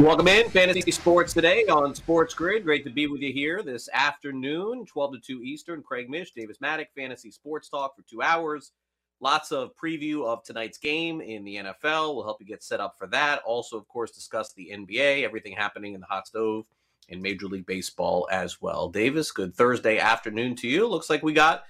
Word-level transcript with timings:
Welcome 0.00 0.26
in 0.26 0.50
Fantasy 0.50 0.90
Sports 0.90 1.32
today 1.32 1.66
on 1.66 1.94
Sports 1.94 2.34
Grid. 2.34 2.64
Great 2.64 2.82
to 2.82 2.90
be 2.90 3.06
with 3.06 3.20
you 3.20 3.32
here 3.32 3.62
this 3.62 3.88
afternoon, 3.92 4.84
12 4.86 5.12
to 5.12 5.20
2 5.20 5.42
Eastern. 5.44 5.84
Craig 5.84 6.10
Mish, 6.10 6.32
Davis 6.32 6.58
Mattek, 6.58 6.86
Fantasy 6.96 7.30
Sports 7.30 7.68
Talk 7.68 7.94
for 7.94 8.02
two 8.02 8.20
hours. 8.20 8.72
Lots 9.20 9.52
of 9.52 9.70
preview 9.76 10.26
of 10.26 10.42
tonight's 10.42 10.78
game 10.78 11.20
in 11.20 11.44
the 11.44 11.56
NFL. 11.56 12.16
We'll 12.16 12.24
help 12.24 12.40
you 12.40 12.46
get 12.46 12.64
set 12.64 12.80
up 12.80 12.96
for 12.98 13.06
that. 13.06 13.40
Also, 13.46 13.78
of 13.78 13.86
course, 13.86 14.10
discuss 14.10 14.52
the 14.52 14.70
NBA, 14.74 15.22
everything 15.22 15.52
happening 15.52 15.94
in 15.94 16.00
the 16.00 16.06
hot 16.06 16.26
stove 16.26 16.66
in 17.08 17.22
Major 17.22 17.46
League 17.46 17.66
Baseball 17.66 18.26
as 18.32 18.60
well. 18.60 18.88
Davis, 18.88 19.30
good 19.30 19.54
Thursday 19.54 19.98
afternoon 19.98 20.56
to 20.56 20.66
you. 20.66 20.88
Looks 20.88 21.08
like 21.08 21.22
we 21.22 21.32
got 21.32 21.62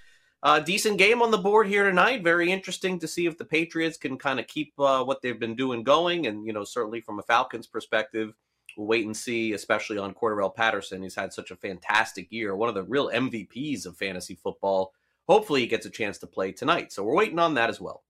a 0.45 0.61
decent 0.61 0.99
game 0.99 1.23
on 1.23 1.31
the 1.31 1.39
board 1.39 1.67
here 1.67 1.85
tonight. 1.85 2.23
Very 2.23 2.53
interesting 2.53 2.99
to 2.99 3.09
see 3.09 3.25
if 3.25 3.39
the 3.39 3.47
Patriots 3.47 3.97
can 3.97 4.19
kind 4.19 4.39
of 4.39 4.47
keep 4.47 4.75
uh, 4.79 5.03
what 5.03 5.23
they've 5.23 5.41
been 5.41 5.57
doing 5.57 5.83
going. 5.83 6.27
And, 6.27 6.47
you 6.47 6.53
know, 6.53 6.65
certainly 6.65 7.01
from 7.01 7.19
a 7.19 7.23
Falcons 7.23 7.67
perspective, 7.67 8.35
we'll 8.77 8.87
wait 8.87 9.07
and 9.07 9.17
see, 9.17 9.55
especially 9.55 9.97
on 9.97 10.13
Cordarrelle 10.13 10.55
Patterson. 10.55 11.03
He's 11.03 11.15
had 11.15 11.33
such 11.33 11.51
a 11.51 11.57
fantastic 11.57 12.31
year, 12.31 12.55
one 12.55 12.69
of 12.69 12.75
the 12.75 12.85
real 12.85 13.11
MVPs 13.11 13.87
of 13.87 13.97
fantasy 13.97 14.35
football. 14.35 14.93
Hopefully 15.27 15.63
he 15.63 15.67
gets 15.67 15.87
a 15.87 15.91
chance 15.91 16.19
to 16.19 16.27
play 16.27 16.53
tonight. 16.53 16.93
So 16.93 17.03
we're 17.03 17.17
waiting 17.17 17.39
on 17.39 17.55
that 17.55 17.71
as 17.71 17.81
well. 17.81 18.05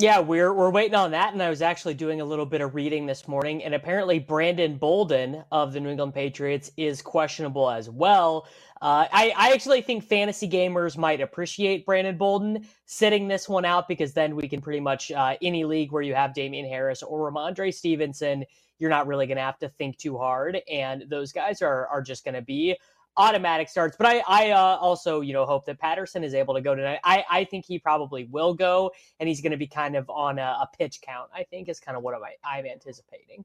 Yeah, 0.00 0.20
we're 0.20 0.54
we're 0.54 0.70
waiting 0.70 0.94
on 0.94 1.10
that, 1.10 1.34
and 1.34 1.42
I 1.42 1.50
was 1.50 1.60
actually 1.60 1.92
doing 1.92 2.22
a 2.22 2.24
little 2.24 2.46
bit 2.46 2.62
of 2.62 2.74
reading 2.74 3.04
this 3.04 3.28
morning, 3.28 3.62
and 3.62 3.74
apparently 3.74 4.18
Brandon 4.18 4.78
Bolden 4.78 5.44
of 5.52 5.74
the 5.74 5.80
New 5.80 5.90
England 5.90 6.14
Patriots 6.14 6.70
is 6.78 7.02
questionable 7.02 7.68
as 7.68 7.90
well. 7.90 8.46
Uh, 8.80 9.04
I, 9.12 9.34
I 9.36 9.52
actually 9.52 9.82
think 9.82 10.02
fantasy 10.02 10.48
gamers 10.48 10.96
might 10.96 11.20
appreciate 11.20 11.84
Brandon 11.84 12.16
Bolden 12.16 12.66
sitting 12.86 13.28
this 13.28 13.46
one 13.46 13.66
out 13.66 13.88
because 13.88 14.14
then 14.14 14.36
we 14.36 14.48
can 14.48 14.62
pretty 14.62 14.80
much 14.80 15.12
uh, 15.12 15.36
any 15.42 15.64
league 15.64 15.92
where 15.92 16.00
you 16.00 16.14
have 16.14 16.32
Damien 16.32 16.66
Harris 16.66 17.02
or 17.02 17.30
Rhamondre 17.30 17.74
Stevenson, 17.74 18.46
you're 18.78 18.88
not 18.88 19.06
really 19.06 19.26
going 19.26 19.36
to 19.36 19.42
have 19.42 19.58
to 19.58 19.68
think 19.68 19.98
too 19.98 20.16
hard, 20.16 20.62
and 20.72 21.04
those 21.10 21.30
guys 21.30 21.60
are 21.60 21.86
are 21.88 22.00
just 22.00 22.24
going 22.24 22.36
to 22.36 22.40
be 22.40 22.74
automatic 23.20 23.68
starts. 23.68 23.96
But 23.96 24.06
I, 24.06 24.22
I 24.26 24.50
uh, 24.50 24.78
also, 24.80 25.20
you 25.20 25.32
know, 25.32 25.44
hope 25.44 25.66
that 25.66 25.78
Patterson 25.78 26.24
is 26.24 26.34
able 26.34 26.54
to 26.54 26.60
go 26.60 26.74
tonight. 26.74 27.00
I, 27.04 27.24
I 27.30 27.44
think 27.44 27.66
he 27.66 27.78
probably 27.78 28.24
will 28.24 28.54
go, 28.54 28.90
and 29.18 29.28
he's 29.28 29.40
going 29.40 29.52
to 29.52 29.58
be 29.58 29.66
kind 29.66 29.96
of 29.96 30.08
on 30.08 30.38
a, 30.38 30.42
a, 30.42 30.68
pitch 30.78 31.00
count. 31.02 31.28
I 31.34 31.44
think 31.44 31.68
is 31.68 31.78
kind 31.80 31.96
of 31.96 32.02
what 32.02 32.14
I'm, 32.14 32.22
I'm 32.44 32.66
anticipating. 32.66 33.44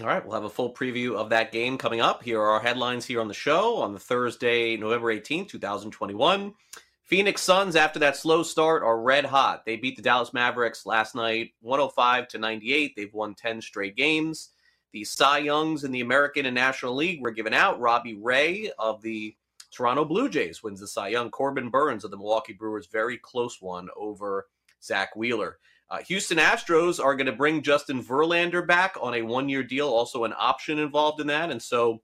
All 0.00 0.06
right, 0.06 0.24
we'll 0.24 0.34
have 0.34 0.44
a 0.44 0.50
full 0.50 0.72
preview 0.72 1.14
of 1.14 1.28
that 1.28 1.52
game 1.52 1.76
coming 1.76 2.00
up. 2.00 2.22
Here 2.22 2.40
are 2.40 2.50
our 2.50 2.60
headlines 2.60 3.04
here 3.04 3.20
on 3.20 3.28
the 3.28 3.34
show 3.34 3.76
on 3.76 3.92
the 3.92 3.98
Thursday, 3.98 4.76
November 4.76 5.14
18th, 5.14 5.48
2021. 5.48 6.54
Phoenix 7.02 7.42
Suns, 7.42 7.76
after 7.76 7.98
that 7.98 8.16
slow 8.16 8.42
start, 8.42 8.82
are 8.82 9.02
red 9.02 9.26
hot. 9.26 9.66
They 9.66 9.76
beat 9.76 9.96
the 9.96 10.02
Dallas 10.02 10.32
Mavericks 10.32 10.86
last 10.86 11.14
night, 11.14 11.50
105 11.60 12.28
to 12.28 12.38
98. 12.38 12.94
They've 12.96 13.12
won 13.12 13.34
10 13.34 13.60
straight 13.60 13.96
games. 13.96 14.50
The 14.92 15.04
Cy 15.04 15.38
Youngs 15.38 15.84
in 15.84 15.92
the 15.92 16.00
American 16.00 16.46
and 16.46 16.54
National 16.54 16.94
League 16.94 17.22
were 17.22 17.30
given 17.30 17.54
out. 17.54 17.80
Robbie 17.80 18.18
Ray 18.20 18.70
of 18.78 19.02
the 19.02 19.36
Toronto 19.70 20.04
Blue 20.04 20.28
Jays 20.28 20.62
wins 20.62 20.80
the 20.80 20.88
Cy 20.88 21.08
Young. 21.08 21.30
Corbin 21.30 21.70
Burnes 21.70 22.04
of 22.04 22.10
the 22.10 22.16
Milwaukee 22.16 22.52
Brewers, 22.52 22.86
very 22.86 23.16
close 23.16 23.60
one 23.60 23.88
over 23.96 24.48
Zack 24.82 25.14
Wheeler. 25.14 25.58
Uh, 25.90 25.98
Houston 26.02 26.38
Astros 26.38 27.02
are 27.02 27.16
going 27.16 27.26
to 27.26 27.32
bring 27.32 27.62
Justin 27.62 28.02
Verlander 28.02 28.66
back 28.66 28.96
on 29.00 29.14
a 29.14 29.22
one 29.22 29.48
year 29.48 29.62
deal, 29.62 29.88
also 29.88 30.24
an 30.24 30.34
option 30.36 30.78
involved 30.78 31.20
in 31.20 31.26
that. 31.28 31.50
And 31.50 31.60
so 31.60 32.00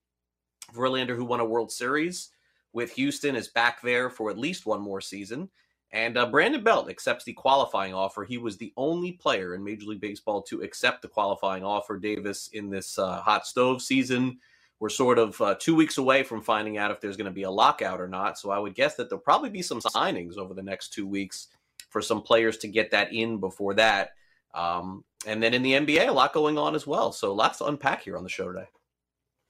Verlander, 0.75 1.15
who 1.15 1.25
won 1.25 1.41
a 1.41 1.45
World 1.45 1.71
Series 1.71 2.31
with 2.73 2.93
Houston, 2.93 3.37
is 3.37 3.49
back 3.49 3.81
there 3.83 4.11
for 4.11 4.31
at 4.31 4.39
least 4.39 4.67
one 4.67 4.81
more 4.81 5.01
season. 5.01 5.49
And 5.93 6.19
uh, 6.19 6.27
Brandon 6.27 6.63
Belt 6.63 6.91
accepts 6.91 7.25
the 7.25 7.33
qualifying 7.33 7.95
offer. 7.95 8.25
He 8.25 8.39
was 8.39 8.57
the 8.57 8.73
only 8.77 9.13
player 9.13 9.55
in 9.55 9.63
Major 9.63 9.87
League 9.87 10.01
Baseball 10.01 10.43
to 10.43 10.63
accept 10.63 11.03
the 11.03 11.09
qualifying 11.09 11.65
offer, 11.65 11.99
Davis, 11.99 12.49
in 12.53 12.71
this 12.71 12.99
uh, 12.99 13.21
hot 13.21 13.47
stove 13.47 13.81
season. 13.81 14.39
We're 14.79 14.89
sort 14.91 15.19
of 15.19 15.41
uh, 15.41 15.55
two 15.59 15.75
weeks 15.75 15.97
away 15.97 16.23
from 16.23 16.43
finding 16.43 16.77
out 16.77 16.91
if 16.91 17.01
there's 17.01 17.17
going 17.17 17.27
to 17.27 17.31
be 17.31 17.45
a 17.45 17.51
lockout 17.51 18.01
or 18.01 18.09
not. 18.09 18.39
So 18.39 18.51
I 18.51 18.59
would 18.59 18.75
guess 18.75 18.97
that 18.97 19.09
there'll 19.09 19.23
probably 19.23 19.49
be 19.49 19.63
some 19.63 19.81
signings 19.81 20.37
over 20.37 20.53
the 20.53 20.63
next 20.63 20.93
two 20.93 21.07
weeks 21.07 21.49
for 21.89 22.03
some 22.03 22.21
players 22.21 22.59
to 22.59 22.69
get 22.69 22.91
that 22.91 23.13
in 23.13 23.39
before 23.39 23.75
that. 23.75 24.11
Um, 24.55 25.05
and 25.27 25.43
then 25.43 25.55
in 25.55 25.63
the 25.63 25.73
NBA, 25.73 26.09
a 26.09 26.13
lot 26.13 26.33
going 26.33 26.59
on 26.59 26.75
as 26.75 26.87
well. 26.87 27.13
So 27.13 27.33
lots 27.33 27.59
to 27.59 27.67
unpack 27.67 28.03
here 28.03 28.17
on 28.17 28.23
the 28.23 28.29
show 28.29 28.53
today. 28.53 28.67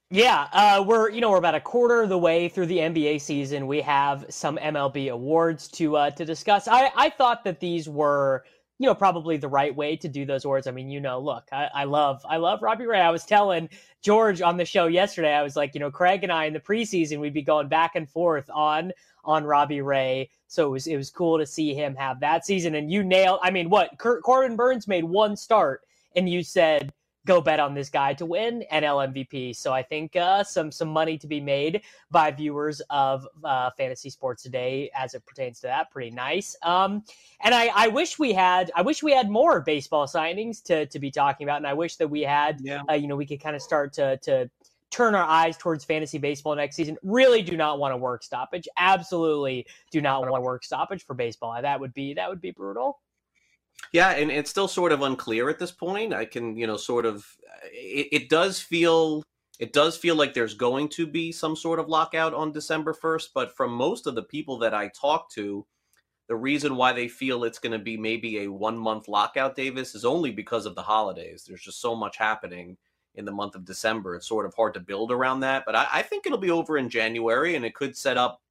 Yeah, 0.09 0.47
uh, 0.53 0.83
we're 0.87 1.09
you 1.09 1.19
know 1.19 1.31
we're 1.31 1.37
about 1.37 1.55
a 1.55 1.59
quarter 1.59 2.01
of 2.01 2.07
the 2.07 2.17
way 2.17 2.47
through 2.47 2.67
the 2.67 2.77
NBA 2.77 3.19
season. 3.19 3.67
We 3.67 3.81
have 3.81 4.25
some 4.29 4.57
MLB 4.57 5.11
awards 5.11 5.67
to 5.69 5.97
uh, 5.97 6.11
to 6.11 6.23
discuss. 6.23 6.69
I 6.69 6.91
I 6.95 7.09
thought 7.09 7.43
that 7.43 7.59
these 7.59 7.89
were 7.89 8.45
you 8.79 8.85
know 8.87 8.95
probably 8.95 9.35
the 9.35 9.49
right 9.49 9.75
way 9.75 9.97
to 9.97 10.07
do 10.07 10.25
those 10.25 10.45
awards. 10.45 10.65
I 10.65 10.71
mean, 10.71 10.89
you 10.89 11.01
know, 11.01 11.19
look, 11.19 11.43
I, 11.51 11.69
I 11.73 11.83
love 11.83 12.21
I 12.25 12.37
love 12.37 12.61
Robbie 12.61 12.85
Ray. 12.85 13.01
I 13.01 13.09
was 13.09 13.25
telling 13.25 13.67
George 14.01 14.41
on 14.41 14.55
the 14.55 14.63
show 14.63 14.87
yesterday. 14.87 15.33
I 15.33 15.43
was 15.43 15.57
like, 15.57 15.73
you 15.73 15.81
know, 15.81 15.91
Craig 15.91 16.23
and 16.23 16.31
I 16.31 16.45
in 16.45 16.53
the 16.53 16.59
preseason 16.61 17.19
we'd 17.19 17.33
be 17.33 17.41
going 17.41 17.67
back 17.67 17.97
and 17.97 18.09
forth 18.09 18.49
on 18.53 18.93
on 19.25 19.43
Robbie 19.43 19.81
Ray. 19.81 20.29
So 20.47 20.67
it 20.67 20.69
was 20.69 20.87
it 20.87 20.95
was 20.95 21.09
cool 21.09 21.37
to 21.37 21.45
see 21.45 21.73
him 21.73 21.95
have 21.95 22.21
that 22.21 22.45
season. 22.45 22.75
And 22.75 22.89
you 22.89 23.03
nailed. 23.03 23.41
I 23.43 23.51
mean, 23.51 23.69
what 23.69 23.97
Corbin 23.97 24.55
Burnes 24.55 24.87
made 24.87 25.03
one 25.03 25.35
start, 25.35 25.81
and 26.15 26.29
you 26.29 26.43
said 26.43 26.93
go 27.27 27.41
bet 27.41 27.59
on 27.59 27.75
this 27.75 27.89
guy 27.89 28.13
to 28.15 28.25
win 28.25 28.63
NL 28.71 29.13
MVP. 29.13 29.55
So 29.55 29.73
I 29.73 29.83
think 29.83 30.15
uh, 30.15 30.43
some 30.43 30.71
some 30.71 30.87
money 30.87 31.17
to 31.17 31.27
be 31.27 31.39
made 31.39 31.81
by 32.09 32.31
viewers 32.31 32.81
of 32.89 33.27
uh, 33.43 33.69
fantasy 33.77 34.09
sports 34.09 34.41
today 34.41 34.89
as 34.95 35.13
it 35.13 35.25
pertains 35.25 35.59
to 35.59 35.67
that. 35.67 35.91
Pretty 35.91 36.09
nice. 36.09 36.55
Um, 36.63 37.03
and 37.41 37.53
I, 37.53 37.69
I 37.75 37.87
wish 37.89 38.17
we 38.17 38.33
had 38.33 38.71
I 38.75 38.81
wish 38.81 39.03
we 39.03 39.11
had 39.11 39.29
more 39.29 39.61
baseball 39.61 40.07
signings 40.07 40.63
to 40.63 40.87
to 40.87 40.99
be 40.99 41.11
talking 41.11 41.45
about, 41.45 41.57
and 41.57 41.67
I 41.67 41.73
wish 41.73 41.97
that 41.97 42.07
we 42.07 42.21
had 42.21 42.59
yeah. 42.63 42.81
uh, 42.89 42.93
you 42.93 43.07
know 43.07 43.15
we 43.15 43.27
could 43.27 43.43
kind 43.43 43.55
of 43.55 43.61
start 43.61 43.93
to 43.93 44.17
to 44.17 44.49
turn 44.89 45.13
our 45.15 45.25
eyes 45.25 45.57
towards 45.57 45.83
fantasy 45.83 46.17
baseball 46.17 46.55
next 46.55 46.77
season. 46.77 46.97
Really 47.03 47.41
do 47.41 47.57
not 47.57 47.77
want 47.77 47.93
a 47.93 47.97
work 47.97 48.23
stoppage. 48.23 48.67
Absolutely 48.77 49.67
do 49.91 50.01
not 50.01 50.21
want 50.21 50.35
a 50.35 50.41
work 50.41 50.63
stoppage 50.63 51.05
for 51.05 51.13
baseball. 51.13 51.61
That 51.61 51.79
would 51.79 51.93
be 51.93 52.13
that 52.13 52.29
would 52.29 52.41
be 52.41 52.51
brutal. 52.51 52.99
Yeah, 53.93 54.09
and 54.11 54.29
it's 54.31 54.49
still 54.49 54.67
sort 54.67 54.91
of 54.91 55.01
unclear 55.01 55.49
at 55.49 55.59
this 55.59 55.71
point. 55.71 56.13
I 56.13 56.25
can, 56.25 56.57
you 56.57 56.67
know, 56.67 56.77
sort 56.77 57.05
of 57.05 57.25
it, 57.71 58.07
it, 58.11 58.29
does 58.29 58.59
feel 58.59 59.23
it 59.59 59.73
does 59.73 59.97
feel 59.97 60.15
like 60.15 60.33
there's 60.33 60.53
going 60.53 60.89
to 60.89 61.07
be 61.07 61.31
some 61.31 61.55
sort 61.55 61.79
of 61.79 61.87
lockout 61.87 62.33
on 62.33 62.51
December 62.51 62.93
1st, 62.93 63.29
but 63.33 63.55
from 63.55 63.71
most 63.71 64.05
of 64.07 64.15
the 64.15 64.23
people 64.23 64.59
that 64.59 64.73
I 64.73 64.89
talk 64.89 65.31
to, 65.31 65.65
the 66.27 66.35
reason 66.35 66.75
why 66.75 66.91
they 66.91 67.07
feel 67.07 67.43
it's 67.43 67.59
going 67.59 67.71
to 67.71 67.79
be 67.79 67.97
maybe 67.97 68.39
a 68.39 68.51
one 68.51 68.77
month 68.77 69.07
lockout, 69.07 69.55
Davis, 69.55 69.95
is 69.95 70.05
only 70.05 70.31
because 70.31 70.65
of 70.65 70.75
the 70.75 70.81
holidays. 70.81 71.45
There's 71.47 71.61
just 71.61 71.81
so 71.81 71.95
much 71.95 72.17
happening 72.17 72.77
in 73.15 73.25
the 73.25 73.31
month 73.31 73.55
of 73.55 73.65
December. 73.65 74.15
It's 74.15 74.27
sort 74.27 74.45
of 74.45 74.53
hard 74.53 74.73
to 74.75 74.79
build 74.79 75.11
around 75.11 75.39
that, 75.39 75.63
but 75.65 75.75
I, 75.75 75.87
I 75.91 76.01
think 76.01 76.25
it'll 76.25 76.37
be 76.37 76.51
over 76.51 76.77
in 76.77 76.89
January 76.89 77.55
and 77.55 77.65
it 77.65 77.73
could 77.73 77.97
set 77.97 78.17
up 78.17 78.41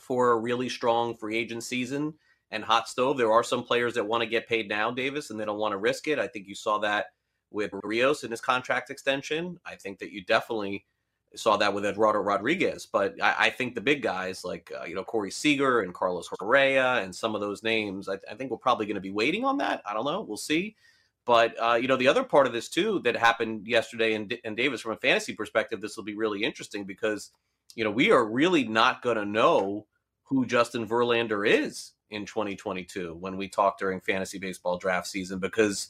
for 0.00 0.32
a 0.32 0.38
really 0.38 0.68
strong 0.68 1.14
free 1.14 1.36
agent 1.36 1.62
season 1.62 2.14
and 2.50 2.64
hot 2.64 2.88
stove. 2.88 3.16
There 3.16 3.32
are 3.32 3.42
some 3.42 3.64
players 3.64 3.94
that 3.94 4.06
want 4.06 4.22
to 4.22 4.28
get 4.28 4.48
paid 4.48 4.68
now, 4.68 4.90
Davis, 4.90 5.30
and 5.30 5.38
they 5.38 5.44
don't 5.44 5.58
want 5.58 5.72
to 5.72 5.78
risk 5.78 6.08
it. 6.08 6.18
I 6.18 6.26
think 6.26 6.46
you 6.46 6.54
saw 6.54 6.78
that 6.78 7.06
with 7.50 7.70
Rios 7.82 8.24
in 8.24 8.30
his 8.30 8.40
contract 8.40 8.90
extension. 8.90 9.58
I 9.64 9.76
think 9.76 9.98
that 9.98 10.12
you 10.12 10.24
definitely 10.24 10.84
Saw 11.34 11.56
that 11.58 11.74
with 11.74 11.84
Eduardo 11.84 12.20
Rodriguez, 12.20 12.86
but 12.90 13.20
I, 13.20 13.34
I 13.38 13.50
think 13.50 13.74
the 13.74 13.80
big 13.80 14.00
guys 14.00 14.42
like 14.42 14.72
uh, 14.78 14.84
you 14.84 14.94
know 14.94 15.04
Corey 15.04 15.30
Seager 15.30 15.80
and 15.80 15.92
Carlos 15.92 16.28
Correa 16.28 17.02
and 17.02 17.14
some 17.14 17.34
of 17.34 17.42
those 17.42 17.62
names, 17.62 18.08
I, 18.08 18.14
I 18.30 18.34
think 18.36 18.50
we're 18.50 18.56
probably 18.56 18.86
going 18.86 18.94
to 18.94 19.02
be 19.02 19.10
waiting 19.10 19.44
on 19.44 19.58
that. 19.58 19.82
I 19.84 19.92
don't 19.92 20.06
know, 20.06 20.22
we'll 20.22 20.38
see. 20.38 20.76
But 21.26 21.54
uh, 21.60 21.74
you 21.74 21.88
know 21.88 21.96
the 21.96 22.08
other 22.08 22.24
part 22.24 22.46
of 22.46 22.54
this 22.54 22.70
too 22.70 23.00
that 23.00 23.16
happened 23.16 23.66
yesterday 23.66 24.14
and 24.14 24.32
in 24.44 24.54
Davis 24.54 24.80
from 24.80 24.92
a 24.92 24.96
fantasy 24.96 25.34
perspective, 25.34 25.80
this 25.80 25.96
will 25.96 26.04
be 26.04 26.16
really 26.16 26.42
interesting 26.42 26.84
because 26.84 27.32
you 27.74 27.84
know 27.84 27.90
we 27.90 28.12
are 28.12 28.24
really 28.24 28.66
not 28.66 29.02
going 29.02 29.16
to 29.16 29.26
know 29.26 29.86
who 30.22 30.46
Justin 30.46 30.88
Verlander 30.88 31.46
is 31.46 31.92
in 32.10 32.24
2022 32.24 33.14
when 33.14 33.36
we 33.36 33.48
talk 33.48 33.78
during 33.78 34.00
fantasy 34.00 34.38
baseball 34.38 34.78
draft 34.78 35.06
season 35.06 35.38
because 35.38 35.88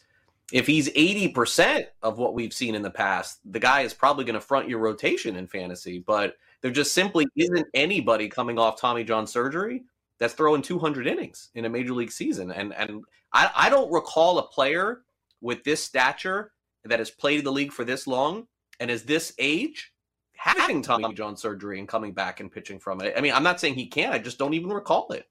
if 0.52 0.66
he's 0.66 0.88
80% 0.90 1.86
of 2.02 2.18
what 2.18 2.34
we've 2.34 2.52
seen 2.52 2.74
in 2.74 2.82
the 2.82 2.90
past, 2.90 3.40
the 3.44 3.58
guy 3.58 3.80
is 3.80 3.92
probably 3.92 4.24
going 4.24 4.34
to 4.34 4.40
front 4.40 4.68
your 4.68 4.78
rotation 4.78 5.36
in 5.36 5.48
fantasy. 5.48 5.98
But 5.98 6.36
there 6.60 6.70
just 6.70 6.92
simply 6.92 7.26
isn't 7.34 7.66
anybody 7.74 8.28
coming 8.28 8.58
off 8.58 8.80
Tommy 8.80 9.02
John 9.02 9.26
surgery 9.26 9.84
that's 10.18 10.34
throwing 10.34 10.62
200 10.62 11.06
innings 11.06 11.50
in 11.54 11.64
a 11.64 11.68
major 11.68 11.92
league 11.92 12.12
season. 12.12 12.52
And 12.52 12.72
and 12.74 13.02
I, 13.32 13.50
I 13.54 13.70
don't 13.70 13.92
recall 13.92 14.38
a 14.38 14.46
player 14.46 15.02
with 15.40 15.64
this 15.64 15.82
stature 15.82 16.52
that 16.84 17.00
has 17.00 17.10
played 17.10 17.44
the 17.44 17.52
league 17.52 17.72
for 17.72 17.84
this 17.84 18.06
long 18.06 18.46
and 18.80 18.90
is 18.90 19.02
this 19.02 19.34
age 19.38 19.92
having 20.36 20.80
Tommy 20.80 21.12
John 21.14 21.36
surgery 21.36 21.78
and 21.78 21.88
coming 21.88 22.12
back 22.12 22.40
and 22.40 22.52
pitching 22.52 22.78
from 22.78 23.00
it. 23.00 23.14
I 23.16 23.20
mean, 23.20 23.32
I'm 23.32 23.42
not 23.42 23.60
saying 23.60 23.74
he 23.74 23.86
can't. 23.86 24.14
I 24.14 24.18
just 24.18 24.38
don't 24.38 24.54
even 24.54 24.70
recall 24.72 25.10
it. 25.10 25.26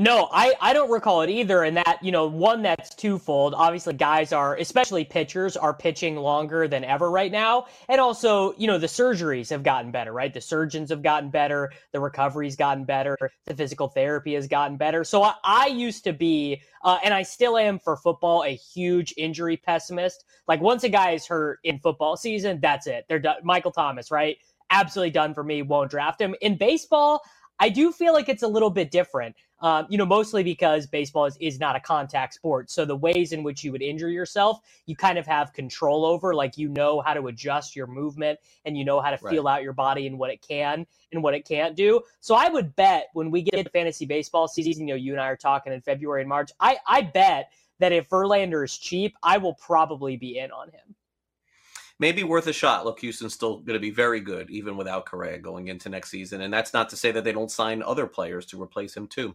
No, 0.00 0.28
I, 0.30 0.54
I 0.60 0.72
don't 0.72 0.90
recall 0.90 1.22
it 1.22 1.30
either. 1.30 1.64
And 1.64 1.76
that, 1.76 1.98
you 2.02 2.12
know, 2.12 2.26
one 2.28 2.62
that's 2.62 2.94
twofold. 2.94 3.52
Obviously, 3.54 3.94
guys 3.94 4.32
are, 4.32 4.56
especially 4.56 5.04
pitchers, 5.04 5.56
are 5.56 5.74
pitching 5.74 6.14
longer 6.16 6.68
than 6.68 6.84
ever 6.84 7.10
right 7.10 7.32
now. 7.32 7.66
And 7.88 8.00
also, 8.00 8.54
you 8.56 8.68
know, 8.68 8.78
the 8.78 8.86
surgeries 8.86 9.50
have 9.50 9.64
gotten 9.64 9.90
better, 9.90 10.12
right? 10.12 10.32
The 10.32 10.40
surgeons 10.40 10.90
have 10.90 11.02
gotten 11.02 11.30
better. 11.30 11.72
The 11.92 11.98
recovery's 11.98 12.54
gotten 12.54 12.84
better. 12.84 13.18
The 13.46 13.54
physical 13.54 13.88
therapy 13.88 14.34
has 14.34 14.46
gotten 14.46 14.76
better. 14.76 15.02
So 15.02 15.24
I, 15.24 15.34
I 15.42 15.66
used 15.66 16.04
to 16.04 16.12
be, 16.12 16.62
uh, 16.84 16.98
and 17.02 17.12
I 17.12 17.24
still 17.24 17.58
am 17.58 17.80
for 17.80 17.96
football, 17.96 18.44
a 18.44 18.54
huge 18.54 19.12
injury 19.16 19.56
pessimist. 19.56 20.24
Like 20.46 20.60
once 20.60 20.84
a 20.84 20.88
guy 20.88 21.10
is 21.10 21.26
hurt 21.26 21.58
in 21.64 21.80
football 21.80 22.16
season, 22.16 22.60
that's 22.62 22.86
it. 22.86 23.04
They're 23.08 23.18
done. 23.18 23.38
Michael 23.42 23.72
Thomas, 23.72 24.12
right? 24.12 24.36
Absolutely 24.70 25.10
done 25.10 25.34
for 25.34 25.42
me. 25.42 25.62
Won't 25.62 25.90
draft 25.90 26.20
him. 26.20 26.36
In 26.40 26.56
baseball, 26.56 27.20
I 27.58 27.68
do 27.68 27.90
feel 27.90 28.12
like 28.12 28.28
it's 28.28 28.44
a 28.44 28.48
little 28.48 28.70
bit 28.70 28.92
different. 28.92 29.34
Um, 29.60 29.86
you 29.88 29.98
know, 29.98 30.06
mostly 30.06 30.42
because 30.42 30.86
baseball 30.86 31.24
is, 31.24 31.36
is 31.40 31.58
not 31.58 31.74
a 31.74 31.80
contact 31.80 32.34
sport. 32.34 32.70
So 32.70 32.84
the 32.84 32.96
ways 32.96 33.32
in 33.32 33.42
which 33.42 33.64
you 33.64 33.72
would 33.72 33.82
injure 33.82 34.08
yourself, 34.08 34.60
you 34.86 34.94
kind 34.94 35.18
of 35.18 35.26
have 35.26 35.52
control 35.52 36.04
over. 36.04 36.34
Like 36.34 36.56
you 36.56 36.68
know 36.68 37.00
how 37.00 37.14
to 37.14 37.26
adjust 37.26 37.74
your 37.74 37.86
movement 37.86 38.38
and 38.64 38.76
you 38.76 38.84
know 38.84 39.00
how 39.00 39.10
to 39.10 39.18
feel 39.18 39.48
out 39.48 39.62
your 39.62 39.72
body 39.72 40.06
and 40.06 40.18
what 40.18 40.30
it 40.30 40.40
can 40.46 40.86
and 41.12 41.22
what 41.22 41.34
it 41.34 41.46
can't 41.46 41.74
do. 41.74 42.00
So 42.20 42.34
I 42.34 42.48
would 42.48 42.76
bet 42.76 43.08
when 43.14 43.30
we 43.30 43.42
get 43.42 43.54
into 43.54 43.70
fantasy 43.70 44.06
baseball 44.06 44.46
season, 44.46 44.86
you 44.86 44.94
know, 44.94 44.98
you 44.98 45.12
and 45.12 45.20
I 45.20 45.26
are 45.26 45.36
talking 45.36 45.72
in 45.72 45.80
February 45.80 46.22
and 46.22 46.28
March. 46.28 46.52
I, 46.60 46.78
I 46.86 47.02
bet 47.02 47.50
that 47.80 47.92
if 47.92 48.08
Verlander 48.08 48.64
is 48.64 48.76
cheap, 48.76 49.16
I 49.22 49.38
will 49.38 49.54
probably 49.54 50.16
be 50.16 50.38
in 50.38 50.50
on 50.50 50.68
him 50.68 50.94
maybe 51.98 52.22
worth 52.24 52.46
a 52.46 52.52
shot. 52.52 52.84
Look, 52.84 53.00
Houston's 53.00 53.34
still 53.34 53.58
going 53.58 53.74
to 53.74 53.80
be 53.80 53.90
very 53.90 54.20
good, 54.20 54.50
even 54.50 54.76
without 54.76 55.06
Correa 55.06 55.38
going 55.38 55.68
into 55.68 55.88
next 55.88 56.10
season. 56.10 56.42
And 56.42 56.52
that's 56.52 56.72
not 56.72 56.88
to 56.90 56.96
say 56.96 57.10
that 57.12 57.24
they 57.24 57.32
don't 57.32 57.50
sign 57.50 57.82
other 57.82 58.06
players 58.06 58.46
to 58.46 58.62
replace 58.62 58.96
him, 58.96 59.06
too. 59.06 59.34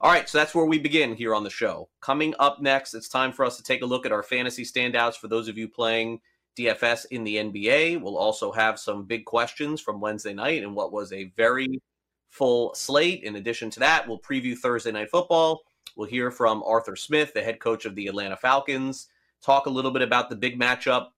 All 0.00 0.10
right, 0.10 0.28
so 0.28 0.38
that's 0.38 0.54
where 0.54 0.66
we 0.66 0.78
begin 0.78 1.14
here 1.14 1.34
on 1.34 1.44
the 1.44 1.50
show. 1.50 1.88
Coming 2.00 2.34
up 2.38 2.60
next, 2.60 2.94
it's 2.94 3.08
time 3.08 3.32
for 3.32 3.44
us 3.44 3.56
to 3.56 3.62
take 3.62 3.82
a 3.82 3.86
look 3.86 4.04
at 4.04 4.12
our 4.12 4.22
fantasy 4.22 4.64
standouts 4.64 5.16
for 5.16 5.28
those 5.28 5.48
of 5.48 5.56
you 5.56 5.68
playing 5.68 6.20
DFS 6.58 7.06
in 7.10 7.24
the 7.24 7.36
NBA. 7.36 8.00
We'll 8.00 8.18
also 8.18 8.52
have 8.52 8.78
some 8.78 9.04
big 9.04 9.24
questions 9.24 9.80
from 9.80 10.00
Wednesday 10.00 10.34
night 10.34 10.62
and 10.62 10.74
what 10.74 10.92
was 10.92 11.12
a 11.12 11.32
very 11.36 11.80
full 12.30 12.74
slate. 12.74 13.22
In 13.22 13.36
addition 13.36 13.70
to 13.70 13.80
that, 13.80 14.06
we'll 14.06 14.20
preview 14.20 14.56
Thursday 14.56 14.92
night 14.92 15.10
football. 15.10 15.62
We'll 15.96 16.08
hear 16.08 16.30
from 16.30 16.62
Arthur 16.64 16.96
Smith, 16.96 17.32
the 17.32 17.42
head 17.42 17.60
coach 17.60 17.84
of 17.84 17.94
the 17.94 18.08
Atlanta 18.08 18.36
Falcons, 18.36 19.08
talk 19.42 19.66
a 19.66 19.70
little 19.70 19.92
bit 19.92 20.02
about 20.02 20.28
the 20.28 20.36
big 20.36 20.58
matchup 20.58 21.08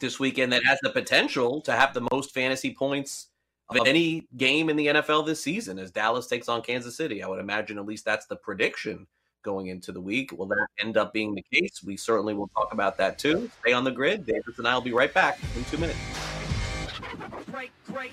this 0.00 0.18
weekend 0.20 0.52
that 0.52 0.64
has 0.64 0.78
the 0.82 0.90
potential 0.90 1.60
to 1.62 1.72
have 1.72 1.94
the 1.94 2.06
most 2.12 2.32
fantasy 2.32 2.74
points 2.74 3.28
of 3.68 3.86
any 3.86 4.26
game 4.36 4.70
in 4.70 4.76
the 4.76 4.86
NFL 4.86 5.26
this 5.26 5.42
season 5.42 5.78
as 5.78 5.90
Dallas 5.90 6.26
takes 6.26 6.48
on 6.48 6.62
Kansas 6.62 6.96
City. 6.96 7.22
I 7.22 7.28
would 7.28 7.40
imagine 7.40 7.78
at 7.78 7.86
least 7.86 8.04
that's 8.04 8.26
the 8.26 8.36
prediction 8.36 9.06
going 9.42 9.68
into 9.68 9.92
the 9.92 10.00
week. 10.00 10.32
Will 10.32 10.46
that 10.46 10.66
end 10.78 10.96
up 10.96 11.12
being 11.12 11.34
the 11.34 11.44
case? 11.52 11.82
We 11.84 11.96
certainly 11.96 12.34
will 12.34 12.48
talk 12.48 12.72
about 12.72 12.96
that 12.98 13.18
too. 13.18 13.50
Stay 13.60 13.72
on 13.72 13.84
the 13.84 13.90
grid. 13.90 14.26
Davis 14.26 14.58
and 14.58 14.68
I 14.68 14.74
will 14.74 14.82
be 14.82 14.92
right 14.92 15.12
back 15.12 15.38
in 15.56 15.64
two 15.64 15.78
minutes. 15.78 15.98
Great, 17.50 17.70
great. 17.86 18.12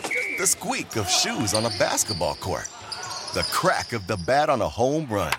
the 0.41 0.47
squeak 0.47 0.95
of 0.95 1.07
shoes 1.07 1.53
on 1.53 1.65
a 1.65 1.69
basketball 1.77 2.33
court, 2.33 2.67
the 3.35 3.47
crack 3.51 3.93
of 3.93 4.07
the 4.07 4.17
bat 4.25 4.49
on 4.49 4.59
a 4.59 4.67
home 4.67 5.05
run, 5.07 5.31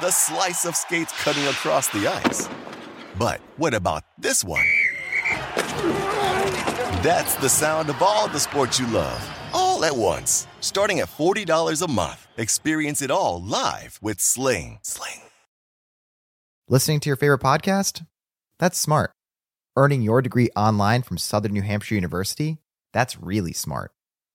the 0.00 0.10
slice 0.10 0.64
of 0.64 0.74
skates 0.74 1.12
cutting 1.22 1.44
across 1.44 1.88
the 1.88 2.06
ice. 2.06 2.48
But 3.18 3.42
what 3.58 3.74
about 3.74 4.04
this 4.16 4.42
one? 4.42 4.64
That's 7.04 7.34
the 7.42 7.48
sound 7.50 7.90
of 7.90 8.00
all 8.00 8.26
the 8.26 8.40
sports 8.40 8.80
you 8.80 8.86
love, 8.86 9.22
all 9.52 9.84
at 9.84 9.94
once. 9.94 10.46
Starting 10.60 11.00
at 11.00 11.08
$40 11.08 11.82
a 11.82 11.90
month, 11.90 12.26
experience 12.38 13.02
it 13.02 13.10
all 13.10 13.42
live 13.42 13.98
with 14.00 14.18
Sling. 14.18 14.78
Sling. 14.80 15.20
Listening 16.70 17.00
to 17.00 17.10
your 17.10 17.16
favorite 17.16 17.42
podcast? 17.42 18.06
That's 18.58 18.80
smart. 18.80 19.12
Earning 19.76 20.00
your 20.00 20.22
degree 20.22 20.48
online 20.56 21.02
from 21.02 21.18
Southern 21.18 21.52
New 21.52 21.60
Hampshire 21.60 21.96
University? 21.96 22.56
That's 22.94 23.20
really 23.20 23.52
smart. 23.52 23.92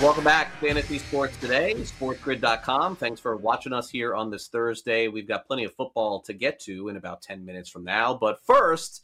Welcome 0.00 0.22
back, 0.22 0.52
Fantasy 0.60 0.98
Sports 0.98 1.36
Today, 1.38 1.74
sportsgrid.com. 1.74 2.94
Thanks 2.94 3.18
for 3.18 3.36
watching 3.36 3.72
us 3.72 3.90
here 3.90 4.14
on 4.14 4.30
this 4.30 4.46
Thursday. 4.46 5.08
We've 5.08 5.26
got 5.26 5.44
plenty 5.44 5.64
of 5.64 5.74
football 5.74 6.20
to 6.20 6.32
get 6.32 6.60
to 6.60 6.88
in 6.88 6.96
about 6.96 7.20
10 7.20 7.44
minutes 7.44 7.68
from 7.68 7.82
now. 7.82 8.14
But 8.14 8.38
first, 8.46 9.02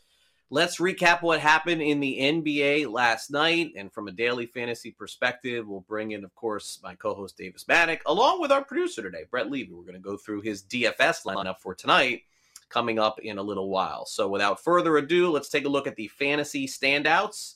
let's 0.51 0.79
recap 0.79 1.21
what 1.21 1.41
happened 1.41 1.83
in 1.83 1.99
the 1.99 2.19
NBA 2.21 2.93
last 2.93 3.33
night. 3.33 3.73
And 3.77 3.93
from 3.93 4.07
a 4.07 4.13
daily 4.13 4.47
fantasy 4.47 4.93
perspective, 4.93 5.67
we'll 5.67 5.81
bring 5.81 6.13
in, 6.13 6.23
of 6.23 6.33
course, 6.37 6.79
my 6.81 6.95
co 6.95 7.13
host 7.13 7.37
Davis 7.37 7.65
Mattek, 7.65 7.99
along 8.07 8.41
with 8.41 8.53
our 8.53 8.63
producer 8.63 9.03
today, 9.03 9.25
Brett 9.29 9.51
Levy. 9.51 9.73
We're 9.73 9.83
going 9.83 9.95
to 9.95 9.99
go 9.99 10.17
through 10.17 10.43
his 10.43 10.63
DFS 10.63 11.25
lineup 11.25 11.59
for 11.59 11.75
tonight 11.75 12.23
coming 12.69 13.01
up 13.01 13.19
in 13.19 13.39
a 13.39 13.43
little 13.43 13.69
while. 13.69 14.07
So 14.07 14.29
without 14.29 14.63
further 14.63 14.97
ado, 14.99 15.33
let's 15.33 15.49
take 15.49 15.65
a 15.65 15.69
look 15.69 15.89
at 15.89 15.97
the 15.97 16.07
fantasy 16.07 16.69
standouts 16.69 17.55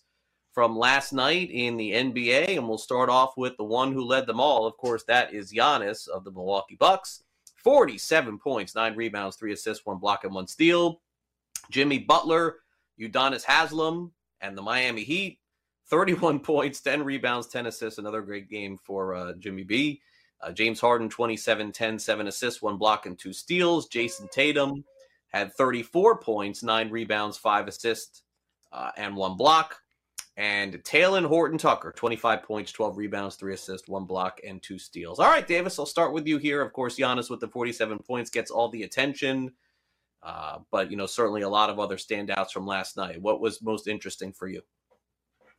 from 0.59 0.77
last 0.77 1.13
night 1.13 1.49
in 1.53 1.77
the 1.77 1.93
NBA, 1.93 2.57
and 2.57 2.69
we'll 2.69 2.79
start 2.79 3.09
off 3.09 3.37
with 3.37 3.57
the 3.59 3.63
one 3.63 3.93
who 3.93 4.03
led 4.03 4.27
them 4.27 4.41
all. 4.41 4.67
Of 4.67 4.77
course, 4.77 5.05
that 5.05 5.33
is 5.33 5.53
Giannis 5.53 6.09
of 6.09 6.25
the 6.25 6.33
Milwaukee 6.33 6.75
Bucks. 6.75 7.23
47 7.59 8.41
points, 8.41 8.75
nine 8.75 8.97
rebounds, 8.97 9.37
three 9.37 9.53
assists, 9.53 9.87
one 9.87 9.99
block, 9.99 10.25
and 10.25 10.35
one 10.35 10.49
steal. 10.49 11.01
Jimmy 11.71 12.01
Butler, 12.01 12.57
Udonis 13.01 13.45
Haslem, 13.45 14.11
and 14.41 14.59
the 14.59 14.63
Miami 14.63 15.05
Heat. 15.05 15.39
31 15.91 16.41
points, 16.41 16.81
10 16.81 17.05
rebounds, 17.05 17.47
10 17.47 17.67
assists. 17.67 18.01
Another 18.01 18.23
great 18.23 18.51
game 18.51 18.81
for 18.83 19.15
uh, 19.15 19.35
Jimmy 19.35 19.63
B. 19.63 20.01
Uh, 20.41 20.51
James 20.51 20.81
Harden, 20.81 21.09
27, 21.09 21.71
10, 21.71 22.01
7 22.01 22.27
assists, 22.27 22.61
one 22.61 22.79
block, 22.79 23.07
and 23.07 23.17
two 23.17 23.33
steals. 23.33 23.87
Jayson 23.87 24.29
Tatum 24.33 24.83
had 25.29 25.53
34 25.53 26.19
points, 26.19 26.65
nine 26.65 26.91
rebounds, 26.91 27.39
five 27.39 27.69
assists, 27.69 28.25
uh, 28.73 28.91
and 28.97 29.15
one 29.15 29.37
block. 29.37 29.77
And 30.39 30.75
Talen 30.85 31.27
Horton 31.27 31.59
Tucker, 31.59 31.93
25 31.97 32.45
points, 32.45 32.71
12 32.71 32.97
rebounds, 32.97 33.35
three 33.35 33.55
assists, 33.55 33.89
one 33.89 34.05
block, 34.05 34.39
and 34.47 34.63
two 34.63 34.79
steals. 34.79 35.19
All 35.19 35.29
right, 35.29 35.47
Davis, 35.47 35.81
I'll 35.81 35.85
start 35.85 36.13
with 36.13 36.29
you 36.29 36.39
here. 36.39 36.63
Of 36.63 36.73
course, 36.73 36.97
Giannis 36.97 37.29
with 37.29 37.41
the 37.41 37.49
47 37.49 37.99
points 38.07 38.31
gets 38.31 38.53
all 38.53 38.69
the 38.69 38.85
attention. 38.85 39.51
Uh, 40.23 40.59
but, 40.71 40.93
you 40.93 40.97
know, 40.97 41.07
certainly 41.07 41.43
a 41.43 41.49
lot 41.49 41.71
of 41.71 41.81
other 41.81 41.97
standouts 41.97 42.53
from 42.53 42.69
last 42.69 42.97
night. 42.97 43.21
What 43.21 43.41
was 43.41 43.61
most 43.63 43.89
interesting 43.89 44.33
for 44.33 44.47
you? 44.47 44.63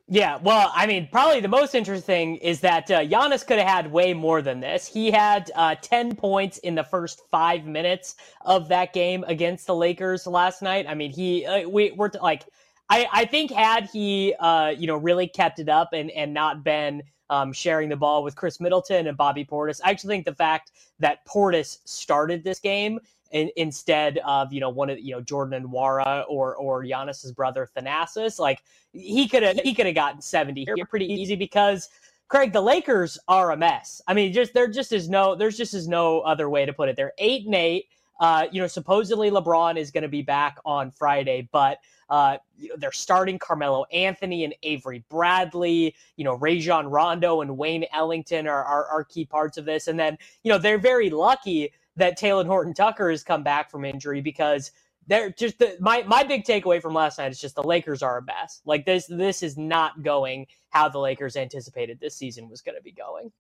Yeah, 0.07 0.37
well, 0.41 0.71
I 0.73 0.87
mean, 0.87 1.09
probably 1.11 1.41
the 1.41 1.49
most 1.49 1.75
interesting 1.75 2.37
is 2.37 2.61
that 2.61 2.89
uh, 2.89 3.01
Giannis 3.01 3.45
could 3.45 3.59
have 3.59 3.67
had 3.67 3.91
way 3.91 4.13
more 4.13 4.41
than 4.41 4.61
this. 4.61 4.87
He 4.87 5.11
had 5.11 5.51
uh, 5.55 5.75
10 5.81 6.15
points 6.15 6.57
in 6.59 6.73
the 6.73 6.85
first 6.85 7.21
five 7.29 7.65
minutes 7.65 8.15
of 8.45 8.69
that 8.69 8.93
game 8.93 9.25
against 9.27 9.67
the 9.67 9.75
Lakers 9.75 10.25
last 10.25 10.61
night. 10.61 10.85
I 10.87 10.95
mean, 10.95 11.11
he, 11.11 11.45
uh, 11.45 11.67
we, 11.67 11.91
we're 11.91 12.09
t- 12.09 12.19
like, 12.19 12.45
I, 12.89 13.07
I 13.11 13.25
think 13.25 13.51
had 13.51 13.85
he, 13.85 14.33
uh, 14.39 14.73
you 14.77 14.87
know, 14.87 14.97
really 14.97 15.27
kept 15.27 15.59
it 15.59 15.69
up 15.69 15.89
and, 15.93 16.09
and 16.11 16.33
not 16.33 16.63
been 16.63 17.03
um, 17.29 17.53
sharing 17.53 17.89
the 17.89 17.95
ball 17.95 18.23
with 18.23 18.35
Khris 18.35 18.59
Middleton 18.59 19.07
and 19.07 19.15
Bobby 19.15 19.45
Portis, 19.45 19.79
I 19.83 19.91
actually 19.91 20.15
think 20.15 20.25
the 20.25 20.35
fact 20.35 20.71
that 20.99 21.25
Portis 21.25 21.77
started 21.85 22.43
this 22.43 22.59
game 22.59 22.99
in, 23.31 23.51
instead 23.55 24.19
of 24.25 24.51
you 24.51 24.59
know 24.59 24.69
one 24.69 24.89
of 24.89 24.99
you 24.99 25.13
know 25.13 25.21
Jordan 25.21 25.67
Nwora 25.67 26.25
or 26.27 26.55
or 26.55 26.83
Giannis's 26.83 27.31
brother 27.31 27.69
Thanasis. 27.75 28.39
Like 28.39 28.63
he 28.93 29.27
could 29.27 29.43
have 29.43 29.57
he 29.57 29.73
could 29.73 29.85
have 29.85 29.95
gotten 29.95 30.21
seventy 30.21 30.65
here 30.65 30.85
pretty 30.85 31.05
easy 31.05 31.35
because 31.35 31.89
Craig 32.27 32.53
the 32.53 32.61
Lakers 32.61 33.17
are 33.27 33.51
a 33.51 33.57
mess. 33.57 34.01
I 34.07 34.13
mean, 34.13 34.33
just 34.33 34.53
there 34.53 34.67
just 34.67 34.91
is 34.91 35.09
no 35.09 35.35
there's 35.35 35.57
just 35.57 35.73
is 35.73 35.87
no 35.87 36.21
other 36.21 36.49
way 36.49 36.65
to 36.65 36.73
put 36.73 36.89
it. 36.89 36.95
They're 36.95 37.13
eight 37.19 37.45
and 37.45 37.55
eight. 37.55 37.85
Uh, 38.19 38.47
you 38.51 38.61
know, 38.61 38.67
supposedly 38.67 39.31
LeBron 39.31 39.77
is 39.77 39.91
going 39.91 40.01
to 40.01 40.09
be 40.09 40.21
back 40.21 40.57
on 40.65 40.91
Friday, 40.91 41.47
but 41.51 41.79
uh, 42.09 42.37
they're 42.77 42.91
starting 42.91 43.39
Carmelo 43.39 43.85
Anthony 43.93 44.43
and 44.43 44.53
Avery 44.63 45.03
Bradley. 45.09 45.95
You 46.17 46.25
know, 46.25 46.33
Rajon 46.33 46.87
Rondo 46.87 47.41
and 47.41 47.57
Wayne 47.57 47.85
Ellington 47.93 48.47
are, 48.47 48.63
are, 48.63 48.87
are 48.87 49.03
key 49.03 49.25
parts 49.25 49.57
of 49.57 49.65
this. 49.65 49.87
And 49.87 49.99
then, 49.99 50.17
you 50.43 50.51
know, 50.51 50.57
they're 50.57 50.79
very 50.79 51.09
lucky 51.09 51.71
that 51.95 52.19
Talen 52.19 52.45
Horton 52.45 52.73
Tucker 52.73 53.09
has 53.11 53.23
come 53.23 53.43
back 53.43 53.69
from 53.69 53.85
injury 53.85 54.21
because 54.21 54.71
they're 55.07 55.31
just 55.31 55.57
the, 55.59 55.75
my 55.79 56.03
my 56.03 56.23
big 56.23 56.43
takeaway 56.43 56.81
from 56.81 56.93
last 56.93 57.17
night 57.17 57.31
is 57.31 57.41
just 57.41 57.55
the 57.55 57.63
Lakers 57.63 58.03
are 58.03 58.19
a 58.19 58.23
mess. 58.23 58.61
Like 58.65 58.85
this 58.85 59.07
this 59.07 59.41
is 59.41 59.57
not 59.57 60.03
going 60.03 60.45
how 60.69 60.87
the 60.87 60.99
Lakers 60.99 61.35
anticipated 61.35 61.99
this 61.99 62.15
season 62.15 62.47
was 62.47 62.61
going 62.61 62.75
to 62.75 62.81
be 62.81 62.91
going. 62.91 63.31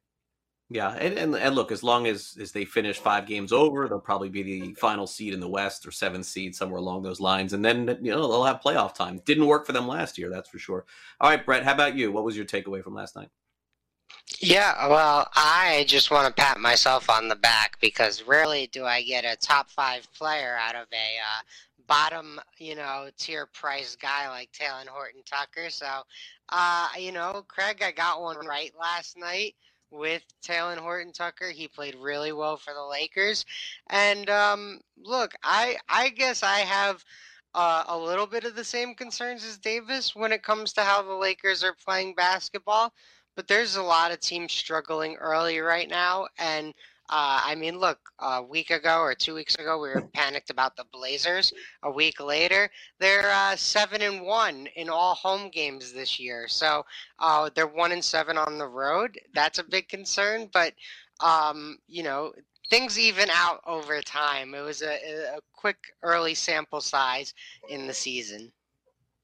Yeah, 0.71 0.91
and, 0.91 1.17
and, 1.17 1.35
and 1.35 1.55
look, 1.55 1.71
as 1.71 1.81
long 1.81 2.05
as 2.05 2.37
as 2.39 2.51
they 2.51 2.63
finish 2.63 2.99
five 2.99 3.25
games 3.25 3.51
over, 3.51 3.87
they'll 3.87 3.99
probably 3.99 4.29
be 4.29 4.43
the 4.43 4.73
final 4.75 5.07
seed 5.07 5.33
in 5.33 5.39
the 5.39 5.49
West 5.49 5.87
or 5.87 5.91
seventh 5.91 6.27
seed 6.27 6.55
somewhere 6.55 6.77
along 6.77 7.01
those 7.01 7.19
lines, 7.19 7.53
and 7.53 7.65
then 7.65 7.97
you 8.01 8.11
know 8.11 8.27
they'll 8.27 8.43
have 8.43 8.61
playoff 8.61 8.93
time. 8.93 9.19
Didn't 9.25 9.47
work 9.47 9.65
for 9.65 9.71
them 9.71 9.87
last 9.87 10.19
year, 10.19 10.29
that's 10.29 10.47
for 10.47 10.59
sure. 10.59 10.85
All 11.19 11.29
right, 11.29 11.43
Brett, 11.43 11.63
how 11.63 11.73
about 11.73 11.95
you? 11.95 12.11
What 12.11 12.23
was 12.23 12.37
your 12.37 12.45
takeaway 12.45 12.83
from 12.83 12.93
last 12.93 13.15
night? 13.15 13.29
Yeah, 14.39 14.87
well, 14.87 15.27
I 15.33 15.85
just 15.87 16.11
want 16.11 16.27
to 16.27 16.41
pat 16.41 16.59
myself 16.59 17.09
on 17.09 17.29
the 17.29 17.35
back 17.35 17.79
because 17.81 18.21
rarely 18.23 18.67
do 18.67 18.85
I 18.85 19.01
get 19.01 19.25
a 19.25 19.35
top 19.35 19.71
five 19.71 20.07
player 20.13 20.55
out 20.55 20.75
of 20.75 20.85
a 20.93 21.17
uh, 21.17 21.41
bottom, 21.87 22.39
you 22.59 22.75
know, 22.75 23.09
tier 23.17 23.47
price 23.47 23.95
guy 23.95 24.29
like 24.29 24.51
Talen 24.51 24.87
Horton 24.87 25.21
Tucker. 25.25 25.71
So, 25.71 26.03
uh, 26.49 26.89
you 26.97 27.11
know, 27.11 27.43
Craig, 27.47 27.81
I 27.83 27.91
got 27.91 28.21
one 28.21 28.45
right 28.45 28.71
last 28.79 29.17
night 29.17 29.55
with 29.91 30.23
Talen 30.43 30.77
Horton 30.77 31.13
Tucker. 31.13 31.49
He 31.49 31.67
played 31.67 31.95
really 31.95 32.31
well 32.31 32.57
for 32.57 32.73
the 32.73 32.83
Lakers. 32.83 33.45
And 33.89 34.29
um, 34.29 34.81
look, 35.01 35.33
I 35.43 35.77
I 35.87 36.09
guess 36.09 36.43
I 36.43 36.59
have 36.59 37.03
uh, 37.53 37.83
a 37.87 37.97
little 37.97 38.27
bit 38.27 38.43
of 38.43 38.55
the 38.55 38.63
same 38.63 38.93
concerns 38.93 39.43
as 39.43 39.57
Davis 39.57 40.15
when 40.15 40.31
it 40.31 40.43
comes 40.43 40.73
to 40.73 40.81
how 40.81 41.01
the 41.01 41.13
Lakers 41.13 41.63
are 41.63 41.75
playing 41.85 42.13
basketball 42.15 42.93
but 43.39 43.47
there's 43.47 43.77
a 43.77 43.83
lot 43.83 44.11
of 44.11 44.19
teams 44.19 44.51
struggling 44.51 45.15
early 45.15 45.59
right 45.59 45.89
now. 45.89 46.27
And 46.37 46.73
uh, 47.09 47.41
I 47.43 47.55
mean, 47.55 47.79
look, 47.79 47.97
a 48.19 48.41
week 48.43 48.69
ago 48.69 48.99
or 48.99 49.15
two 49.15 49.33
weeks 49.33 49.55
ago, 49.55 49.79
we 49.79 49.89
were 49.89 50.01
panicked 50.13 50.49
about 50.49 50.75
the 50.75 50.85
Blazers. 50.91 51.51
A 51.83 51.91
week 51.91 52.19
later, 52.19 52.69
they're 52.99 53.31
uh, 53.31 53.55
seven 53.55 54.01
and 54.01 54.21
one 54.21 54.67
in 54.75 54.89
all 54.89 55.15
home 55.15 55.49
games 55.49 55.91
this 55.91 56.19
year. 56.19 56.47
So 56.47 56.85
uh, 57.19 57.49
they're 57.55 57.67
one 57.67 57.91
and 57.91 58.03
seven 58.03 58.37
on 58.37 58.57
the 58.57 58.67
road. 58.67 59.19
That's 59.33 59.59
a 59.59 59.63
big 59.63 59.87
concern. 59.87 60.49
But 60.53 60.73
um, 61.19 61.79
you 61.87 62.03
know, 62.03 62.31
things 62.69 62.99
even 62.99 63.29
out 63.31 63.61
over 63.65 64.01
time. 64.01 64.53
It 64.53 64.61
was 64.61 64.81
a, 64.81 65.35
a 65.35 65.39
quick 65.53 65.77
early 66.03 66.33
sample 66.33 66.81
size 66.81 67.33
in 67.69 67.87
the 67.87 67.93
season. 67.93 68.51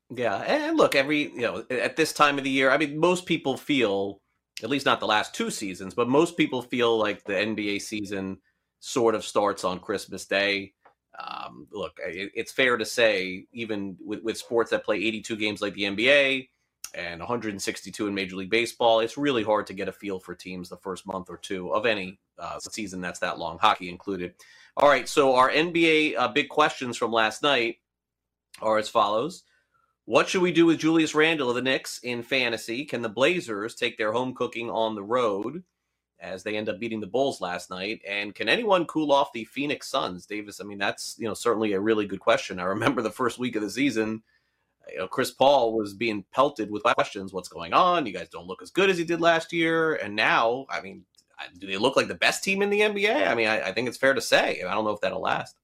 Yeah, 0.09 0.37
and 0.37 0.77
look, 0.77 0.95
every 0.95 1.31
you 1.31 1.41
know, 1.41 1.65
at 1.69 1.95
this 1.95 2.13
time 2.13 2.37
of 2.37 2.43
the 2.43 2.49
year, 2.49 2.71
I 2.71 2.77
mean, 2.77 2.99
most 2.99 3.25
people 3.25 3.57
feel, 3.57 4.21
at 4.63 4.69
least 4.69 4.85
not 4.85 4.99
the 4.99 5.07
last 5.07 5.33
two 5.33 5.51
seasons, 5.51 5.93
but 5.93 6.07
most 6.07 6.37
people 6.37 6.61
feel 6.61 6.97
like 6.97 7.23
the 7.23 7.33
NBA 7.33 7.81
season 7.81 8.37
sort 8.79 9.15
of 9.15 9.25
starts 9.25 9.63
on 9.63 9.79
Christmas 9.79 10.25
Day. 10.25 10.73
Um, 11.17 11.67
look, 11.71 11.97
it, 12.05 12.31
it's 12.35 12.51
fair 12.51 12.77
to 12.77 12.85
say, 12.85 13.47
even 13.51 13.97
with, 14.03 14.23
with 14.23 14.37
sports 14.37 14.71
that 14.71 14.83
play 14.83 14.97
82 14.97 15.35
games 15.35 15.61
like 15.61 15.73
the 15.73 15.83
NBA 15.83 16.49
and 16.93 17.19
162 17.19 18.07
in 18.07 18.13
Major 18.13 18.37
League 18.37 18.49
Baseball, 18.49 19.01
it's 19.01 19.17
really 19.17 19.43
hard 19.43 19.67
to 19.67 19.73
get 19.73 19.89
a 19.89 19.93
feel 19.93 20.19
for 20.19 20.35
teams 20.35 20.69
the 20.69 20.77
first 20.77 21.05
month 21.05 21.29
or 21.29 21.37
two 21.37 21.73
of 21.73 21.85
any 21.85 22.19
uh, 22.39 22.59
season 22.59 23.01
that's 23.01 23.19
that 23.19 23.39
long, 23.39 23.57
hockey 23.59 23.89
included. 23.89 24.33
All 24.77 24.89
right, 24.89 25.07
so 25.07 25.35
our 25.35 25.49
NBA 25.49 26.17
uh, 26.17 26.27
big 26.29 26.49
questions 26.49 26.97
from 26.97 27.11
last 27.11 27.41
night 27.43 27.77
are 28.61 28.77
as 28.77 28.89
follows. 28.89 29.43
What 30.05 30.29
should 30.29 30.43
we 30.43 30.51
do 30.51 30.67
with 30.67 30.79
Julius 30.79 31.15
Randle 31.15 31.49
of 31.49 31.55
the 31.55 31.63
Knicks 31.63 31.99
in 32.03 32.21
fantasy? 32.21 32.85
Can 32.85 33.01
the 33.01 33.09
Blazers 33.09 33.73
take 33.73 33.97
their 33.97 34.11
home 34.11 34.35
cooking 34.35 34.69
on 34.69 34.93
the 34.93 35.03
road 35.03 35.63
as 36.19 36.43
they 36.43 36.55
end 36.55 36.69
up 36.69 36.79
beating 36.79 36.99
the 36.99 37.07
Bulls 37.07 37.41
last 37.41 37.71
night? 37.71 38.01
And 38.07 38.35
can 38.35 38.47
anyone 38.47 38.85
cool 38.85 39.11
off 39.11 39.33
the 39.33 39.45
Phoenix 39.45 39.89
Suns, 39.89 40.27
Davis? 40.27 40.61
I 40.61 40.63
mean, 40.63 40.77
that's 40.77 41.15
you 41.17 41.27
know 41.27 41.33
certainly 41.33 41.73
a 41.73 41.79
really 41.79 42.05
good 42.05 42.19
question. 42.19 42.59
I 42.59 42.65
remember 42.65 43.01
the 43.01 43.09
first 43.09 43.39
week 43.39 43.55
of 43.55 43.63
the 43.63 43.69
season, 43.69 44.21
you 44.91 44.99
know, 44.99 45.07
Chris 45.07 45.31
Paul 45.31 45.75
was 45.75 45.93
being 45.93 46.23
pelted 46.31 46.69
with 46.69 46.83
questions. 46.83 47.33
What's 47.33 47.49
going 47.49 47.73
on? 47.73 48.05
You 48.05 48.13
guys 48.13 48.29
don't 48.29 48.47
look 48.47 48.61
as 48.61 48.69
good 48.69 48.91
as 48.91 48.97
he 48.99 49.03
did 49.03 49.21
last 49.21 49.51
year. 49.51 49.95
And 49.95 50.15
now, 50.15 50.67
I 50.69 50.81
mean, 50.81 51.03
do 51.57 51.67
they 51.67 51.77
look 51.77 51.95
like 51.95 52.07
the 52.07 52.15
best 52.15 52.43
team 52.43 52.61
in 52.61 52.69
the 52.69 52.81
NBA? 52.81 53.27
I 53.27 53.35
mean, 53.35 53.47
I, 53.47 53.69
I 53.69 53.71
think 53.71 53.87
it's 53.87 53.97
fair 53.97 54.13
to 54.13 54.21
say. 54.21 54.61
I 54.61 54.73
don't 54.73 54.85
know 54.85 54.91
if 54.91 55.01
that'll 55.01 55.21
last. 55.21 55.55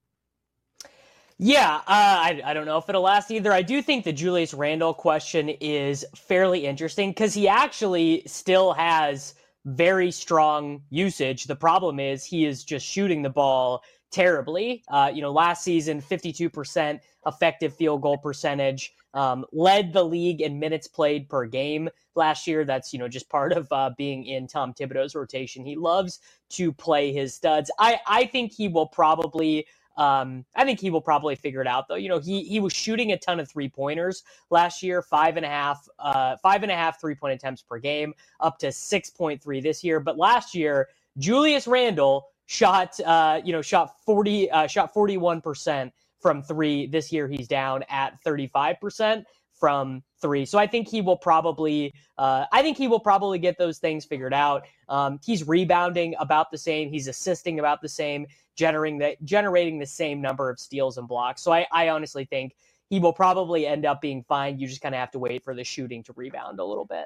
Yeah, 1.43 1.77
uh, 1.77 1.81
I, 1.87 2.39
I 2.45 2.53
don't 2.53 2.67
know 2.67 2.77
if 2.77 2.87
it'll 2.87 3.01
last 3.01 3.31
either. 3.31 3.51
I 3.51 3.63
do 3.63 3.81
think 3.81 4.05
the 4.05 4.13
Julius 4.13 4.53
Randle 4.53 4.93
question 4.93 5.49
is 5.49 6.05
fairly 6.15 6.67
interesting 6.67 7.09
because 7.09 7.33
he 7.33 7.47
actually 7.47 8.21
still 8.27 8.73
has 8.73 9.33
very 9.65 10.11
strong 10.11 10.83
usage. 10.91 11.45
The 11.45 11.55
problem 11.55 11.99
is 11.99 12.23
he 12.23 12.45
is 12.45 12.63
just 12.63 12.85
shooting 12.85 13.23
the 13.23 13.31
ball 13.31 13.81
terribly. 14.11 14.83
Uh, 14.87 15.11
you 15.11 15.23
know, 15.23 15.31
last 15.31 15.63
season, 15.63 15.99
52% 15.99 16.99
effective 17.25 17.75
field 17.75 18.03
goal 18.03 18.19
percentage, 18.19 18.93
um, 19.15 19.43
led 19.51 19.93
the 19.93 20.03
league 20.03 20.41
in 20.41 20.59
minutes 20.59 20.87
played 20.87 21.27
per 21.27 21.47
game 21.47 21.89
last 22.13 22.45
year. 22.45 22.65
That's, 22.65 22.93
you 22.93 22.99
know, 22.99 23.07
just 23.07 23.29
part 23.29 23.51
of 23.53 23.67
uh, 23.71 23.89
being 23.97 24.25
in 24.25 24.45
Tom 24.45 24.75
Thibodeau's 24.75 25.15
rotation. 25.15 25.65
He 25.65 25.75
loves 25.75 26.19
to 26.51 26.71
play 26.71 27.11
his 27.11 27.33
studs. 27.33 27.71
I, 27.79 27.99
I 28.05 28.25
think 28.27 28.53
he 28.53 28.67
will 28.67 28.87
probably 28.87 29.65
um, 29.97 30.45
I 30.55 30.65
think 30.65 30.79
he 30.79 30.89
will 30.89 31.01
probably 31.01 31.35
figure 31.35 31.61
it 31.61 31.67
out 31.67 31.87
though. 31.87 31.95
You 31.95 32.09
know, 32.09 32.19
he 32.19 32.43
he 32.43 32.59
was 32.59 32.73
shooting 32.73 33.11
a 33.11 33.17
ton 33.17 33.39
of 33.39 33.49
three 33.49 33.69
pointers 33.69 34.23
last 34.49 34.83
year, 34.83 35.01
five 35.01 35.37
and 35.37 35.45
a 35.45 35.49
half, 35.49 35.87
uh, 35.99 36.37
five 36.37 36.63
and 36.63 36.71
a 36.71 36.75
half 36.75 36.99
three 36.99 37.15
point 37.15 37.33
attempts 37.33 37.61
per 37.61 37.79
game, 37.79 38.13
up 38.39 38.57
to 38.59 38.71
six 38.71 39.09
point 39.09 39.41
three 39.41 39.61
this 39.61 39.83
year. 39.83 39.99
But 39.99 40.17
last 40.17 40.55
year, 40.55 40.89
Julius 41.17 41.67
Randle 41.67 42.27
shot, 42.47 42.99
uh, 43.01 43.41
you 43.43 43.51
know, 43.51 43.61
shot 43.61 43.95
forty, 44.05 44.49
uh, 44.49 44.67
shot 44.67 44.93
forty 44.93 45.17
one 45.17 45.41
percent 45.41 45.93
from 46.19 46.41
three. 46.41 46.87
This 46.87 47.11
year, 47.11 47.27
he's 47.27 47.47
down 47.47 47.83
at 47.89 48.21
thirty 48.23 48.47
five 48.47 48.79
percent 48.79 49.25
from 49.61 50.03
three. 50.19 50.43
So 50.43 50.57
I 50.57 50.65
think 50.65 50.87
he 50.87 51.01
will 51.01 51.15
probably, 51.15 51.93
uh, 52.17 52.45
I 52.51 52.63
think 52.63 52.77
he 52.77 52.87
will 52.87 52.99
probably 52.99 53.37
get 53.37 53.59
those 53.59 53.77
things 53.77 54.03
figured 54.03 54.33
out. 54.33 54.65
Um, 54.89 55.19
he's 55.23 55.47
rebounding 55.47 56.15
about 56.19 56.49
the 56.49 56.57
same. 56.57 56.89
He's 56.89 57.07
assisting 57.07 57.59
about 57.59 57.79
the 57.79 57.87
same, 57.87 58.25
generating 58.57 58.97
the 58.97 59.15
generating 59.23 59.77
the 59.77 59.85
same 59.85 60.19
number 60.19 60.49
of 60.49 60.59
steals 60.59 60.97
and 60.97 61.07
blocks. 61.07 61.43
So 61.43 61.53
I, 61.53 61.67
I 61.71 61.89
honestly 61.89 62.25
think 62.25 62.55
he 62.89 62.99
will 62.99 63.13
probably 63.13 63.67
end 63.67 63.85
up 63.85 64.01
being 64.01 64.23
fine. 64.23 64.57
You 64.57 64.67
just 64.67 64.81
kind 64.81 64.95
of 64.95 64.99
have 64.99 65.11
to 65.11 65.19
wait 65.19 65.43
for 65.43 65.53
the 65.53 65.63
shooting 65.63 66.01
to 66.03 66.13
rebound 66.13 66.59
a 66.59 66.65
little 66.65 66.85
bit. 66.85 67.05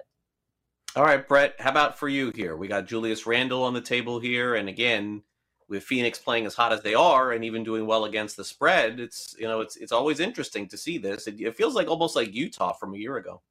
All 0.96 1.04
right, 1.04 1.28
Brett, 1.28 1.56
how 1.60 1.72
about 1.72 2.00
for 2.00 2.08
you 2.08 2.32
here? 2.34 2.56
We 2.56 2.70
got 2.70 2.88
Julius 2.88 3.26
Randle 3.26 3.64
on 3.64 3.74
the 3.74 3.82
table 3.82 4.22
here. 4.22 4.56
And 4.56 4.70
again, 4.70 5.24
with 5.68 5.84
Phoenix 5.84 6.20
playing 6.20 6.46
as 6.46 6.56
hot 6.56 6.74
as 6.74 6.82
they 6.82 6.94
are 6.94 7.32
and 7.32 7.44
even 7.44 7.64
doing 7.64 7.86
well 7.88 8.06
against 8.06 8.38
the 8.38 8.44
spread, 8.44 9.00
it's 9.00 9.36
you 9.40 9.48
know 9.48 9.62
it's 9.62 9.76
it's 9.78 9.92
always 9.92 10.20
interesting 10.20 10.68
to 10.68 10.78
see 10.78 10.98
this. 10.98 11.28
It, 11.28 11.40
it 11.40 11.56
feels 11.56 11.76
like 11.76 11.88
almost 11.88 12.16
like 12.16 12.34
Utah 12.34 12.74
from 12.74 12.94
a 12.94 12.98
year 12.98 13.18
ago. 13.18 13.42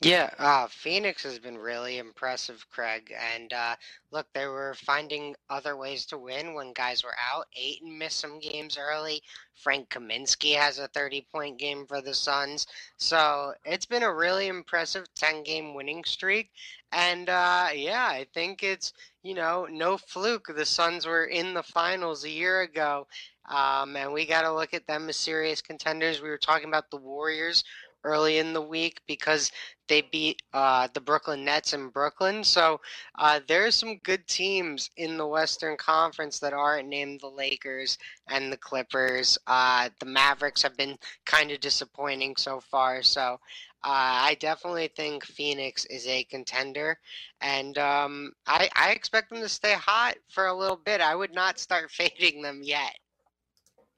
Yeah, 0.00 0.30
uh, 0.38 0.68
Phoenix 0.68 1.24
has 1.24 1.40
been 1.40 1.58
really 1.58 1.98
impressive, 1.98 2.64
Craig. 2.70 3.12
And 3.34 3.52
uh, 3.52 3.74
look, 4.12 4.28
they 4.32 4.46
were 4.46 4.74
finding 4.74 5.34
other 5.50 5.76
ways 5.76 6.06
to 6.06 6.18
win 6.18 6.54
when 6.54 6.72
guys 6.72 7.02
were 7.02 7.16
out. 7.32 7.46
Ayton 7.56 7.98
missed 7.98 8.20
some 8.20 8.38
games 8.38 8.78
early. 8.78 9.20
Frank 9.56 9.88
Kaminsky 9.88 10.54
has 10.54 10.78
a 10.78 10.86
30 10.86 11.26
point 11.32 11.58
game 11.58 11.84
for 11.84 12.00
the 12.00 12.14
Suns. 12.14 12.68
So 12.96 13.54
it's 13.64 13.86
been 13.86 14.04
a 14.04 14.14
really 14.14 14.46
impressive 14.46 15.12
10 15.16 15.42
game 15.42 15.74
winning 15.74 16.04
streak. 16.04 16.52
And 16.92 17.28
uh, 17.28 17.70
yeah, 17.74 18.06
I 18.08 18.24
think 18.32 18.62
it's, 18.62 18.92
you 19.28 19.34
know, 19.34 19.66
no 19.70 19.98
fluke. 19.98 20.46
The 20.56 20.64
Suns 20.64 21.04
were 21.04 21.26
in 21.26 21.52
the 21.52 21.62
finals 21.62 22.24
a 22.24 22.30
year 22.30 22.62
ago. 22.62 23.06
Um, 23.44 23.94
and 23.94 24.10
we 24.10 24.24
got 24.24 24.42
to 24.42 24.54
look 24.54 24.72
at 24.72 24.86
them 24.86 25.06
as 25.10 25.16
serious 25.16 25.60
contenders. 25.60 26.22
We 26.22 26.30
were 26.30 26.38
talking 26.38 26.68
about 26.68 26.90
the 26.90 26.96
Warriors 26.96 27.62
early 28.04 28.38
in 28.38 28.54
the 28.54 28.62
week 28.62 29.02
because 29.06 29.52
they 29.86 30.00
beat 30.00 30.40
uh, 30.54 30.88
the 30.94 31.00
Brooklyn 31.00 31.44
Nets 31.44 31.74
in 31.74 31.90
Brooklyn. 31.90 32.42
So 32.42 32.80
uh, 33.18 33.40
there's 33.46 33.74
some 33.74 33.98
good 33.98 34.26
teams 34.26 34.88
in 34.96 35.18
the 35.18 35.26
Western 35.26 35.76
Conference 35.76 36.38
that 36.38 36.54
aren't 36.54 36.88
named 36.88 37.20
the 37.20 37.28
Lakers 37.28 37.98
and 38.28 38.50
the 38.50 38.56
Clippers. 38.56 39.36
Uh, 39.46 39.90
the 40.00 40.06
Mavericks 40.06 40.62
have 40.62 40.76
been 40.78 40.96
kind 41.26 41.50
of 41.50 41.60
disappointing 41.60 42.34
so 42.36 42.60
far. 42.60 43.02
So 43.02 43.40
uh, 43.84 44.30
I 44.30 44.36
definitely 44.40 44.88
think 44.88 45.24
Phoenix 45.24 45.84
is 45.86 46.06
a 46.06 46.24
contender, 46.24 46.98
and 47.40 47.78
um, 47.78 48.32
I, 48.46 48.68
I 48.74 48.90
expect 48.90 49.30
them 49.30 49.40
to 49.40 49.48
stay 49.48 49.74
hot 49.74 50.16
for 50.28 50.46
a 50.46 50.54
little 50.54 50.80
bit. 50.84 51.00
I 51.00 51.14
would 51.14 51.32
not 51.32 51.58
start 51.58 51.90
fading 51.90 52.42
them 52.42 52.60
yet. 52.62 52.94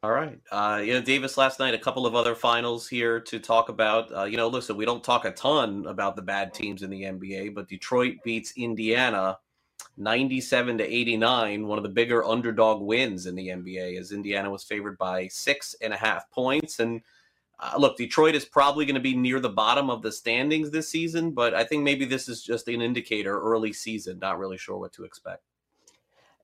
All 0.03 0.13
right. 0.13 0.41
Uh, 0.51 0.81
you 0.83 0.95
know, 0.95 1.03
Davis, 1.03 1.37
last 1.37 1.59
night, 1.59 1.75
a 1.75 1.79
couple 1.79 2.07
of 2.07 2.15
other 2.15 2.35
finals 2.35 2.89
here 2.89 3.21
to 3.21 3.39
talk 3.39 3.69
about. 3.69 4.11
Uh, 4.17 4.25
you 4.25 4.39
know, 4.39 4.49
listen, 4.49 4.77
we 4.77 4.87
don't 4.87 5.05
talk 5.05 5.27
a 5.27 5.31
ton 5.31 5.85
about 5.87 6.17
the 6.17 6.23
bad 6.23 6.55
teams 6.55 6.83
in 6.83 6.89
the 6.89 7.03
NBA, 7.03 7.55
but 7.55 7.69
Detroit 7.69 8.17
beats 8.25 8.55
Indiana 8.57 9.37
97 9.97 10.79
to 10.79 10.85
89, 10.85 11.67
one 11.67 11.79
of 11.79 11.85
the 11.85 11.91
bigger 11.91 12.25
underdog 12.25 12.81
wins 12.81 13.27
in 13.27 13.35
the 13.35 13.49
NBA, 13.49 13.99
as 13.99 14.13
Indiana 14.13 14.51
was 14.51 14.65
favored 14.65 14.97
by 14.97 15.29
six 15.29 15.75
and 15.83 15.93
a 15.93 15.97
half 15.97 16.31
points. 16.31 16.81
And 16.81 17.03
uh, 17.61 17.75
look, 17.79 17.97
Detroit 17.97 18.35
is 18.35 18.45
probably 18.45 18.87
going 18.87 18.95
to 18.95 19.01
be 19.01 19.15
near 19.15 19.39
the 19.39 19.51
bottom 19.51 19.91
of 19.91 20.03
the 20.03 20.11
standings 20.11 20.71
this 20.71 20.89
season, 20.89 21.33
but 21.33 21.55
I 21.55 21.65
think 21.65 21.83
maybe 21.83 22.05
this 22.05 22.29
is 22.29 22.43
just 22.43 22.69
an 22.69 22.81
indicator 22.81 23.39
early 23.39 23.73
season. 23.73 24.19
Not 24.19 24.39
really 24.39 24.57
sure 24.57 24.79
what 24.79 24.93
to 24.95 25.05
expect. 25.05 25.43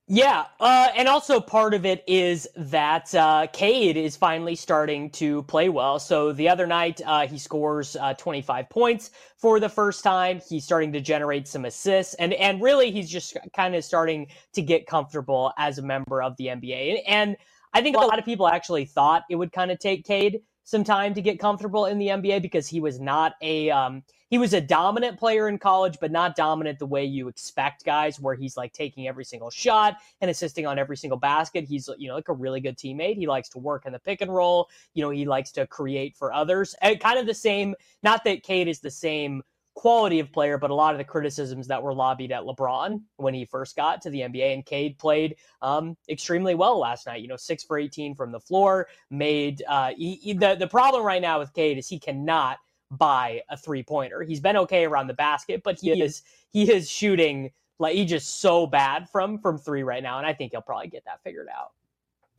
Yeah, 0.09 0.45
uh, 0.61 0.89
and 0.95 1.09
also 1.09 1.41
part 1.41 1.75
of 1.75 1.85
it 1.85 2.05
is 2.07 2.47
that 2.55 3.13
uh, 3.13 3.49
Cade 3.53 3.97
is 3.97 4.17
finally 4.17 4.55
starting 4.55 5.11
to 5.11 5.43
play 5.45 5.69
well. 5.69 5.99
So 5.99 6.33
the 6.33 6.49
other 6.49 6.65
night, 6.65 7.01
uh, 7.05 7.27
he 7.27 7.39
scores 7.39 7.97
uh, 7.97 8.15
25 8.15 8.71
points 8.71 9.11
for 9.37 9.59
the 9.59 9.69
first 9.69 10.05
time. 10.05 10.41
He's 10.49 10.65
starting 10.65 10.93
to 10.93 11.01
generate 11.01 11.49
some 11.49 11.65
assists, 11.65 12.15
and 12.15 12.35
and 12.35 12.63
really, 12.63 12.93
he's 12.93 13.11
just 13.11 13.37
kind 13.53 13.75
of 13.75 13.83
starting 13.85 14.29
to 14.53 14.63
get 14.63 14.87
comfortable 14.87 15.53
as 15.59 15.79
a 15.79 15.83
member 15.83 16.23
of 16.23 16.37
the 16.37 16.47
NBA. 16.47 17.01
And 17.09 17.37
I 17.75 17.83
think 17.83 17.97
a 17.97 18.01
lot 18.01 18.21
of 18.21 18.25
people 18.25 18.47
actually 18.47 18.85
thought 18.85 19.25
it 19.29 19.35
would 19.35 19.51
kind 19.51 19.73
of 19.73 19.81
take 19.81 20.05
Cade 20.05 20.41
some 20.67 20.83
time 20.83 21.15
to 21.15 21.23
get 21.23 21.39
comfortable 21.39 21.87
in 21.87 21.97
the 21.97 22.09
NBA 22.09 22.43
because 22.43 22.67
he 22.67 22.81
was 22.81 22.99
not 22.99 23.35
a 23.41 23.71
um, 23.71 24.03
he 24.31 24.37
was 24.37 24.53
a 24.53 24.61
dominant 24.61 25.17
player 25.17 25.49
in 25.49 25.59
college, 25.59 25.99
but 26.01 26.11
not 26.11 26.35
dominant 26.35 26.81
the 26.81 26.87
way 26.87 27.05
you 27.05 27.29
expect 27.29 27.85
guys, 27.85 28.19
where 28.19 28.35
he's 28.35 28.57
like 28.57 28.73
taking 28.73 29.07
every 29.07 29.25
single 29.25 29.49
shot 29.49 29.99
and 30.21 30.29
assisting 30.29 30.67
on 30.67 30.77
every 30.77 30.97
single 30.97 31.19
basket. 31.19 31.65
He's 31.65 31.89
you 31.99 32.09
know 32.09 32.17
like 32.17 32.29
a 32.29 32.33
really 32.33 32.61
good 32.61 32.77
teammate. 32.77 33.15
He 33.15 33.29
likes 33.29 33.49
to 33.51 33.59
work 33.59 33.87
in 33.87 33.93
the 33.93 34.01
pick 34.01 34.23
and 34.23 34.35
roll. 34.35 34.69
You 34.93 35.05
know 35.05 35.11
he 35.11 35.25
likes 35.25 35.53
to 35.53 35.69
create 35.69 36.17
for 36.17 36.33
others. 36.33 36.75
And 36.83 36.99
kind 36.99 37.19
of 37.19 37.27
the 37.27 37.35
same. 37.35 37.77
Not 38.03 38.25
that 38.25 38.43
Cade 38.43 38.67
is 38.67 38.81
the 38.81 38.91
same 38.91 39.45
quality 39.77 40.19
of 40.21 40.33
player, 40.33 40.57
but 40.57 40.71
a 40.71 40.75
lot 40.75 40.95
of 40.95 40.99
the 40.99 41.05
criticisms 41.05 41.69
that 41.69 41.81
were 41.81 41.95
lobbied 41.95 42.33
at 42.33 42.43
LeBron 42.43 43.01
when 43.19 43.35
he 43.35 43.45
first 43.45 43.77
got 43.77 44.01
to 44.03 44.11
the 44.11 44.21
NBA. 44.21 44.55
And 44.55 44.67
Cade 44.67 44.99
played 44.99 45.37
um, 45.63 45.97
extremely 46.09 46.55
well 46.55 46.79
last 46.79 47.07
night. 47.07 47.21
You 47.21 47.29
know, 47.29 47.37
six 47.37 47.63
for 47.63 47.79
18 47.79 48.15
from 48.15 48.33
the 48.33 48.41
floor. 48.41 48.89
Made 49.11 49.63
uh, 49.69 49.91
he, 49.97 50.15
he, 50.17 50.33
the 50.33 50.57
the 50.57 50.67
problem 50.67 51.05
right 51.05 51.23
now 51.23 51.39
with 51.39 51.53
Cade 51.53 51.79
is 51.79 51.87
he 51.87 52.01
cannot 52.01 52.59
buy 52.91 53.43
a 53.51 53.57
three 53.57 53.83
pointer. 53.83 54.23
He's 54.23 54.41
been 54.41 54.57
okay 54.57 54.85
around 54.85 55.09
the 55.09 55.15
basket, 55.15 55.61
but 55.63 55.79
he 55.79 56.03
is 56.03 56.23
he 56.51 56.73
is 56.73 56.91
shooting 56.91 57.53
like 57.79 57.95
he 57.95 58.07
just 58.07 58.41
so 58.41 58.67
bad 58.67 59.09
from 59.11 59.39
from 59.39 59.59
three 59.59 59.83
right 59.83 60.03
now. 60.03 60.17
And 60.17 60.27
I 60.27 60.33
think 60.33 60.53
he'll 60.53 60.63
probably 60.63 60.89
get 60.89 61.05
that 61.05 61.23
figured 61.23 61.49
out. 61.55 61.73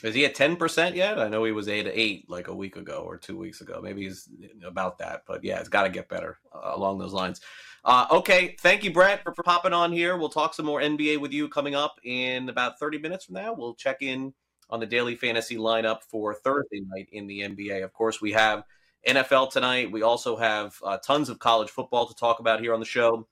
Is 0.04 0.14
he 0.14 0.26
at 0.26 0.36
ten 0.36 0.56
percent 0.56 0.96
yet? 0.96 1.20
I 1.20 1.28
know 1.28 1.44
he 1.44 1.52
was 1.52 1.68
eight 1.68 1.84
to 1.84 2.00
eight 2.00 2.30
like 2.30 2.50
a 2.50 2.56
week 2.56 2.76
ago 2.76 3.04
or 3.06 3.18
two 3.18 3.38
weeks 3.38 3.62
ago. 3.62 3.80
Maybe 3.82 4.04
he's 4.04 4.30
about 4.64 5.00
that, 5.00 5.24
but 5.28 5.44
yeah, 5.44 5.60
it's 5.60 5.70
got 5.70 5.84
to 5.84 5.90
get 5.90 6.08
better 6.08 6.38
uh, 6.54 6.72
along 6.76 7.00
those 7.00 7.14
lines. 7.14 7.42
Uh, 7.84 8.06
okay, 8.12 8.56
thank 8.60 8.84
you, 8.84 8.92
Brett, 8.92 9.24
for, 9.24 9.34
for 9.34 9.44
popping 9.44 9.74
on 9.74 9.92
here. 9.92 10.18
We'll 10.18 10.30
talk 10.30 10.54
some 10.54 10.66
more 10.66 10.82
NBA 10.82 11.20
with 11.20 11.32
you 11.32 11.48
coming 11.50 11.74
up 11.74 11.96
in 12.04 12.50
about 12.50 12.80
thirty 12.80 13.00
minutes 13.00 13.26
from 13.26 13.36
now. 13.36 13.54
We'll 13.54 13.74
check 13.74 14.02
in 14.02 14.34
on 14.70 14.80
the 14.80 14.86
daily 14.86 15.16
fantasy 15.16 15.58
lineup 15.58 16.04
for 16.04 16.36
Thursday 16.36 16.82
night 16.88 17.08
in 17.12 17.26
the 17.26 17.42
NBA. 17.42 17.84
Of 17.84 17.94
course, 17.94 18.22
we 18.22 18.34
have 18.34 18.64
NFL 19.08 19.52
tonight. 19.52 19.92
We 19.92 20.04
also 20.04 20.36
have 20.36 20.76
uh, 20.84 20.98
tons 20.98 21.30
of 21.30 21.40
college 21.40 21.70
football 21.70 22.06
to 22.08 22.14
talk 22.14 22.40
about 22.40 22.60
here 22.60 22.74
on 22.74 22.80
the 22.80 22.86
show. 22.86 23.28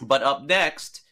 But 0.00 0.22
up 0.22 0.42
next 0.42 1.02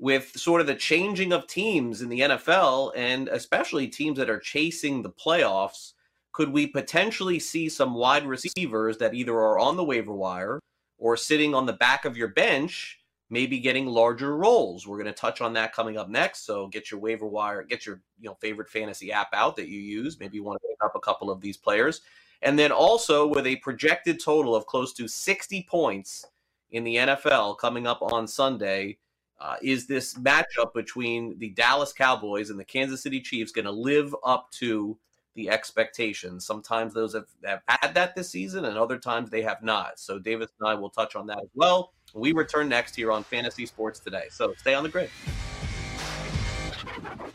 with 0.00 0.32
sort 0.34 0.62
of 0.62 0.66
the 0.66 0.74
changing 0.74 1.30
of 1.30 1.46
teams 1.46 2.00
in 2.00 2.08
the 2.08 2.20
NFL 2.20 2.92
and 2.96 3.28
especially 3.28 3.86
teams 3.86 4.16
that 4.16 4.30
are 4.30 4.38
chasing 4.38 5.02
the 5.02 5.10
playoffs, 5.10 5.92
could 6.32 6.48
we 6.48 6.66
potentially 6.66 7.38
see 7.38 7.68
some 7.68 7.92
wide 7.92 8.26
receivers 8.26 8.96
that 8.96 9.12
either 9.12 9.34
are 9.34 9.58
on 9.58 9.76
the 9.76 9.84
waiver 9.84 10.14
wire 10.14 10.58
or 10.96 11.18
sitting 11.18 11.54
on 11.54 11.66
the 11.66 11.74
back 11.74 12.06
of 12.06 12.16
your 12.16 12.28
bench, 12.28 12.98
maybe 13.28 13.58
getting 13.58 13.84
larger 13.84 14.38
roles? 14.38 14.86
We're 14.86 14.96
going 14.96 15.04
to 15.06 15.12
touch 15.12 15.42
on 15.42 15.52
that 15.52 15.74
coming 15.74 15.98
up 15.98 16.08
next. 16.08 16.46
So 16.46 16.68
get 16.68 16.90
your 16.90 16.98
waiver 16.98 17.26
wire, 17.26 17.62
get 17.62 17.84
your 17.84 18.00
you 18.18 18.30
know 18.30 18.38
favorite 18.40 18.70
fantasy 18.70 19.12
app 19.12 19.28
out 19.34 19.54
that 19.56 19.68
you 19.68 19.80
use. 19.80 20.18
Maybe 20.18 20.36
you 20.36 20.44
want 20.44 20.62
to 20.62 20.68
pick 20.68 20.78
up 20.82 20.96
a 20.96 21.00
couple 21.00 21.30
of 21.30 21.42
these 21.42 21.58
players. 21.58 22.00
And 22.40 22.58
then 22.58 22.72
also 22.72 23.26
with 23.26 23.46
a 23.46 23.56
projected 23.56 24.18
total 24.18 24.56
of 24.56 24.64
close 24.64 24.94
to 24.94 25.06
60 25.06 25.66
points 25.68 26.24
in 26.70 26.84
the 26.84 26.96
NFL 26.96 27.58
coming 27.58 27.86
up 27.86 28.00
on 28.00 28.26
Sunday 28.26 28.96
uh, 29.40 29.56
is 29.62 29.86
this 29.86 30.14
matchup 30.14 30.74
between 30.74 31.38
the 31.38 31.50
Dallas 31.50 31.92
Cowboys 31.92 32.50
and 32.50 32.60
the 32.60 32.64
Kansas 32.64 33.02
City 33.02 33.20
Chiefs 33.20 33.52
going 33.52 33.64
to 33.64 33.70
live 33.70 34.14
up 34.24 34.50
to 34.52 34.98
the 35.34 35.48
expectations? 35.48 36.44
Sometimes 36.44 36.92
those 36.92 37.14
have, 37.14 37.26
have 37.44 37.62
had 37.66 37.94
that 37.94 38.14
this 38.14 38.30
season, 38.30 38.66
and 38.66 38.76
other 38.76 38.98
times 38.98 39.30
they 39.30 39.42
have 39.42 39.62
not. 39.62 39.98
So 39.98 40.18
Davis 40.18 40.50
and 40.60 40.68
I 40.68 40.74
will 40.74 40.90
touch 40.90 41.16
on 41.16 41.26
that 41.28 41.38
as 41.38 41.48
well. 41.54 41.92
We 42.12 42.32
return 42.32 42.68
next 42.68 42.96
here 42.96 43.10
on 43.10 43.24
Fantasy 43.24 43.64
Sports 43.64 44.00
Today. 44.00 44.24
So 44.30 44.52
stay 44.58 44.74
on 44.74 44.82
the 44.82 44.90
grid. 44.90 45.10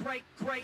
Great, 0.03 0.23
great. 0.37 0.63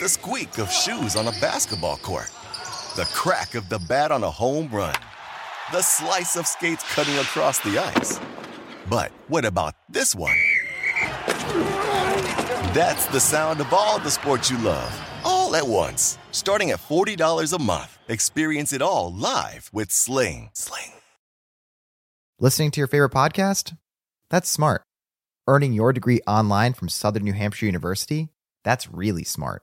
the 0.00 0.08
squeak 0.08 0.58
of 0.58 0.70
shoes 0.70 1.16
on 1.16 1.26
a 1.28 1.32
basketball 1.40 1.96
court, 1.98 2.30
the 2.96 3.08
crack 3.14 3.54
of 3.54 3.68
the 3.68 3.78
bat 3.88 4.12
on 4.12 4.22
a 4.22 4.30
home 4.30 4.68
run, 4.68 4.94
the 5.72 5.82
slice 5.82 6.36
of 6.36 6.46
skates 6.46 6.84
cutting 6.94 7.16
across 7.16 7.58
the 7.60 7.78
ice. 7.78 8.20
But 8.88 9.10
what 9.28 9.44
about 9.44 9.74
this 9.88 10.14
one? 10.14 10.36
That's 12.74 13.06
the 13.06 13.20
sound 13.20 13.60
of 13.60 13.72
all 13.72 13.98
the 13.98 14.10
sports 14.10 14.50
you 14.50 14.58
love, 14.58 15.00
all 15.24 15.56
at 15.56 15.66
once. 15.66 16.18
Starting 16.30 16.70
at 16.70 16.78
$40 16.78 17.52
a 17.52 17.62
month, 17.62 17.98
experience 18.08 18.72
it 18.72 18.82
all 18.82 19.12
live 19.12 19.70
with 19.72 19.90
Sling. 19.90 20.50
Sling. 20.52 20.92
Listening 22.38 22.70
to 22.72 22.80
your 22.80 22.88
favorite 22.88 23.12
podcast? 23.12 23.76
That's 24.28 24.50
smart. 24.50 24.82
Earning 25.48 25.72
your 25.72 25.92
degree 25.92 26.20
online 26.26 26.74
from 26.74 26.88
Southern 26.88 27.24
New 27.24 27.32
Hampshire 27.32 27.66
University? 27.66 28.28
That's 28.62 28.90
really 28.90 29.24
smart. 29.24 29.62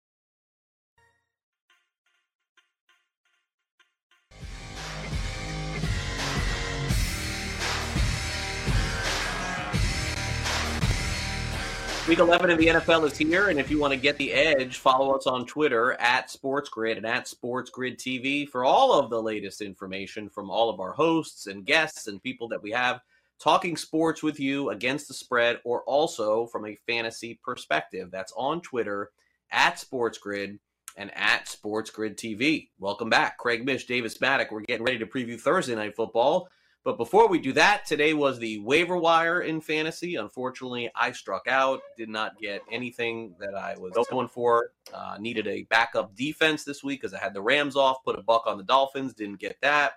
Week 12.11 12.19
11 12.19 12.49
of 12.49 12.57
the 12.57 12.67
NFL 12.67 13.09
is 13.09 13.17
here, 13.17 13.47
and 13.47 13.57
if 13.57 13.71
you 13.71 13.79
want 13.79 13.93
to 13.93 13.97
get 13.97 14.17
the 14.17 14.33
edge, 14.33 14.79
follow 14.79 15.15
us 15.15 15.27
on 15.27 15.45
Twitter 15.45 15.93
at 15.93 16.27
SportsGrid 16.27 16.97
and 16.97 17.05
at 17.05 17.23
SportsGrid 17.23 17.95
TV 17.95 18.45
for 18.45 18.65
all 18.65 18.91
of 18.99 19.09
the 19.09 19.21
latest 19.21 19.61
information 19.61 20.27
from 20.27 20.49
all 20.49 20.69
of 20.69 20.81
our 20.81 20.91
hosts 20.91 21.47
and 21.47 21.65
guests 21.65 22.07
and 22.07 22.21
people 22.21 22.49
that 22.49 22.61
we 22.61 22.69
have 22.69 22.99
talking 23.39 23.77
sports 23.77 24.21
with 24.21 24.41
you 24.41 24.71
against 24.71 25.07
the 25.07 25.13
spread 25.13 25.61
or 25.63 25.83
also 25.83 26.47
from 26.47 26.65
a 26.65 26.77
fantasy 26.85 27.39
perspective. 27.45 28.09
That's 28.11 28.33
on 28.35 28.59
Twitter 28.59 29.11
at 29.49 29.75
SportsGrid 29.75 30.59
and 30.97 31.11
at 31.15 31.45
SportsGrid 31.45 32.17
TV. 32.17 32.67
Welcome 32.77 33.09
back. 33.09 33.37
Craig 33.37 33.63
Mish, 33.63 33.85
Davis 33.85 34.17
Mattek. 34.17 34.51
We're 34.51 34.59
getting 34.63 34.85
ready 34.85 34.99
to 34.99 35.05
preview 35.05 35.39
Thursday 35.39 35.75
Night 35.75 35.95
Football. 35.95 36.49
But 36.83 36.97
before 36.97 37.27
we 37.27 37.37
do 37.37 37.53
that, 37.53 37.85
today 37.85 38.15
was 38.15 38.39
the 38.39 38.57
waiver 38.59 38.97
wire 38.97 39.41
in 39.41 39.61
fantasy. 39.61 40.15
Unfortunately, 40.15 40.89
I 40.95 41.11
struck 41.11 41.47
out, 41.47 41.81
did 41.95 42.09
not 42.09 42.39
get 42.39 42.63
anything 42.71 43.35
that 43.39 43.53
I 43.53 43.75
was 43.77 43.93
going 44.09 44.27
for. 44.27 44.71
Uh, 44.91 45.17
needed 45.19 45.47
a 45.47 45.63
backup 45.63 46.15
defense 46.15 46.63
this 46.63 46.83
week 46.83 47.01
because 47.01 47.13
I 47.13 47.19
had 47.19 47.35
the 47.35 47.41
Rams 47.41 47.75
off, 47.75 48.03
put 48.03 48.17
a 48.17 48.23
buck 48.23 48.47
on 48.47 48.57
the 48.57 48.63
Dolphins, 48.63 49.13
didn't 49.13 49.39
get 49.39 49.57
that. 49.61 49.93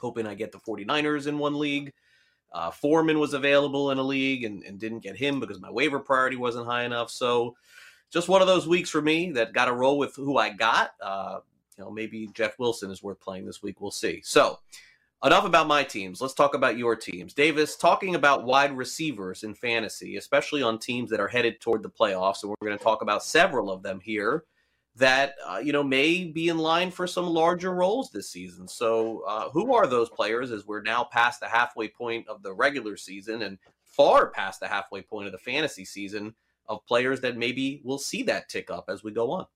Hoping 0.00 0.26
I 0.26 0.34
get 0.34 0.50
the 0.50 0.58
49ers 0.58 1.28
in 1.28 1.38
one 1.38 1.58
league. 1.58 1.92
Uh, 2.52 2.72
Foreman 2.72 3.20
was 3.20 3.32
available 3.32 3.92
in 3.92 3.98
a 3.98 4.02
league 4.02 4.42
and, 4.42 4.64
and 4.64 4.80
didn't 4.80 5.00
get 5.00 5.16
him 5.16 5.38
because 5.38 5.60
my 5.60 5.70
waiver 5.70 6.00
priority 6.00 6.36
wasn't 6.36 6.66
high 6.66 6.82
enough. 6.82 7.10
So 7.10 7.54
just 8.10 8.28
one 8.28 8.40
of 8.40 8.48
those 8.48 8.66
weeks 8.66 8.90
for 8.90 9.00
me 9.00 9.30
that 9.32 9.52
got 9.52 9.66
to 9.66 9.72
roll 9.72 9.98
with 9.98 10.16
who 10.16 10.38
I 10.38 10.50
got. 10.50 10.92
Uh, 11.00 11.40
you 11.78 11.84
know, 11.84 11.90
maybe 11.90 12.28
Jeff 12.34 12.58
Wilson 12.58 12.90
is 12.90 13.02
worth 13.02 13.20
playing 13.20 13.46
this 13.46 13.62
week. 13.62 13.80
We'll 13.80 13.92
see. 13.92 14.20
So, 14.24 14.58
enough 15.24 15.44
about 15.44 15.66
my 15.66 15.84
teams. 15.84 16.20
Let's 16.20 16.34
talk 16.34 16.54
about 16.54 16.78
your 16.78 16.96
teams. 16.96 17.34
Davis, 17.34 17.76
talking 17.76 18.14
about 18.14 18.44
wide 18.44 18.76
receivers 18.76 19.42
in 19.42 19.54
fantasy, 19.54 20.16
especially 20.16 20.62
on 20.62 20.78
teams 20.78 21.10
that 21.10 21.20
are 21.20 21.28
headed 21.28 21.60
toward 21.60 21.82
the 21.82 21.90
playoffs, 21.90 22.42
and 22.42 22.50
we're 22.50 22.66
going 22.66 22.78
to 22.78 22.84
talk 22.84 23.02
about 23.02 23.22
several 23.22 23.70
of 23.70 23.82
them 23.82 24.00
here 24.00 24.44
that 24.96 25.34
uh, 25.46 25.60
you 25.62 25.72
know 25.72 25.84
may 25.84 26.24
be 26.24 26.48
in 26.48 26.58
line 26.58 26.90
for 26.90 27.06
some 27.06 27.26
larger 27.26 27.72
roles 27.72 28.10
this 28.10 28.30
season. 28.30 28.66
So, 28.66 29.22
uh, 29.26 29.50
who 29.50 29.74
are 29.74 29.86
those 29.86 30.10
players? 30.10 30.50
As 30.50 30.66
we're 30.66 30.82
now 30.82 31.04
past 31.04 31.40
the 31.40 31.48
halfway 31.48 31.88
point 31.88 32.28
of 32.28 32.42
the 32.42 32.52
regular 32.52 32.96
season 32.96 33.42
and 33.42 33.58
far 33.84 34.30
past 34.30 34.60
the 34.60 34.68
halfway 34.68 35.02
point 35.02 35.26
of 35.26 35.32
the 35.32 35.38
fantasy 35.38 35.84
season 35.84 36.34
of 36.68 36.84
players 36.86 37.20
that 37.20 37.36
maybe 37.36 37.80
will 37.84 37.98
see 37.98 38.22
that 38.22 38.48
tick 38.48 38.70
up 38.70 38.86
as 38.88 39.02
we 39.02 39.10
go 39.10 39.30
on. 39.32 39.46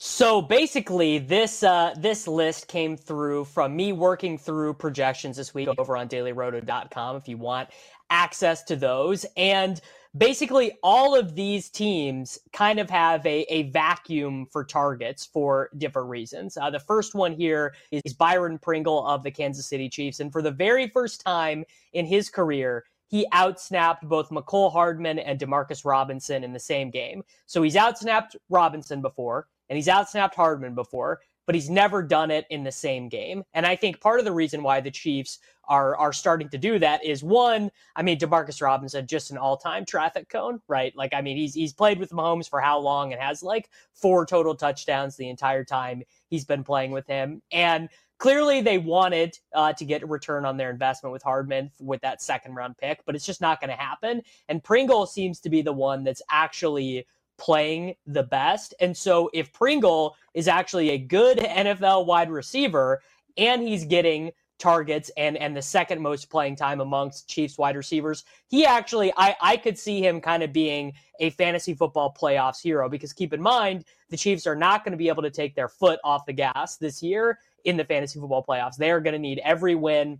So 0.00 0.40
basically, 0.40 1.18
this 1.18 1.64
uh, 1.64 1.92
this 1.98 2.28
list 2.28 2.68
came 2.68 2.96
through 2.96 3.46
from 3.46 3.74
me 3.74 3.92
working 3.92 4.38
through 4.38 4.74
projections 4.74 5.36
this 5.36 5.52
week 5.52 5.68
over 5.76 5.96
on 5.96 6.08
dailyroto.com. 6.08 7.16
If 7.16 7.26
you 7.26 7.36
want 7.36 7.70
access 8.08 8.62
to 8.64 8.76
those, 8.76 9.26
and 9.36 9.80
basically 10.16 10.78
all 10.84 11.18
of 11.18 11.34
these 11.34 11.68
teams 11.68 12.38
kind 12.52 12.78
of 12.78 12.88
have 12.88 13.26
a, 13.26 13.40
a 13.52 13.70
vacuum 13.70 14.46
for 14.46 14.62
targets 14.62 15.26
for 15.26 15.68
different 15.78 16.08
reasons. 16.08 16.56
Uh, 16.56 16.70
the 16.70 16.78
first 16.78 17.16
one 17.16 17.32
here 17.32 17.74
is 17.90 18.14
Byron 18.14 18.56
Pringle 18.56 19.04
of 19.04 19.24
the 19.24 19.32
Kansas 19.32 19.66
City 19.66 19.88
Chiefs, 19.88 20.20
and 20.20 20.30
for 20.30 20.42
the 20.42 20.52
very 20.52 20.86
first 20.86 21.22
time 21.22 21.64
in 21.92 22.06
his 22.06 22.30
career, 22.30 22.84
he 23.08 23.26
outsnapped 23.34 24.02
both 24.02 24.30
Mecole 24.30 24.70
Hardman 24.70 25.18
and 25.18 25.40
Demarcus 25.40 25.84
Robinson 25.84 26.44
in 26.44 26.52
the 26.52 26.60
same 26.60 26.88
game. 26.88 27.24
So 27.46 27.64
he's 27.64 27.74
outsnapped 27.74 28.36
Robinson 28.48 29.02
before 29.02 29.48
and 29.68 29.76
he's 29.76 29.86
outsnapped 29.86 30.34
Hardman 30.34 30.74
before, 30.74 31.20
but 31.46 31.54
he's 31.54 31.70
never 31.70 32.02
done 32.02 32.30
it 32.30 32.46
in 32.50 32.62
the 32.62 32.72
same 32.72 33.08
game. 33.08 33.42
And 33.54 33.64
I 33.64 33.74
think 33.74 34.00
part 34.00 34.18
of 34.18 34.26
the 34.26 34.32
reason 34.32 34.62
why 34.62 34.80
the 34.80 34.90
Chiefs 34.90 35.38
are 35.68 35.96
are 35.96 36.12
starting 36.12 36.48
to 36.48 36.58
do 36.58 36.78
that 36.78 37.04
is 37.04 37.22
one, 37.22 37.70
I 37.94 38.02
mean, 38.02 38.18
Demarcus 38.18 38.62
Robinson 38.62 39.06
just 39.06 39.30
an 39.30 39.38
all-time 39.38 39.84
traffic 39.84 40.28
cone, 40.28 40.60
right? 40.66 40.94
Like, 40.96 41.12
I 41.14 41.20
mean, 41.20 41.36
he's 41.36 41.54
he's 41.54 41.72
played 41.72 41.98
with 41.98 42.10
Mahomes 42.10 42.48
for 42.48 42.60
how 42.60 42.78
long 42.78 43.12
and 43.12 43.20
has 43.20 43.42
like 43.42 43.70
four 43.94 44.24
total 44.26 44.54
touchdowns 44.54 45.16
the 45.16 45.28
entire 45.28 45.64
time 45.64 46.02
he's 46.28 46.44
been 46.44 46.64
playing 46.64 46.90
with 46.90 47.06
him. 47.06 47.42
And 47.52 47.88
clearly 48.18 48.60
they 48.60 48.78
wanted 48.78 49.38
uh, 49.54 49.72
to 49.72 49.84
get 49.84 50.02
a 50.02 50.06
return 50.06 50.44
on 50.44 50.56
their 50.56 50.70
investment 50.70 51.12
with 51.12 51.22
Hardman 51.22 51.70
with 51.80 52.00
that 52.00 52.20
second 52.20 52.54
round 52.54 52.76
pick, 52.76 53.00
but 53.06 53.14
it's 53.14 53.26
just 53.26 53.40
not 53.40 53.60
going 53.60 53.70
to 53.70 53.76
happen. 53.76 54.22
And 54.48 54.62
Pringle 54.62 55.06
seems 55.06 55.40
to 55.40 55.50
be 55.50 55.62
the 55.62 55.72
one 55.72 56.04
that's 56.04 56.22
actually 56.30 57.06
playing 57.38 57.94
the 58.06 58.24
best. 58.24 58.74
And 58.80 58.96
so 58.96 59.30
if 59.32 59.52
Pringle 59.52 60.16
is 60.34 60.48
actually 60.48 60.90
a 60.90 60.98
good 60.98 61.38
NFL 61.38 62.06
wide 62.06 62.30
receiver 62.30 63.00
and 63.36 63.62
he's 63.62 63.84
getting 63.84 64.32
targets 64.58 65.08
and 65.16 65.36
and 65.36 65.56
the 65.56 65.62
second 65.62 66.02
most 66.02 66.28
playing 66.30 66.56
time 66.56 66.80
amongst 66.80 67.28
Chiefs 67.28 67.56
wide 67.56 67.76
receivers, 67.76 68.24
he 68.48 68.66
actually 68.66 69.12
I 69.16 69.36
I 69.40 69.56
could 69.56 69.78
see 69.78 70.04
him 70.04 70.20
kind 70.20 70.42
of 70.42 70.52
being 70.52 70.92
a 71.20 71.30
fantasy 71.30 71.74
football 71.74 72.14
playoffs 72.20 72.60
hero 72.60 72.88
because 72.88 73.12
keep 73.12 73.32
in 73.32 73.40
mind 73.40 73.84
the 74.10 74.16
Chiefs 74.16 74.46
are 74.46 74.56
not 74.56 74.84
going 74.84 74.92
to 74.92 74.98
be 74.98 75.08
able 75.08 75.22
to 75.22 75.30
take 75.30 75.54
their 75.54 75.68
foot 75.68 76.00
off 76.02 76.26
the 76.26 76.32
gas 76.32 76.76
this 76.76 77.02
year 77.02 77.38
in 77.64 77.76
the 77.76 77.84
fantasy 77.84 78.18
football 78.18 78.44
playoffs. 78.44 78.76
They 78.76 78.90
are 78.90 79.00
going 79.00 79.12
to 79.12 79.18
need 79.18 79.40
every 79.44 79.76
win 79.76 80.18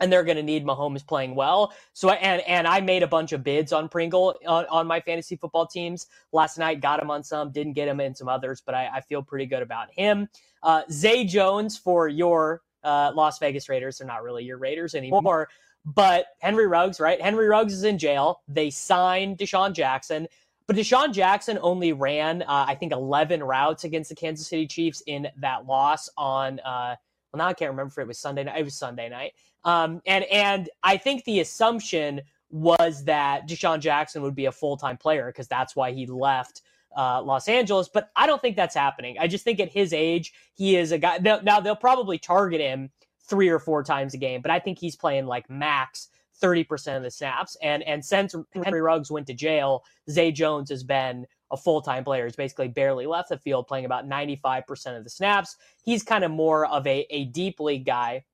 and 0.00 0.12
they're 0.12 0.24
going 0.24 0.36
to 0.36 0.42
need 0.42 0.64
Mahomes 0.64 1.06
playing 1.06 1.34
well. 1.34 1.72
So 1.92 2.10
and 2.10 2.42
and 2.42 2.66
I 2.66 2.80
made 2.80 3.02
a 3.02 3.06
bunch 3.06 3.32
of 3.32 3.42
bids 3.42 3.72
on 3.72 3.88
Pringle 3.88 4.34
on, 4.46 4.66
on 4.66 4.86
my 4.86 5.00
fantasy 5.00 5.36
football 5.36 5.66
teams 5.66 6.06
last 6.32 6.58
night. 6.58 6.80
Got 6.80 7.00
him 7.00 7.10
on 7.10 7.22
some, 7.22 7.50
didn't 7.52 7.74
get 7.74 7.88
him 7.88 8.00
in 8.00 8.14
some 8.14 8.28
others, 8.28 8.62
but 8.64 8.74
I, 8.74 8.88
I 8.94 9.00
feel 9.00 9.22
pretty 9.22 9.46
good 9.46 9.62
about 9.62 9.88
him. 9.92 10.28
Uh, 10.62 10.82
Zay 10.90 11.24
Jones 11.24 11.78
for 11.78 12.08
your 12.08 12.62
uh, 12.82 13.12
Las 13.14 13.38
Vegas 13.38 13.68
Raiders. 13.68 13.98
They're 13.98 14.06
not 14.06 14.22
really 14.22 14.44
your 14.44 14.58
Raiders 14.58 14.94
anymore. 14.94 15.48
But 15.84 16.26
Henry 16.40 16.66
Ruggs, 16.66 16.98
right? 16.98 17.20
Henry 17.22 17.46
Ruggs 17.46 17.72
is 17.72 17.84
in 17.84 17.96
jail. 17.96 18.42
They 18.48 18.70
signed 18.70 19.38
DeSean 19.38 19.72
Jackson. 19.72 20.26
But 20.66 20.74
DeSean 20.74 21.12
Jackson 21.12 21.60
only 21.62 21.92
ran, 21.92 22.42
uh, 22.42 22.64
I 22.66 22.74
think, 22.74 22.92
11 22.92 23.42
routes 23.42 23.84
against 23.84 24.08
the 24.08 24.16
Kansas 24.16 24.48
City 24.48 24.66
Chiefs 24.66 25.02
in 25.06 25.28
that 25.36 25.64
loss 25.66 26.08
on, 26.16 26.58
uh, 26.60 26.96
well, 27.32 27.38
now 27.38 27.46
I 27.46 27.54
can't 27.54 27.70
remember 27.70 27.92
if 27.92 27.98
it 27.98 28.08
was 28.08 28.18
Sunday 28.18 28.42
night. 28.42 28.58
It 28.58 28.64
was 28.64 28.74
Sunday 28.74 29.08
night. 29.08 29.34
Um, 29.66 30.00
and 30.06 30.24
and 30.26 30.70
I 30.84 30.96
think 30.96 31.24
the 31.24 31.40
assumption 31.40 32.22
was 32.50 33.04
that 33.04 33.48
DeSean 33.48 33.80
Jackson 33.80 34.22
would 34.22 34.36
be 34.36 34.46
a 34.46 34.52
full 34.52 34.76
time 34.76 34.96
player 34.96 35.26
because 35.26 35.48
that's 35.48 35.74
why 35.74 35.92
he 35.92 36.06
left 36.06 36.62
uh, 36.96 37.20
Los 37.20 37.48
Angeles. 37.48 37.88
But 37.92 38.10
I 38.14 38.26
don't 38.26 38.40
think 38.40 38.56
that's 38.56 38.76
happening. 38.76 39.16
I 39.18 39.26
just 39.26 39.44
think 39.44 39.58
at 39.58 39.70
his 39.70 39.92
age, 39.92 40.32
he 40.54 40.76
is 40.76 40.92
a 40.92 40.98
guy. 40.98 41.18
Now 41.18 41.60
they'll 41.60 41.76
probably 41.76 42.16
target 42.16 42.60
him 42.60 42.90
three 43.28 43.48
or 43.48 43.58
four 43.58 43.82
times 43.82 44.14
a 44.14 44.18
game, 44.18 44.40
but 44.40 44.52
I 44.52 44.60
think 44.60 44.78
he's 44.78 44.94
playing 44.94 45.26
like 45.26 45.50
max 45.50 46.08
30% 46.40 46.96
of 46.96 47.02
the 47.02 47.10
snaps. 47.10 47.56
And 47.60 47.82
and 47.82 48.04
since 48.04 48.36
Henry 48.64 48.80
Ruggs 48.80 49.10
went 49.10 49.26
to 49.26 49.34
jail, 49.34 49.82
Zay 50.08 50.30
Jones 50.30 50.70
has 50.70 50.84
been 50.84 51.26
a 51.50 51.56
full 51.56 51.82
time 51.82 52.04
player. 52.04 52.24
He's 52.24 52.36
basically 52.36 52.68
barely 52.68 53.06
left 53.06 53.30
the 53.30 53.38
field, 53.38 53.66
playing 53.66 53.84
about 53.84 54.08
95% 54.08 54.96
of 54.96 55.02
the 55.02 55.10
snaps. 55.10 55.56
He's 55.82 56.04
kind 56.04 56.22
of 56.22 56.30
more 56.30 56.66
of 56.66 56.86
a, 56.86 57.04
a 57.10 57.24
deep 57.26 57.58
league 57.58 57.84
guy 57.84 58.24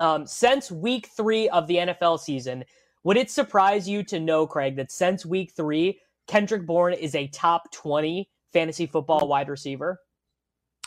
Um, 0.00 0.26
since 0.26 0.70
week 0.70 1.08
three 1.16 1.48
of 1.48 1.66
the 1.66 1.76
NFL 1.76 2.20
season, 2.20 2.64
would 3.04 3.16
it 3.16 3.30
surprise 3.30 3.88
you 3.88 4.02
to 4.04 4.18
know, 4.18 4.46
Craig, 4.46 4.76
that 4.76 4.90
since 4.90 5.24
week 5.26 5.52
three, 5.54 6.00
Kendrick 6.26 6.66
Bourne 6.66 6.94
is 6.94 7.14
a 7.14 7.28
top 7.28 7.70
20 7.72 8.28
fantasy 8.52 8.86
football 8.86 9.28
wide 9.28 9.48
receiver? 9.48 10.00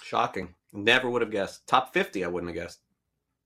Shocking. 0.02 0.56
Never 0.74 1.10
would 1.10 1.22
have 1.22 1.32
guessed. 1.32 1.68
Top 1.68 1.94
50, 1.94 2.26
I 2.26 2.28
wouldn't 2.28 2.56
have 2.56 2.64
guessed. 2.64 2.80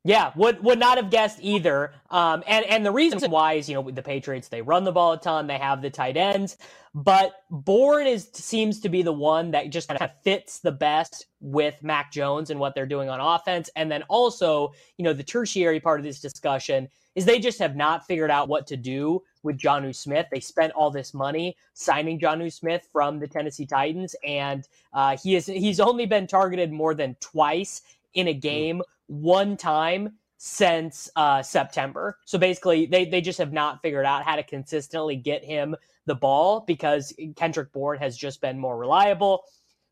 Yeah, 0.03 0.31
would 0.35 0.63
would 0.63 0.79
not 0.79 0.97
have 0.97 1.11
guessed 1.11 1.37
either. 1.41 1.93
Um, 2.09 2.43
and 2.47 2.65
and 2.65 2.83
the 2.83 2.91
reason 2.91 3.29
why 3.29 3.53
is 3.53 3.69
you 3.69 3.75
know 3.75 3.91
the 3.91 4.01
Patriots 4.01 4.47
they 4.47 4.61
run 4.61 4.83
the 4.83 4.91
ball 4.91 5.13
a 5.13 5.19
ton, 5.19 5.45
they 5.45 5.59
have 5.59 5.83
the 5.83 5.91
tight 5.91 6.17
ends, 6.17 6.57
but 6.95 7.43
Bourne 7.51 8.07
is 8.07 8.27
seems 8.33 8.79
to 8.79 8.89
be 8.89 9.03
the 9.03 9.13
one 9.13 9.51
that 9.51 9.69
just 9.69 9.89
kind 9.89 10.01
of 10.01 10.09
fits 10.23 10.59
the 10.59 10.71
best 10.71 11.27
with 11.39 11.75
Mac 11.83 12.11
Jones 12.11 12.49
and 12.49 12.59
what 12.59 12.73
they're 12.73 12.87
doing 12.87 13.09
on 13.09 13.19
offense. 13.19 13.69
And 13.75 13.91
then 13.91 14.01
also, 14.03 14.73
you 14.97 15.03
know, 15.03 15.13
the 15.13 15.23
tertiary 15.23 15.79
part 15.79 15.99
of 15.99 16.03
this 16.03 16.19
discussion 16.19 16.89
is 17.13 17.25
they 17.25 17.39
just 17.39 17.59
have 17.59 17.75
not 17.75 18.07
figured 18.07 18.31
out 18.31 18.47
what 18.47 18.65
to 18.67 18.77
do 18.77 19.21
with 19.43 19.57
Jonnu 19.57 19.95
Smith. 19.95 20.25
They 20.31 20.39
spent 20.39 20.73
all 20.73 20.89
this 20.89 21.13
money 21.13 21.55
signing 21.73 22.19
Jonnu 22.19 22.51
Smith 22.51 22.87
from 22.91 23.19
the 23.19 23.27
Tennessee 23.27 23.67
Titans, 23.67 24.15
and 24.25 24.67
uh, 24.93 25.15
he 25.21 25.35
is 25.35 25.45
he's 25.45 25.79
only 25.79 26.07
been 26.07 26.25
targeted 26.25 26.71
more 26.71 26.95
than 26.95 27.15
twice 27.19 27.83
in 28.13 28.29
a 28.29 28.33
game 28.33 28.81
one 29.11 29.57
time 29.57 30.13
since 30.37 31.09
uh, 31.17 31.43
September. 31.43 32.17
So 32.25 32.39
basically, 32.39 32.85
they 32.85 33.05
they 33.05 33.21
just 33.21 33.37
have 33.37 33.51
not 33.51 33.81
figured 33.81 34.05
out 34.05 34.23
how 34.23 34.37
to 34.37 34.43
consistently 34.43 35.17
get 35.17 35.43
him 35.43 35.75
the 36.05 36.15
ball 36.15 36.61
because 36.61 37.13
Kendrick 37.35 37.71
Bourne 37.73 37.99
has 37.99 38.17
just 38.17 38.41
been 38.41 38.57
more 38.57 38.77
reliable. 38.77 39.43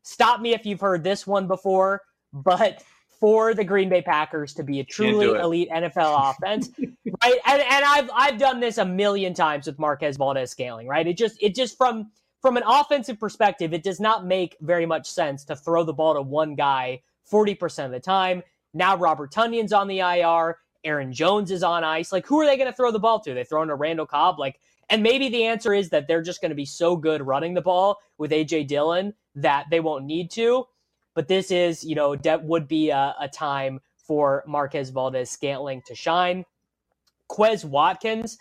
Stop 0.02 0.40
me 0.40 0.54
if 0.54 0.64
you've 0.64 0.80
heard 0.80 1.04
this 1.04 1.26
one 1.26 1.46
before, 1.46 2.02
but 2.32 2.82
for 3.20 3.52
the 3.52 3.62
Green 3.62 3.90
Bay 3.90 4.00
Packers 4.00 4.54
to 4.54 4.64
be 4.64 4.80
a 4.80 4.84
truly 4.84 5.38
elite 5.38 5.68
NFL 5.70 6.30
offense, 6.30 6.70
right? 6.78 7.38
And, 7.46 7.62
and 7.62 7.84
I've 7.84 8.10
I've 8.14 8.38
done 8.38 8.58
this 8.58 8.78
a 8.78 8.84
million 8.86 9.34
times 9.34 9.66
with 9.66 9.78
Marquez 9.78 10.16
Valdes-Scantling, 10.16 10.88
right? 10.88 11.06
It 11.06 11.18
just 11.18 11.36
it 11.42 11.54
just 11.54 11.76
from 11.76 12.10
from 12.40 12.56
an 12.56 12.62
offensive 12.66 13.20
perspective, 13.20 13.74
it 13.74 13.82
does 13.82 14.00
not 14.00 14.24
make 14.24 14.56
very 14.62 14.86
much 14.86 15.06
sense 15.06 15.44
to 15.44 15.54
throw 15.54 15.84
the 15.84 15.92
ball 15.92 16.14
to 16.14 16.22
one 16.22 16.54
guy 16.54 17.02
40% 17.30 17.84
of 17.84 17.90
the 17.92 18.00
time. 18.00 18.42
Now 18.74 18.96
Robert 18.96 19.32
Tonyan's 19.32 19.72
on 19.72 19.88
the 19.88 20.00
IR. 20.00 20.58
Aaron 20.84 21.12
Jones 21.12 21.50
is 21.50 21.62
on 21.62 21.84
ice. 21.84 22.10
Like, 22.12 22.26
who 22.26 22.40
are 22.40 22.46
they 22.46 22.56
going 22.56 22.70
to 22.70 22.76
throw 22.76 22.90
the 22.90 22.98
ball 22.98 23.20
to? 23.20 23.34
They 23.34 23.44
throw 23.44 23.62
into 23.62 23.74
Randall 23.74 24.06
Cobb. 24.06 24.38
Like, 24.38 24.60
and 24.88 25.02
maybe 25.02 25.28
the 25.28 25.44
answer 25.44 25.74
is 25.74 25.90
that 25.90 26.08
they're 26.08 26.22
just 26.22 26.40
going 26.40 26.50
to 26.50 26.56
be 26.56 26.64
so 26.64 26.96
good 26.96 27.26
running 27.26 27.54
the 27.54 27.60
ball 27.60 27.98
with 28.18 28.30
AJ 28.30 28.66
Dillon 28.68 29.14
that 29.36 29.66
they 29.70 29.80
won't 29.80 30.04
need 30.04 30.30
to. 30.32 30.64
But 31.14 31.28
this 31.28 31.50
is, 31.50 31.84
you 31.84 31.94
know, 31.94 32.16
that 32.16 32.44
would 32.44 32.66
be 32.66 32.90
a, 32.90 33.14
a 33.20 33.28
time 33.28 33.80
for 33.96 34.42
Marquez 34.46 34.90
Valdes-Scantling 34.90 35.82
to 35.86 35.94
shine. 35.94 36.44
Quez 37.30 37.64
Watkins, 37.64 38.38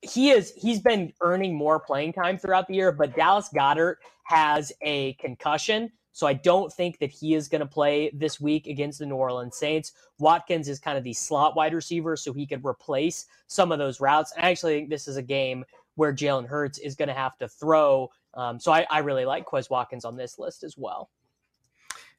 he 0.00 0.30
is 0.30 0.52
he's 0.56 0.80
been 0.80 1.12
earning 1.20 1.54
more 1.54 1.78
playing 1.78 2.12
time 2.12 2.36
throughout 2.36 2.66
the 2.66 2.74
year, 2.74 2.90
but 2.90 3.14
Dallas 3.14 3.48
Goedert 3.54 3.96
has 4.24 4.72
a 4.82 5.12
concussion. 5.14 5.92
So 6.12 6.26
I 6.26 6.34
don't 6.34 6.72
think 6.72 6.98
that 6.98 7.10
he 7.10 7.34
is 7.34 7.48
going 7.48 7.60
to 7.60 7.66
play 7.66 8.10
this 8.14 8.40
week 8.40 8.66
against 8.66 8.98
the 8.98 9.06
New 9.06 9.16
Orleans 9.16 9.56
Saints. 9.56 9.92
Watkins 10.18 10.68
is 10.68 10.78
kind 10.78 10.98
of 10.98 11.04
the 11.04 11.12
slot 11.12 11.56
wide 11.56 11.74
receiver, 11.74 12.16
so 12.16 12.32
he 12.32 12.46
could 12.46 12.64
replace 12.64 13.26
some 13.46 13.72
of 13.72 13.78
those 13.78 14.00
routes. 14.00 14.32
And 14.32 14.44
I 14.44 14.50
actually 14.50 14.74
think 14.74 14.90
this 14.90 15.08
is 15.08 15.16
a 15.16 15.22
game 15.22 15.64
where 15.94 16.12
Jalen 16.12 16.46
Hurts 16.46 16.78
is 16.78 16.94
going 16.94 17.08
to 17.08 17.14
have 17.14 17.36
to 17.38 17.48
throw. 17.48 18.10
Um, 18.34 18.60
so 18.60 18.72
I, 18.72 18.86
I, 18.90 19.00
really 19.00 19.24
like 19.26 19.46
Quez 19.46 19.68
Watkins 19.68 20.04
on 20.04 20.16
this 20.16 20.38
list 20.38 20.64
as 20.64 20.76
well. 20.78 21.10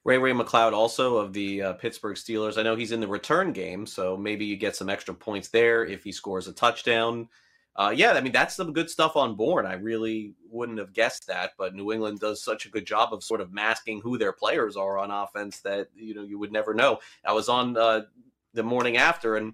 Ray 0.04 0.18
Ray 0.18 0.34
McCloud, 0.34 0.74
also 0.74 1.18
of 1.18 1.34
the 1.34 1.62
uh, 1.62 1.74
Pittsburgh 1.74 2.16
Steelers. 2.16 2.58
I 2.58 2.64
know 2.64 2.76
he's 2.76 2.92
in 2.92 3.00
the 3.00 3.08
return 3.08 3.52
game, 3.54 3.86
so 3.86 4.18
maybe 4.18 4.46
you 4.46 4.58
get 4.58 4.76
some 4.76 4.90
extra 4.90 5.14
points 5.14 5.48
there 5.48 5.86
if 5.86 6.04
he 6.04 6.12
scores 6.12 6.48
a 6.48 6.54
touchdown 6.54 7.30
uh, 7.76 7.94
yeah, 7.96 8.12
I 8.12 8.22
mean 8.22 8.32
that's 8.32 8.56
some 8.56 8.74
good 8.74 8.90
stuff 8.90 9.16
on 9.16 9.36
board. 9.36 9.66
I 9.66 9.74
really 9.74 10.34
wouldn't 10.50 10.78
have 10.78 10.94
guessed 10.94 11.28
that, 11.28 11.54
but 11.58 11.74
New 11.74 11.92
England 11.92 12.20
does 12.20 12.44
such 12.44 12.66
a 12.66 12.70
good 12.70 12.86
job 12.86 13.14
of 13.14 13.24
sort 13.24 13.42
of 13.42 13.52
masking 13.52 14.00
who 14.02 14.18
their 14.18 14.32
players 14.32 14.76
are 14.78 15.00
on 15.00 15.10
offense 15.10 15.60
that 15.62 15.88
you 15.96 16.14
know 16.14 16.24
you 16.24 16.38
would 16.38 16.52
never 16.52 16.74
know. 16.74 17.00
I 17.26 17.34
was 17.34 17.50
on 17.50 17.76
uh, 17.76 18.02
the 18.54 18.64
morning 18.64 18.98
after 18.98 19.38
and 19.38 19.54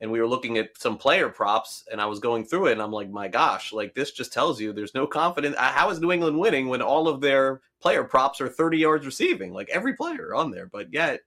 and 0.00 0.10
we 0.10 0.20
were 0.20 0.28
looking 0.28 0.58
at 0.58 0.76
some 0.78 0.98
player 0.98 1.28
props 1.28 1.84
and 1.90 2.00
I 2.00 2.06
was 2.06 2.20
going 2.20 2.44
through 2.44 2.66
it 2.66 2.72
and 2.72 2.82
I'm 2.82 2.92
like, 2.92 3.10
my 3.10 3.28
gosh, 3.28 3.72
like 3.72 3.94
this 3.94 4.12
just 4.12 4.32
tells 4.32 4.60
you 4.60 4.72
there's 4.72 4.94
no 4.94 5.06
confidence. 5.06 5.56
How 5.58 5.88
is 5.90 6.00
New 6.00 6.12
England 6.12 6.38
winning 6.38 6.68
when 6.68 6.82
all 6.82 7.08
of 7.08 7.20
their 7.20 7.62
player 7.80 8.04
props 8.04 8.40
are 8.40 8.48
30 8.48 8.78
yards 8.78 9.06
receiving? 9.06 9.52
Like 9.54 9.70
every 9.70 9.94
player 9.94 10.34
on 10.34 10.50
there, 10.50 10.66
but 10.66 10.92
yet 10.92 11.20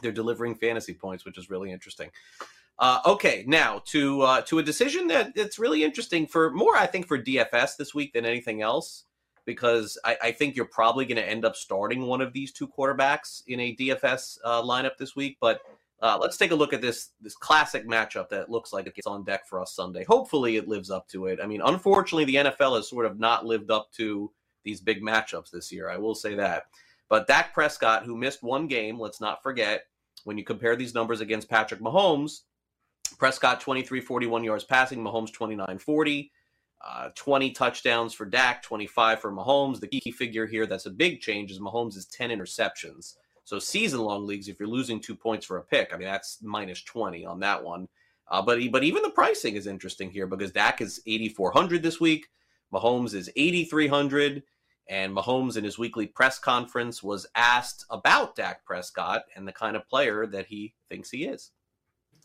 they're 0.00 0.12
delivering 0.12 0.54
fantasy 0.54 0.94
points, 0.94 1.24
which 1.24 1.38
is 1.38 1.50
really 1.50 1.72
interesting. 1.72 2.10
Uh, 2.80 3.00
okay, 3.06 3.44
now 3.48 3.82
to 3.86 4.22
uh, 4.22 4.40
to 4.42 4.60
a 4.60 4.62
decision 4.62 5.08
that 5.08 5.32
it's 5.34 5.58
really 5.58 5.82
interesting 5.82 6.26
for 6.26 6.50
more, 6.50 6.76
I 6.76 6.86
think, 6.86 7.08
for 7.08 7.18
DFS 7.18 7.76
this 7.76 7.92
week 7.92 8.12
than 8.12 8.24
anything 8.24 8.62
else, 8.62 9.04
because 9.44 9.98
I, 10.04 10.16
I 10.22 10.32
think 10.32 10.54
you're 10.54 10.64
probably 10.64 11.04
going 11.04 11.16
to 11.16 11.28
end 11.28 11.44
up 11.44 11.56
starting 11.56 12.02
one 12.02 12.20
of 12.20 12.32
these 12.32 12.52
two 12.52 12.68
quarterbacks 12.68 13.42
in 13.48 13.58
a 13.58 13.74
DFS 13.74 14.38
uh, 14.44 14.62
lineup 14.62 14.96
this 14.96 15.16
week. 15.16 15.38
But 15.40 15.60
uh, 16.00 16.18
let's 16.20 16.36
take 16.36 16.52
a 16.52 16.54
look 16.54 16.72
at 16.72 16.80
this 16.80 17.10
this 17.20 17.34
classic 17.34 17.84
matchup 17.84 18.28
that 18.28 18.48
looks 18.48 18.72
like 18.72 18.86
it's 18.86 19.08
on 19.08 19.24
deck 19.24 19.48
for 19.48 19.60
us 19.60 19.74
Sunday. 19.74 20.04
Hopefully, 20.04 20.56
it 20.56 20.68
lives 20.68 20.90
up 20.90 21.08
to 21.08 21.26
it. 21.26 21.40
I 21.42 21.46
mean, 21.46 21.62
unfortunately, 21.64 22.26
the 22.26 22.36
NFL 22.36 22.76
has 22.76 22.88
sort 22.88 23.06
of 23.06 23.18
not 23.18 23.44
lived 23.44 23.72
up 23.72 23.90
to 23.94 24.30
these 24.62 24.80
big 24.80 25.02
matchups 25.02 25.50
this 25.50 25.72
year. 25.72 25.90
I 25.90 25.96
will 25.96 26.14
say 26.14 26.36
that. 26.36 26.66
But 27.08 27.26
Dak 27.26 27.54
Prescott, 27.54 28.04
who 28.04 28.16
missed 28.16 28.44
one 28.44 28.68
game, 28.68 29.00
let's 29.00 29.20
not 29.20 29.42
forget, 29.42 29.86
when 30.22 30.38
you 30.38 30.44
compare 30.44 30.76
these 30.76 30.94
numbers 30.94 31.20
against 31.20 31.48
Patrick 31.48 31.80
Mahomes 31.80 32.42
Prescott 33.16 33.60
23 33.60 34.00
41 34.00 34.44
yards 34.44 34.64
passing, 34.64 35.02
Mahomes 35.02 35.32
29 35.32 35.78
40. 35.78 36.32
Uh, 36.80 37.08
20 37.16 37.50
touchdowns 37.50 38.14
for 38.14 38.24
Dak, 38.24 38.62
25 38.62 39.20
for 39.20 39.32
Mahomes. 39.32 39.80
The 39.80 39.88
key 39.88 40.12
figure 40.12 40.46
here 40.46 40.64
that's 40.64 40.86
a 40.86 40.90
big 40.90 41.20
change 41.20 41.50
is 41.50 41.58
Mahomes 41.58 41.96
is 41.96 42.06
10 42.06 42.30
interceptions. 42.30 43.14
So 43.42 43.58
season 43.58 44.00
long 44.00 44.26
leagues, 44.26 44.46
if 44.46 44.60
you're 44.60 44.68
losing 44.68 45.00
two 45.00 45.16
points 45.16 45.44
for 45.44 45.56
a 45.56 45.64
pick, 45.64 45.92
I 45.92 45.96
mean 45.96 46.06
that's 46.06 46.38
minus 46.40 46.82
20 46.84 47.26
on 47.26 47.40
that 47.40 47.64
one. 47.64 47.88
Uh, 48.30 48.42
but 48.42 48.60
but 48.70 48.84
even 48.84 49.02
the 49.02 49.10
pricing 49.10 49.56
is 49.56 49.66
interesting 49.66 50.10
here 50.10 50.26
because 50.26 50.52
Dak 50.52 50.80
is 50.80 51.00
8,400 51.06 51.82
this 51.82 51.98
week, 51.98 52.28
Mahomes 52.72 53.14
is 53.14 53.30
8,300, 53.34 54.42
and 54.88 55.16
Mahomes 55.16 55.56
in 55.56 55.64
his 55.64 55.78
weekly 55.78 56.06
press 56.06 56.38
conference 56.38 57.02
was 57.02 57.26
asked 57.34 57.84
about 57.90 58.36
Dak 58.36 58.64
Prescott 58.64 59.22
and 59.34 59.48
the 59.48 59.52
kind 59.52 59.76
of 59.76 59.88
player 59.88 60.26
that 60.26 60.46
he 60.46 60.74
thinks 60.88 61.10
he 61.10 61.24
is 61.24 61.50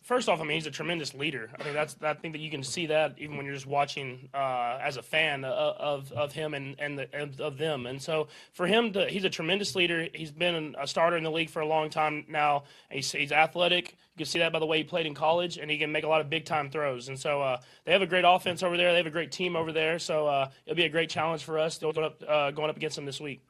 first 0.03 0.29
off, 0.29 0.39
I 0.39 0.43
mean, 0.43 0.55
he's 0.55 0.67
a 0.67 0.71
tremendous 0.71 1.13
leader. 1.13 1.49
I 1.57 1.63
think 1.63 1.73
that's 1.73 1.95
that 1.95 2.23
you 2.23 2.51
can 2.51 2.63
see 2.63 2.85
that 2.87 3.15
even 3.17 3.37
when 3.37 3.45
you're 3.45 3.55
just 3.55 3.65
watching 3.65 4.29
uh, 4.33 4.77
as 4.81 4.97
a 4.97 5.01
fan 5.01 5.43
of 5.45 6.11
of 6.11 6.31
him 6.33 6.53
and 6.53 6.79
and, 6.79 6.99
the, 6.99 7.43
of 7.43 7.57
them. 7.57 7.85
And 7.85 8.01
so 8.01 8.27
for 8.51 8.67
him 8.67 8.93
to, 8.93 9.07
he's 9.07 9.23
a 9.23 9.29
tremendous 9.29 9.75
leader. 9.75 10.07
He's 10.13 10.31
been 10.31 10.75
a 10.79 10.85
starter 10.85 11.17
in 11.17 11.23
the 11.23 11.31
league 11.31 11.49
for 11.49 11.61
a 11.61 11.67
long 11.67 11.89
time 11.89 12.25
now. 12.27 12.63
He's, 12.91 13.11
he's 13.11 13.31
athletic. 13.31 13.91
You 13.91 14.17
can 14.17 14.25
see 14.25 14.39
that 14.39 14.53
by 14.53 14.59
the 14.59 14.65
way 14.65 14.77
he 14.77 14.83
played 14.83 15.05
in 15.05 15.15
college, 15.15 15.57
and 15.57 15.71
he 15.71 15.77
can 15.77 15.91
make 15.91 16.03
a 16.03 16.07
lot 16.07 16.21
of 16.21 16.29
big 16.29 16.45
time 16.45 16.69
throws. 16.69 17.07
And 17.07 17.19
so 17.19 17.41
uh, 17.41 17.59
they 17.85 17.93
have 17.93 18.01
a 18.01 18.07
great 18.07 18.25
offense 18.27 18.61
over 18.61 18.77
there. 18.77 18.91
They 18.91 18.97
have 18.97 19.07
a 19.07 19.11
great 19.11 19.31
team 19.31 19.55
over 19.55 19.71
there. 19.71 19.97
So 19.99 20.27
uh, 20.27 20.49
it'll 20.65 20.77
be 20.77 20.83
a 20.83 20.89
great 20.89 21.09
challenge 21.09 21.43
for 21.43 21.57
us 21.57 21.81
up, 21.81 22.23
uh, 22.27 22.51
going 22.51 22.69
up 22.69 22.77
against 22.77 22.95
them 22.95 23.05
this 23.05 23.19
week. 23.19 23.43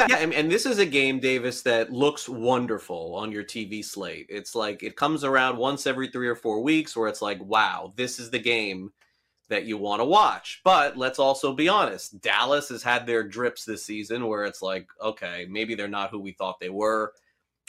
Yeah, 0.00 0.18
and, 0.18 0.32
and, 0.32 0.50
this 0.50 0.64
is 0.64 0.78
a 0.78 0.86
game, 0.86 1.18
Davis, 1.18 1.62
that 1.62 1.92
looks 1.92 2.28
wonderful 2.28 3.16
on 3.16 3.32
your 3.32 3.42
TV 3.42 3.84
slate. 3.84 4.26
It's 4.28 4.54
like 4.54 4.84
it 4.84 4.94
comes 4.94 5.24
around 5.24 5.56
once 5.56 5.88
every 5.88 6.08
three 6.08 6.28
or 6.28 6.36
four 6.36 6.62
weeks 6.62 6.96
where 6.96 7.08
it's 7.08 7.20
like, 7.20 7.42
wow, 7.42 7.92
this 7.96 8.20
is 8.20 8.30
the 8.30 8.38
game 8.38 8.92
that 9.48 9.64
you 9.64 9.76
want 9.76 10.00
to 10.00 10.04
watch. 10.04 10.60
But 10.64 10.96
let's 10.96 11.18
also 11.18 11.52
be 11.52 11.68
honest 11.68 12.20
Dallas 12.20 12.68
has 12.68 12.82
had 12.82 13.06
their 13.06 13.22
drips 13.22 13.64
this 13.64 13.84
season 13.84 14.26
where 14.26 14.44
it's 14.44 14.62
like, 14.62 14.88
okay, 15.02 15.46
maybe 15.50 15.74
they're 15.74 15.88
not 15.88 16.10
who 16.10 16.20
we 16.20 16.32
thought 16.32 16.60
they 16.60 16.70
were. 16.70 17.12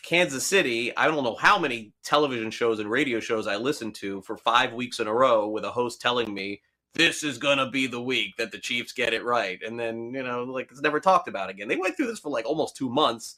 Kansas 0.04 0.46
City, 0.46 0.96
I 0.96 1.08
don't 1.08 1.24
know 1.24 1.36
how 1.36 1.60
many 1.60 1.94
television 2.04 2.52
shows 2.52 2.80
and 2.80 2.90
radio 2.90 3.20
shows 3.20 3.48
I 3.48 3.58
listened 3.58 3.96
to 3.96 4.22
for 4.22 4.38
five 4.38 4.74
weeks 4.74 5.00
in 5.00 5.08
a 5.08 5.14
row 5.14 5.48
with 5.48 5.66
a 5.66 5.72
host 5.72 6.00
telling 6.00 6.34
me 6.34 6.62
this 6.96 7.24
is 7.24 7.38
gonna 7.38 7.70
be 7.70 7.88
the 7.88 8.02
week 8.02 8.36
that 8.38 8.52
the 8.52 8.58
Chiefs 8.58 8.94
get 8.94 9.14
it 9.14 9.24
right. 9.24 9.60
And 9.66 9.80
then, 9.80 10.14
you 10.14 10.24
know, 10.24 10.44
like 10.44 10.70
it's 10.72 10.82
never 10.82 11.00
talked 11.00 11.28
about 11.28 11.50
again. 11.50 11.68
They 11.68 11.78
went 11.78 11.96
through 11.96 12.08
this 12.08 12.20
for 12.20 12.30
like 12.30 12.46
almost 12.46 12.76
two 12.76 12.90
months. 12.90 13.38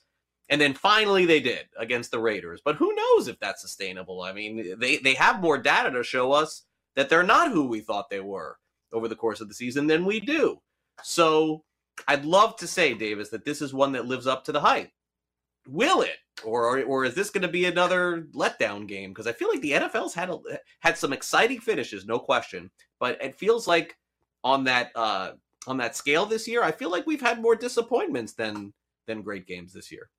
And 0.49 0.59
then 0.59 0.73
finally 0.73 1.25
they 1.25 1.39
did 1.39 1.67
against 1.77 2.11
the 2.11 2.19
Raiders. 2.19 2.61
But 2.63 2.75
who 2.75 2.93
knows 2.93 3.27
if 3.27 3.39
that's 3.39 3.61
sustainable? 3.61 4.21
I 4.21 4.33
mean, 4.33 4.75
they, 4.79 4.97
they 4.97 5.13
have 5.13 5.41
more 5.41 5.57
data 5.57 5.91
to 5.91 6.03
show 6.03 6.33
us 6.33 6.63
that 6.95 7.09
they're 7.09 7.23
not 7.23 7.51
who 7.51 7.67
we 7.67 7.79
thought 7.79 8.09
they 8.09 8.19
were 8.19 8.57
over 8.91 9.07
the 9.07 9.15
course 9.15 9.39
of 9.39 9.47
the 9.47 9.53
season 9.53 9.87
than 9.87 10.05
we 10.05 10.19
do. 10.19 10.59
So 11.03 11.63
I'd 12.07 12.25
love 12.25 12.57
to 12.57 12.67
say, 12.67 12.93
Davis, 12.93 13.29
that 13.29 13.45
this 13.45 13.61
is 13.61 13.73
one 13.73 13.93
that 13.93 14.05
lives 14.05 14.27
up 14.27 14.43
to 14.45 14.51
the 14.51 14.59
hype. 14.59 14.91
Will 15.67 16.01
it? 16.01 16.17
Or, 16.43 16.81
or 16.83 17.05
is 17.05 17.13
this 17.13 17.29
going 17.29 17.43
to 17.43 17.47
be 17.47 17.65
another 17.65 18.27
letdown 18.33 18.87
game? 18.87 19.11
Because 19.11 19.27
I 19.27 19.31
feel 19.31 19.49
like 19.49 19.61
the 19.61 19.73
NFL's 19.73 20.15
had 20.15 20.29
a, 20.29 20.39
had 20.79 20.97
some 20.97 21.13
exciting 21.13 21.59
finishes, 21.59 22.05
no 22.05 22.17
question 22.17 22.71
but 23.01 23.21
it 23.21 23.35
feels 23.35 23.67
like 23.67 23.97
on 24.45 24.63
that 24.65 24.91
uh, 24.95 25.31
on 25.67 25.77
that 25.77 25.95
scale 25.97 26.25
this 26.25 26.47
year, 26.47 26.63
I 26.63 26.71
feel 26.71 26.89
like 26.89 27.05
we've 27.05 27.19
had 27.19 27.41
more 27.41 27.55
disappointments 27.55 28.33
than 28.33 28.71
than 29.07 29.23
great 29.23 29.47
games 29.47 29.73
this 29.73 29.91
year. 29.91 30.09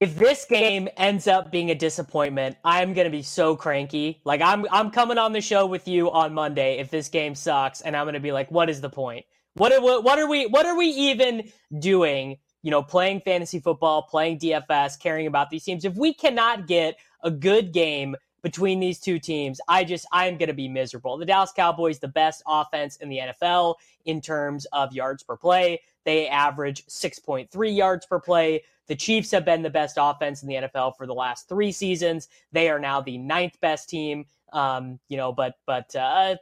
if 0.00 0.16
this 0.16 0.44
game 0.46 0.88
ends 0.96 1.28
up 1.28 1.52
being 1.52 1.70
a 1.70 1.74
disappointment, 1.74 2.56
I'm 2.64 2.92
gonna 2.92 3.10
be 3.10 3.22
so 3.22 3.56
cranky. 3.56 4.20
Like 4.24 4.42
I'm 4.42 4.66
I'm 4.70 4.90
coming 4.90 5.16
on 5.16 5.32
the 5.32 5.40
show 5.40 5.64
with 5.64 5.86
you 5.86 6.10
on 6.10 6.34
Monday 6.34 6.78
if 6.78 6.90
this 6.90 7.08
game 7.08 7.34
sucks, 7.34 7.80
and 7.82 7.96
I'm 7.96 8.06
gonna 8.06 8.20
be 8.20 8.32
like, 8.32 8.50
what 8.50 8.68
is 8.68 8.80
the 8.80 8.90
point? 8.90 9.24
What 9.54 9.72
are 9.72 9.80
what, 9.80 10.02
what 10.04 10.18
are 10.18 10.28
we 10.28 10.46
what 10.46 10.66
are 10.66 10.76
we 10.76 10.86
even 10.86 11.50
doing? 11.78 12.38
You 12.62 12.70
know, 12.70 12.82
playing 12.82 13.20
fantasy 13.22 13.58
football, 13.58 14.02
playing 14.02 14.38
DFS, 14.38 14.98
caring 14.98 15.26
about 15.26 15.50
these 15.50 15.64
teams. 15.64 15.84
If 15.84 15.94
we 15.94 16.12
cannot 16.12 16.66
get 16.66 16.96
a 17.22 17.30
good 17.30 17.72
game 17.72 18.16
between 18.42 18.80
these 18.80 18.98
two 18.98 19.18
teams, 19.18 19.60
I 19.68 19.84
just 19.84 20.06
I'm 20.12 20.36
going 20.36 20.48
to 20.48 20.54
be 20.54 20.68
miserable. 20.68 21.16
The 21.16 21.26
Dallas 21.26 21.52
Cowboys, 21.52 21.98
the 21.98 22.08
best 22.08 22.42
offense 22.46 22.96
in 22.96 23.08
the 23.08 23.18
NFL 23.18 23.76
in 24.04 24.20
terms 24.20 24.66
of 24.72 24.92
yards 24.92 25.22
per 25.22 25.36
play. 25.36 25.80
They 26.04 26.28
average 26.28 26.86
6.3 26.86 27.76
yards 27.76 28.06
per 28.06 28.18
play. 28.18 28.62
The 28.86 28.96
Chiefs 28.96 29.30
have 29.30 29.44
been 29.44 29.62
the 29.62 29.70
best 29.70 29.98
offense 30.00 30.42
in 30.42 30.48
the 30.48 30.54
NFL 30.54 30.96
for 30.96 31.06
the 31.06 31.14
last 31.14 31.48
three 31.48 31.70
seasons. 31.70 32.28
They 32.52 32.68
are 32.68 32.80
now 32.80 33.00
the 33.00 33.18
ninth 33.18 33.60
best 33.60 33.88
team. 33.88 34.26
Um, 34.52 34.98
you 35.08 35.16
know, 35.16 35.32
but 35.32 35.54
but 35.66 35.94
uh, 35.94 36.36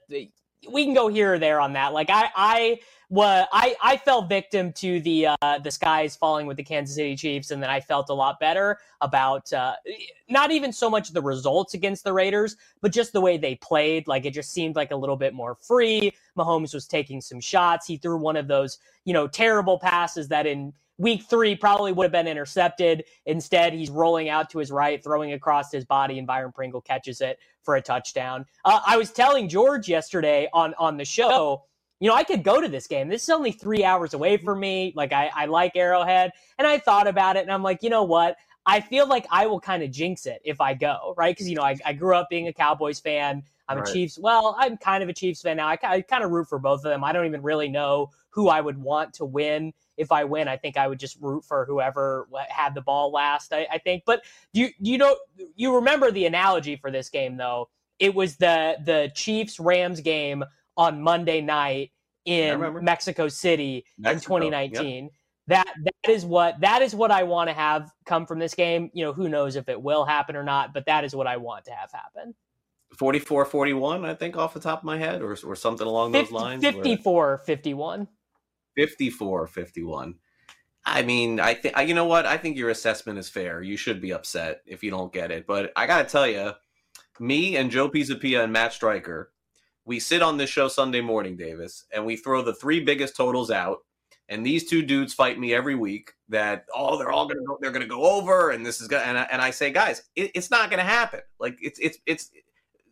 we 0.70 0.84
can 0.84 0.94
go 0.94 1.08
here 1.08 1.34
or 1.34 1.38
there 1.38 1.60
on 1.60 1.72
that. 1.74 1.92
Like 1.92 2.10
I 2.10 2.30
I 2.34 2.80
was 3.10 3.46
I 3.52 3.74
I 3.82 3.96
fell 3.96 4.22
victim 4.22 4.72
to 4.74 5.00
the 5.00 5.28
uh, 5.28 5.58
the 5.58 5.70
skies 5.70 6.16
falling 6.16 6.46
with 6.46 6.56
the 6.56 6.62
Kansas 6.62 6.96
City 6.96 7.16
Chiefs, 7.16 7.50
and 7.50 7.62
then 7.62 7.70
I 7.70 7.80
felt 7.80 8.10
a 8.10 8.14
lot 8.14 8.38
better 8.40 8.78
about 9.00 9.52
uh, 9.52 9.74
not 10.28 10.50
even 10.50 10.72
so 10.72 10.90
much 10.90 11.10
the 11.10 11.22
results 11.22 11.74
against 11.74 12.04
the 12.04 12.12
Raiders, 12.12 12.56
but 12.80 12.92
just 12.92 13.12
the 13.12 13.20
way 13.20 13.38
they 13.38 13.54
played. 13.56 14.08
Like 14.08 14.26
it 14.26 14.34
just 14.34 14.52
seemed 14.52 14.76
like 14.76 14.90
a 14.90 14.96
little 14.96 15.16
bit 15.16 15.32
more 15.34 15.54
free. 15.54 16.12
Mahomes 16.36 16.74
was 16.74 16.86
taking 16.86 17.20
some 17.20 17.40
shots. 17.40 17.86
He 17.86 17.96
threw 17.96 18.18
one 18.18 18.36
of 18.36 18.48
those 18.48 18.78
you 19.04 19.14
know 19.14 19.26
terrible 19.26 19.78
passes 19.78 20.28
that 20.28 20.46
in 20.46 20.72
week 20.98 21.22
three 21.22 21.54
probably 21.54 21.92
would 21.92 22.04
have 22.04 22.12
been 22.12 22.26
intercepted. 22.26 23.04
Instead, 23.24 23.72
he's 23.72 23.90
rolling 23.90 24.28
out 24.28 24.50
to 24.50 24.58
his 24.58 24.70
right, 24.70 25.02
throwing 25.02 25.32
across 25.32 25.72
his 25.72 25.84
body, 25.84 26.18
and 26.18 26.26
Byron 26.26 26.52
Pringle 26.52 26.80
catches 26.80 27.20
it 27.20 27.38
for 27.62 27.76
a 27.76 27.82
touchdown. 27.82 28.44
Uh, 28.64 28.80
I 28.86 28.96
was 28.96 29.10
telling 29.10 29.48
George 29.48 29.88
yesterday 29.88 30.48
on 30.52 30.74
on 30.78 30.96
the 30.96 31.04
show, 31.04 31.64
you 32.00 32.08
know, 32.08 32.14
I 32.14 32.24
could 32.24 32.44
go 32.44 32.60
to 32.60 32.68
this 32.68 32.86
game. 32.86 33.08
This 33.08 33.22
is 33.22 33.28
only 33.30 33.52
three 33.52 33.84
hours 33.84 34.14
away 34.14 34.36
from 34.36 34.60
me. 34.60 34.92
Like 34.94 35.12
I, 35.12 35.30
I 35.34 35.46
like 35.46 35.72
Arrowhead, 35.76 36.32
and 36.58 36.66
I 36.66 36.78
thought 36.78 37.06
about 37.06 37.36
it, 37.36 37.40
and 37.40 37.52
I'm 37.52 37.62
like, 37.62 37.82
you 37.82 37.90
know 37.90 38.04
what? 38.04 38.36
I 38.66 38.80
feel 38.80 39.06
like 39.06 39.26
I 39.30 39.46
will 39.46 39.60
kind 39.60 39.82
of 39.82 39.90
jinx 39.90 40.26
it 40.26 40.42
if 40.44 40.60
I 40.60 40.74
go, 40.74 41.14
right? 41.16 41.34
Because 41.34 41.48
you 41.48 41.56
know, 41.56 41.62
I, 41.62 41.76
I 41.86 41.92
grew 41.94 42.14
up 42.14 42.28
being 42.28 42.48
a 42.48 42.52
Cowboys 42.52 43.00
fan. 43.00 43.42
I'm 43.68 43.78
right. 43.78 43.88
a 43.88 43.92
Chiefs. 43.92 44.18
Well, 44.18 44.56
I'm 44.58 44.76
kind 44.76 45.02
of 45.02 45.08
a 45.08 45.12
Chiefs 45.12 45.42
fan 45.42 45.56
now. 45.56 45.68
I, 45.68 45.78
I 45.82 46.00
kind 46.02 46.24
of 46.24 46.30
root 46.30 46.48
for 46.48 46.58
both 46.58 46.80
of 46.80 46.90
them. 46.90 47.04
I 47.04 47.12
don't 47.12 47.26
even 47.26 47.42
really 47.42 47.68
know 47.68 48.10
who 48.30 48.48
I 48.48 48.60
would 48.60 48.78
want 48.78 49.14
to 49.14 49.24
win 49.24 49.72
if 49.98 50.12
I 50.12 50.24
win, 50.24 50.48
I 50.48 50.56
think 50.56 50.76
I 50.76 50.86
would 50.86 50.98
just 50.98 51.18
root 51.20 51.44
for 51.44 51.66
whoever 51.66 52.28
had 52.48 52.74
the 52.74 52.80
ball 52.80 53.12
last. 53.12 53.52
I, 53.52 53.66
I 53.70 53.78
think. 53.78 54.04
But 54.06 54.24
you 54.52 54.68
you 54.78 54.96
know 54.96 55.16
you 55.56 55.74
remember 55.74 56.10
the 56.10 56.26
analogy 56.26 56.76
for 56.76 56.90
this 56.90 57.10
game 57.10 57.36
though? 57.36 57.68
It 57.98 58.14
was 58.14 58.36
the 58.36 58.76
the 58.84 59.10
Chiefs 59.14 59.60
Rams 59.60 60.00
game 60.00 60.44
on 60.76 61.02
Monday 61.02 61.40
night 61.40 61.90
in 62.24 62.84
Mexico 62.84 63.28
City 63.28 63.84
Mexico. 63.98 64.36
in 64.36 64.42
2019. 64.42 65.04
Yep. 65.04 65.12
That 65.48 65.74
that 65.84 66.10
is 66.10 66.24
what 66.24 66.60
that 66.60 66.82
is 66.82 66.94
what 66.94 67.10
I 67.10 67.24
want 67.24 67.48
to 67.48 67.54
have 67.54 67.90
come 68.06 68.26
from 68.26 68.38
this 68.38 68.54
game. 68.54 68.90
You 68.94 69.04
know, 69.04 69.12
who 69.12 69.28
knows 69.28 69.56
if 69.56 69.68
it 69.68 69.80
will 69.80 70.04
happen 70.04 70.36
or 70.36 70.44
not, 70.44 70.72
but 70.72 70.86
that 70.86 71.04
is 71.04 71.14
what 71.14 71.26
I 71.26 71.38
want 71.38 71.64
to 71.66 71.72
have 71.72 71.90
happen. 71.90 72.34
44 72.96 73.44
41 73.44 74.06
i 74.06 74.14
think 74.14 74.38
off 74.38 74.54
the 74.54 74.60
top 74.60 74.78
of 74.78 74.84
my 74.84 74.96
head 74.96 75.20
or, 75.20 75.36
or 75.44 75.54
something 75.54 75.86
along 75.86 76.10
50, 76.10 76.24
those 76.24 76.32
lines 76.32 76.64
54 76.64 77.42
51 77.44 78.08
54 78.78 79.48
51. 79.48 80.14
I 80.84 81.02
mean, 81.02 81.40
I 81.40 81.52
think 81.52 81.76
you 81.80 81.94
know 81.94 82.04
what? 82.04 82.26
I 82.26 82.36
think 82.36 82.56
your 82.56 82.70
assessment 82.70 83.18
is 83.18 83.28
fair. 83.28 83.60
You 83.60 83.76
should 83.76 84.00
be 84.00 84.12
upset 84.12 84.62
if 84.66 84.84
you 84.84 84.90
don't 84.92 85.12
get 85.12 85.32
it. 85.32 85.48
But 85.48 85.72
I 85.74 85.84
got 85.84 85.98
to 85.98 86.08
tell 86.08 86.28
you, 86.28 86.52
me 87.18 87.56
and 87.56 87.72
Joe 87.72 87.90
Pisapia 87.90 88.44
and 88.44 88.52
Matt 88.52 88.72
Striker, 88.72 89.32
we 89.84 89.98
sit 89.98 90.22
on 90.22 90.36
this 90.36 90.48
show 90.48 90.68
Sunday 90.68 91.00
morning, 91.00 91.36
Davis, 91.36 91.86
and 91.92 92.06
we 92.06 92.16
throw 92.16 92.40
the 92.40 92.54
three 92.54 92.78
biggest 92.78 93.16
totals 93.16 93.50
out. 93.50 93.78
And 94.28 94.46
these 94.46 94.70
two 94.70 94.82
dudes 94.82 95.12
fight 95.12 95.40
me 95.40 95.52
every 95.52 95.74
week 95.74 96.12
that 96.28 96.66
oh 96.72 96.98
they're 96.98 97.10
all 97.10 97.26
gonna 97.26 97.44
go, 97.44 97.58
they're 97.60 97.72
gonna 97.72 97.86
go 97.86 98.04
over 98.04 98.50
and 98.50 98.64
this 98.64 98.80
is 98.80 98.86
gonna 98.86 99.02
and 99.02 99.18
I, 99.18 99.22
and 99.32 99.42
I 99.42 99.50
say 99.50 99.72
guys 99.72 100.02
it, 100.14 100.30
it's 100.34 100.50
not 100.50 100.68
gonna 100.68 100.82
happen 100.82 101.20
like 101.40 101.56
it's 101.62 101.78
it's 101.78 101.96
it's 102.04 102.30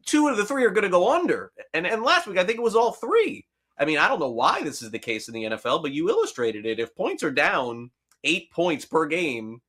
two 0.07 0.29
of 0.29 0.38
the 0.38 0.46
three 0.46 0.64
are 0.64 0.70
gonna 0.70 0.88
go 0.88 1.12
under 1.12 1.53
and 1.75 1.87
and 1.87 2.03
last 2.03 2.27
week 2.27 2.38
I 2.38 2.44
think 2.44 2.57
it 2.57 2.62
was 2.62 2.75
all 2.75 2.92
three 2.92 3.44
I 3.78 3.84
mean, 3.84 3.98
I 3.98 4.08
don't 4.08 4.20
know 4.20 4.30
why 4.30 4.62
this 4.62 4.82
is 4.82 4.90
the 4.90 4.98
case 4.98 5.28
in 5.28 5.34
the 5.34 5.44
NFL, 5.44 5.82
but 5.82 5.92
you 5.92 6.08
illustrated 6.08 6.64
it. 6.64 6.80
If 6.80 6.94
points 6.94 7.22
are 7.22 7.30
down 7.30 7.90
eight 8.24 8.50
points 8.50 8.84
per 8.84 9.06
game 9.06 9.60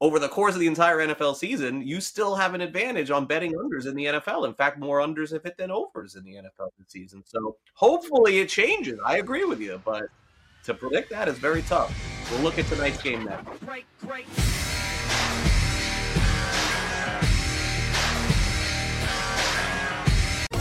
over 0.00 0.18
the 0.18 0.28
course 0.28 0.54
of 0.54 0.60
the 0.60 0.66
entire 0.66 0.98
NFL 0.98 1.36
season, 1.36 1.82
you 1.82 2.00
still 2.00 2.36
have 2.36 2.54
an 2.54 2.60
advantage 2.60 3.10
on 3.10 3.26
betting 3.26 3.54
unders 3.54 3.86
in 3.86 3.96
the 3.96 4.04
NFL. 4.04 4.46
In 4.46 4.54
fact, 4.54 4.78
more 4.78 5.00
unders 5.00 5.32
have 5.32 5.42
hit 5.42 5.56
than 5.56 5.70
overs 5.70 6.14
in 6.14 6.24
the 6.24 6.34
NFL 6.34 6.68
this 6.78 6.88
season. 6.88 7.22
So 7.24 7.56
hopefully 7.74 8.38
it 8.38 8.48
changes. 8.48 8.98
I 9.04 9.16
agree 9.16 9.44
with 9.44 9.60
you, 9.60 9.80
but 9.84 10.04
to 10.64 10.74
predict 10.74 11.10
that 11.10 11.28
is 11.28 11.38
very 11.38 11.62
tough. 11.62 11.94
We'll 12.30 12.40
look 12.40 12.58
at 12.58 12.66
tonight's 12.66 13.02
game 13.02 13.24
great. 14.00 14.26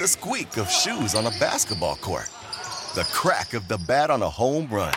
the 0.00 0.08
squeak 0.08 0.56
of 0.56 0.70
shoes 0.70 1.14
on 1.14 1.26
a 1.26 1.30
basketball 1.32 1.96
court, 1.96 2.30
the 2.94 3.06
crack 3.12 3.52
of 3.52 3.68
the 3.68 3.76
bat 3.76 4.10
on 4.10 4.22
a 4.22 4.30
home 4.30 4.66
run, 4.70 4.94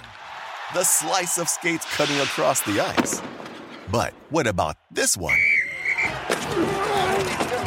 the 0.73 0.83
slice 0.85 1.37
of 1.37 1.49
skates 1.49 1.85
cutting 1.97 2.17
across 2.21 2.61
the 2.61 2.79
ice. 2.79 3.21
But 3.91 4.13
what 4.29 4.47
about 4.47 4.77
this 4.89 5.17
one? 5.17 5.37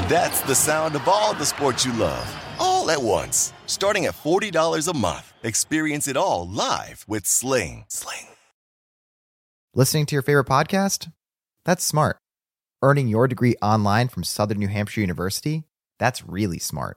That's 0.08 0.40
the 0.44 0.54
sound 0.54 0.96
of 0.96 1.06
all 1.06 1.34
the 1.34 1.44
sports 1.44 1.84
you 1.84 1.92
love, 1.92 2.26
all 2.58 2.90
at 2.90 3.02
once. 3.02 3.52
Starting 3.66 4.06
at 4.06 4.14
$40 4.14 4.88
a 4.88 4.96
month, 4.96 5.34
experience 5.42 6.08
it 6.08 6.16
all 6.16 6.48
live 6.48 7.04
with 7.06 7.26
Sling. 7.26 7.84
Sling. 7.88 8.28
Listening 9.74 10.06
to 10.06 10.14
your 10.14 10.22
favorite 10.22 10.46
podcast? 10.46 11.12
That's 11.66 11.84
smart. 11.84 12.16
Earning 12.80 13.08
your 13.08 13.28
degree 13.28 13.56
online 13.60 14.08
from 14.08 14.24
Southern 14.24 14.58
New 14.58 14.68
Hampshire 14.68 15.02
University? 15.02 15.64
That's 15.98 16.26
really 16.26 16.58
smart. 16.58 16.96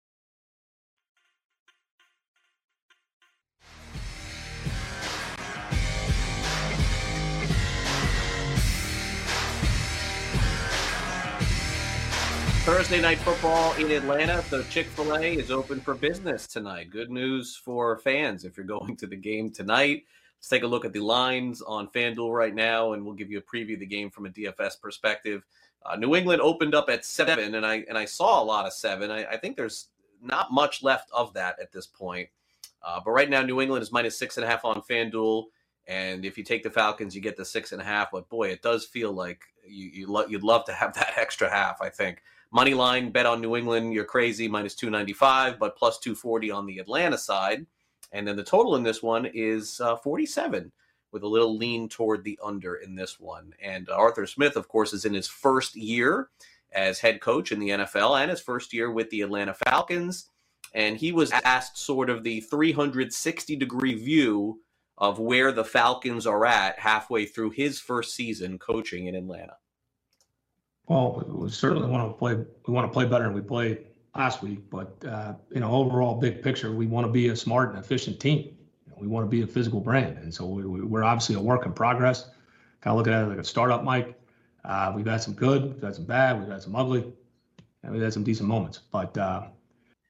Thursday 12.63 13.01
night 13.01 13.17
football 13.17 13.73
in 13.73 13.89
Atlanta. 13.89 14.43
So 14.43 14.61
Chick 14.61 14.85
fil 14.85 15.15
A 15.15 15.33
is 15.33 15.49
open 15.49 15.81
for 15.81 15.95
business 15.95 16.45
tonight. 16.45 16.91
Good 16.91 17.09
news 17.09 17.55
for 17.55 17.97
fans 17.97 18.45
if 18.45 18.55
you're 18.55 18.67
going 18.67 18.95
to 18.97 19.07
the 19.07 19.15
game 19.15 19.49
tonight. 19.49 20.05
Let's 20.37 20.47
take 20.47 20.61
a 20.61 20.67
look 20.67 20.85
at 20.85 20.93
the 20.93 20.99
lines 20.99 21.63
on 21.63 21.87
FanDuel 21.87 22.31
right 22.31 22.53
now, 22.53 22.93
and 22.93 23.03
we'll 23.03 23.15
give 23.15 23.31
you 23.31 23.39
a 23.39 23.41
preview 23.41 23.73
of 23.73 23.79
the 23.79 23.87
game 23.87 24.11
from 24.11 24.27
a 24.27 24.29
DFS 24.29 24.79
perspective. 24.79 25.43
Uh, 25.83 25.95
New 25.95 26.15
England 26.15 26.39
opened 26.39 26.75
up 26.75 26.87
at 26.91 27.03
seven, 27.03 27.55
and 27.55 27.65
I 27.65 27.83
and 27.89 27.97
I 27.97 28.05
saw 28.05 28.39
a 28.39 28.45
lot 28.45 28.67
of 28.67 28.73
seven. 28.73 29.09
I, 29.09 29.25
I 29.25 29.37
think 29.37 29.57
there's 29.57 29.87
not 30.21 30.51
much 30.51 30.83
left 30.83 31.09
of 31.11 31.33
that 31.33 31.59
at 31.59 31.71
this 31.71 31.87
point. 31.87 32.29
Uh, 32.83 32.99
but 33.03 33.09
right 33.09 33.29
now, 33.29 33.41
New 33.41 33.59
England 33.59 33.81
is 33.81 33.91
minus 33.91 34.19
six 34.19 34.37
and 34.37 34.45
a 34.45 34.47
half 34.47 34.65
on 34.65 34.83
FanDuel. 34.83 35.45
And 35.87 36.25
if 36.25 36.37
you 36.37 36.43
take 36.43 36.61
the 36.61 36.69
Falcons, 36.69 37.15
you 37.15 37.21
get 37.21 37.37
the 37.37 37.45
six 37.45 37.71
and 37.71 37.81
a 37.81 37.85
half. 37.85 38.11
But 38.11 38.29
boy, 38.29 38.49
it 38.49 38.61
does 38.61 38.85
feel 38.85 39.11
like 39.11 39.41
you, 39.67 39.89
you 39.89 40.11
lo- 40.11 40.27
you'd 40.27 40.43
love 40.43 40.65
to 40.65 40.73
have 40.73 40.93
that 40.95 41.13
extra 41.17 41.49
half, 41.49 41.81
I 41.81 41.89
think. 41.89 42.21
Money 42.53 42.73
line 42.73 43.11
bet 43.11 43.25
on 43.25 43.39
New 43.39 43.55
England, 43.55 43.93
you're 43.93 44.03
crazy, 44.03 44.47
minus 44.47 44.75
295, 44.75 45.57
but 45.57 45.77
plus 45.77 45.99
240 45.99 46.51
on 46.51 46.65
the 46.65 46.79
Atlanta 46.79 47.17
side. 47.17 47.65
And 48.11 48.27
then 48.27 48.35
the 48.35 48.43
total 48.43 48.75
in 48.75 48.83
this 48.83 49.01
one 49.01 49.25
is 49.33 49.79
uh, 49.79 49.95
47, 49.95 50.69
with 51.13 51.23
a 51.23 51.27
little 51.27 51.57
lean 51.57 51.87
toward 51.87 52.25
the 52.25 52.37
under 52.43 52.75
in 52.75 52.93
this 52.93 53.19
one. 53.19 53.53
And 53.63 53.89
uh, 53.89 53.93
Arthur 53.93 54.27
Smith, 54.27 54.57
of 54.57 54.67
course, 54.67 54.91
is 54.91 55.05
in 55.05 55.13
his 55.13 55.27
first 55.27 55.77
year 55.77 56.29
as 56.73 56.99
head 56.99 57.21
coach 57.21 57.53
in 57.53 57.59
the 57.59 57.69
NFL 57.69 58.19
and 58.21 58.29
his 58.29 58.41
first 58.41 58.73
year 58.73 58.91
with 58.91 59.09
the 59.11 59.21
Atlanta 59.21 59.53
Falcons. 59.53 60.27
And 60.73 60.97
he 60.97 61.13
was 61.13 61.31
asked 61.31 61.77
sort 61.77 62.09
of 62.09 62.23
the 62.23 62.41
360 62.41 63.55
degree 63.55 63.95
view 63.95 64.59
of 64.97 65.19
where 65.19 65.53
the 65.53 65.65
Falcons 65.65 66.27
are 66.27 66.45
at 66.45 66.79
halfway 66.79 67.25
through 67.25 67.51
his 67.51 67.79
first 67.79 68.13
season 68.13 68.59
coaching 68.59 69.07
in 69.07 69.15
Atlanta. 69.15 69.55
Well, 70.87 71.23
we 71.27 71.49
certainly 71.49 71.87
want 71.87 72.09
to 72.09 72.17
play. 72.17 72.35
We 72.35 72.73
want 72.73 72.87
to 72.87 72.93
play 72.93 73.05
better 73.05 73.25
than 73.25 73.33
we 73.33 73.41
played 73.41 73.85
last 74.15 74.41
week. 74.41 74.69
But 74.69 75.03
uh, 75.05 75.33
you 75.53 75.59
know, 75.59 75.71
overall, 75.71 76.19
big 76.19 76.41
picture, 76.41 76.71
we 76.71 76.87
want 76.87 77.07
to 77.07 77.11
be 77.11 77.29
a 77.29 77.35
smart 77.35 77.69
and 77.69 77.79
efficient 77.79 78.19
team. 78.19 78.57
We 78.97 79.07
want 79.07 79.25
to 79.25 79.29
be 79.29 79.41
a 79.41 79.47
physical 79.47 79.79
brand, 79.79 80.19
and 80.19 80.31
so 80.31 80.45
we, 80.45 80.99
are 80.99 81.03
obviously 81.03 81.33
a 81.33 81.39
work 81.39 81.65
in 81.65 81.73
progress. 81.73 82.29
Kind 82.81 82.91
of 82.91 82.97
look 82.97 83.07
at 83.07 83.23
it 83.23 83.27
like 83.27 83.39
a 83.39 83.43
startup, 83.43 83.83
Mike. 83.83 84.19
Uh, 84.63 84.93
we've 84.95 85.07
had 85.07 85.23
some 85.23 85.33
good, 85.33 85.73
we've 85.73 85.81
had 85.81 85.95
some 85.95 86.05
bad, 86.05 86.39
we've 86.39 86.49
had 86.49 86.61
some 86.61 86.75
ugly, 86.75 87.11
and 87.81 87.91
we've 87.91 88.01
had 88.01 88.13
some 88.13 88.23
decent 88.23 88.47
moments. 88.47 88.81
But 88.91 89.17
uh, 89.17 89.47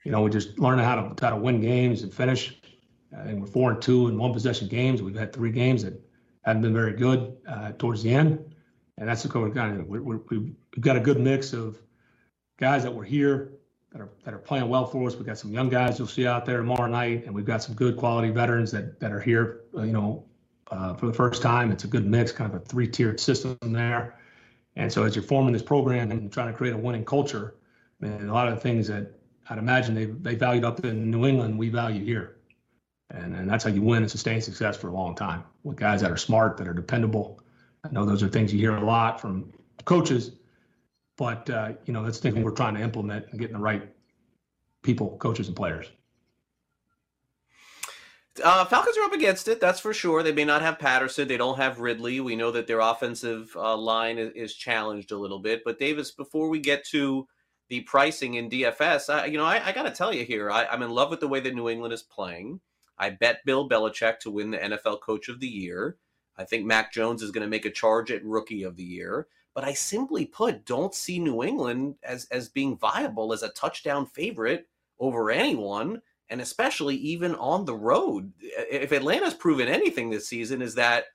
you 0.04 0.12
know, 0.12 0.22
we're 0.22 0.30
just 0.30 0.60
learning 0.60 0.84
how 0.84 0.96
to 0.96 1.26
how 1.26 1.30
to 1.30 1.38
win 1.38 1.62
games 1.62 2.02
and 2.04 2.14
finish. 2.14 2.58
And 3.12 3.42
we're 3.42 3.48
four 3.48 3.72
and 3.72 3.82
two 3.82 4.08
in 4.08 4.18
one 4.18 4.34
possession 4.34 4.68
games. 4.68 5.02
We've 5.02 5.16
had 5.16 5.32
three 5.32 5.52
games 5.52 5.84
that 5.84 5.94
haven't 6.44 6.62
been 6.62 6.74
very 6.74 6.94
good 6.94 7.38
uh, 7.48 7.74
towards 7.78 8.04
the 8.04 8.14
end 8.14 8.51
and 9.02 9.10
that's 9.10 9.24
the 9.24 9.30
kind 9.30 9.80
of 9.80 9.88
we're, 9.88 10.02
we're, 10.04 10.20
we've 10.30 10.54
got 10.80 10.96
a 10.96 11.00
good 11.00 11.20
mix 11.20 11.54
of 11.54 11.82
guys 12.58 12.84
that 12.84 12.94
were 12.94 13.04
here 13.04 13.54
that 13.92 14.00
are 14.00 14.10
that 14.24 14.34
are 14.36 14.38
playing 14.38 14.70
well 14.70 14.86
for 14.86 15.08
us. 15.08 15.16
We've 15.16 15.26
got 15.26 15.40
some 15.40 15.52
young 15.52 15.70
guys 15.70 15.98
you'll 15.98 16.08
see 16.08 16.28
out 16.28 16.46
there 16.46 16.58
tomorrow 16.58 16.86
night, 16.86 17.26
and 17.26 17.34
we've 17.34 17.44
got 17.44 17.64
some 17.64 17.74
good 17.74 17.98
quality 17.98 18.30
veterans 18.30 18.72
that 18.72 19.00
that 19.00 19.12
are 19.12 19.20
here. 19.20 19.62
Uh, 19.76 19.82
you 19.82 19.92
know, 19.92 20.24
uh, 20.70 20.94
for 20.94 21.08
the 21.08 21.14
first 21.14 21.42
time, 21.42 21.72
it's 21.72 21.84
a 21.84 21.88
good 21.88 22.06
mix, 22.06 22.32
kind 22.32 22.54
of 22.54 22.62
a 22.62 22.64
three-tiered 22.64 23.20
system 23.20 23.58
there. 23.64 24.20
And 24.76 24.94
so, 24.94 25.04
as 25.04 25.16
you're 25.16 25.24
forming 25.24 25.54
this 25.54 25.64
program 25.64 26.12
and 26.12 26.32
trying 26.32 26.52
to 26.52 26.54
create 26.54 26.76
a 26.76 26.78
winning 26.78 27.04
culture, 27.04 27.56
and 28.02 28.30
a 28.30 28.34
lot 28.34 28.50
of 28.50 28.54
the 28.54 28.62
things 28.62 28.88
that 28.90 29.14
I'd 29.50 29.58
imagine 29.58 29.96
they 29.96 30.06
they 30.06 30.36
valued 30.36 30.64
up 30.64 30.86
in 30.86 31.10
New 31.10 31.26
England, 31.26 31.58
we 31.58 31.70
value 31.70 32.06
here. 32.06 32.38
And, 33.10 33.36
and 33.36 33.50
that's 33.50 33.64
how 33.64 33.72
you 33.72 33.82
win 33.82 34.04
and 34.04 34.12
sustain 34.12 34.42
success 34.42 34.78
for 34.78 34.90
a 34.90 34.94
long 34.94 35.16
time 35.16 35.44
with 35.64 35.76
guys 35.76 36.02
that 36.02 36.12
are 36.12 36.18
smart, 36.18 36.56
that 36.58 36.68
are 36.68 36.74
dependable, 36.74 37.41
I 37.84 37.92
know 37.92 38.06
those 38.06 38.22
are 38.24 38.30
things 38.30 38.54
you 38.54 38.60
hear 38.60 38.76
a 38.76 38.86
lot 38.86 39.20
from 39.20 39.52
coaches, 39.86 40.32
but 41.18 41.50
uh, 41.50 41.74
you 41.86 41.94
know 41.94 42.04
that's 42.04 42.20
the 42.20 42.32
thing 42.32 42.44
we're 42.44 42.52
trying 42.52 42.76
to 42.76 42.82
implement 42.82 43.26
and 43.32 43.40
getting 43.40 43.56
the 43.56 43.62
right 43.62 43.84
people, 44.84 45.18
coaches, 45.18 45.48
and 45.48 45.56
players. 45.56 45.88
Uh, 48.44 48.64
Falcons 48.66 48.98
are 48.98 49.04
up 49.04 49.14
against 49.14 49.48
it, 49.50 49.60
that's 49.60 49.80
for 49.80 49.94
sure. 49.94 50.24
They 50.24 50.32
may 50.32 50.46
not 50.46 50.62
have 50.62 50.80
Patterson. 50.80 51.28
They 51.28 51.38
don't 51.38 51.58
have 51.58 51.80
Ridley. 51.80 52.22
We 52.22 52.36
know 52.36 52.52
that 52.52 52.66
their 52.66 52.80
offensive 52.80 53.52
uh, 53.56 53.76
line 53.76 54.18
is, 54.18 54.32
is, 54.34 54.54
challenged 54.54 55.12
a 55.12 55.18
little 55.18 55.40
bit. 55.40 55.64
But 55.66 55.80
Davis, 55.80 56.12
before 56.12 56.48
we 56.48 56.60
get 56.60 56.86
to 56.86 57.28
the 57.68 57.82
pricing 57.82 58.36
in 58.36 58.50
DFS, 58.50 59.14
I, 59.14 59.26
you 59.26 59.38
know, 59.38 59.46
I, 59.46 59.68
I 59.68 59.72
got 59.74 59.84
to 59.84 59.92
tell 59.92 60.14
you 60.14 60.24
here, 60.24 60.50
I, 60.50 60.66
I'm 60.66 60.82
in 60.82 60.92
love 60.92 61.10
with 61.10 61.20
the 61.20 61.28
way 61.28 61.42
that 61.42 61.54
New 61.54 61.68
England 61.68 61.94
is 61.94 62.04
playing. 62.04 62.62
I 62.98 63.10
bet 63.10 63.46
Bill 63.46 63.68
Belichick 63.68 64.20
to 64.20 64.32
win 64.32 64.52
the 64.52 64.60
NFL 64.60 65.02
Coach 65.02 65.28
of 65.28 65.40
the 65.40 65.48
Year. 65.48 65.98
I 66.38 66.44
think 66.44 66.66
Mac 66.66 66.92
Jones 66.94 67.22
is 67.22 67.32
going 67.32 67.44
to 67.44 67.50
make 67.50 67.66
a 67.66 67.72
charge 67.72 68.12
at 68.12 68.24
rookie 68.24 68.64
of 68.64 68.76
the 68.76 68.84
year. 68.84 69.28
But 69.54 69.66
I 69.66 69.74
simply 69.74 70.26
put, 70.26 70.66
don't 70.66 70.96
see 70.96 71.20
New 71.20 71.44
England 71.44 71.96
as 72.04 72.26
as 72.32 72.48
being 72.48 72.78
viable 72.78 73.34
as 73.34 73.44
a 73.44 73.50
touchdown 73.50 74.06
favorite 74.06 74.68
over 74.98 75.30
anyone, 75.30 76.02
and 76.30 76.40
especially 76.40 76.96
even 76.96 77.36
on 77.36 77.66
the 77.66 77.76
road. 77.76 78.32
If 78.40 78.94
Atlanta's 78.94 79.34
proven 79.34 79.68
anything 79.68 80.10
this 80.10 80.28
season, 80.28 80.62
is 80.62 80.76
that 80.76 81.06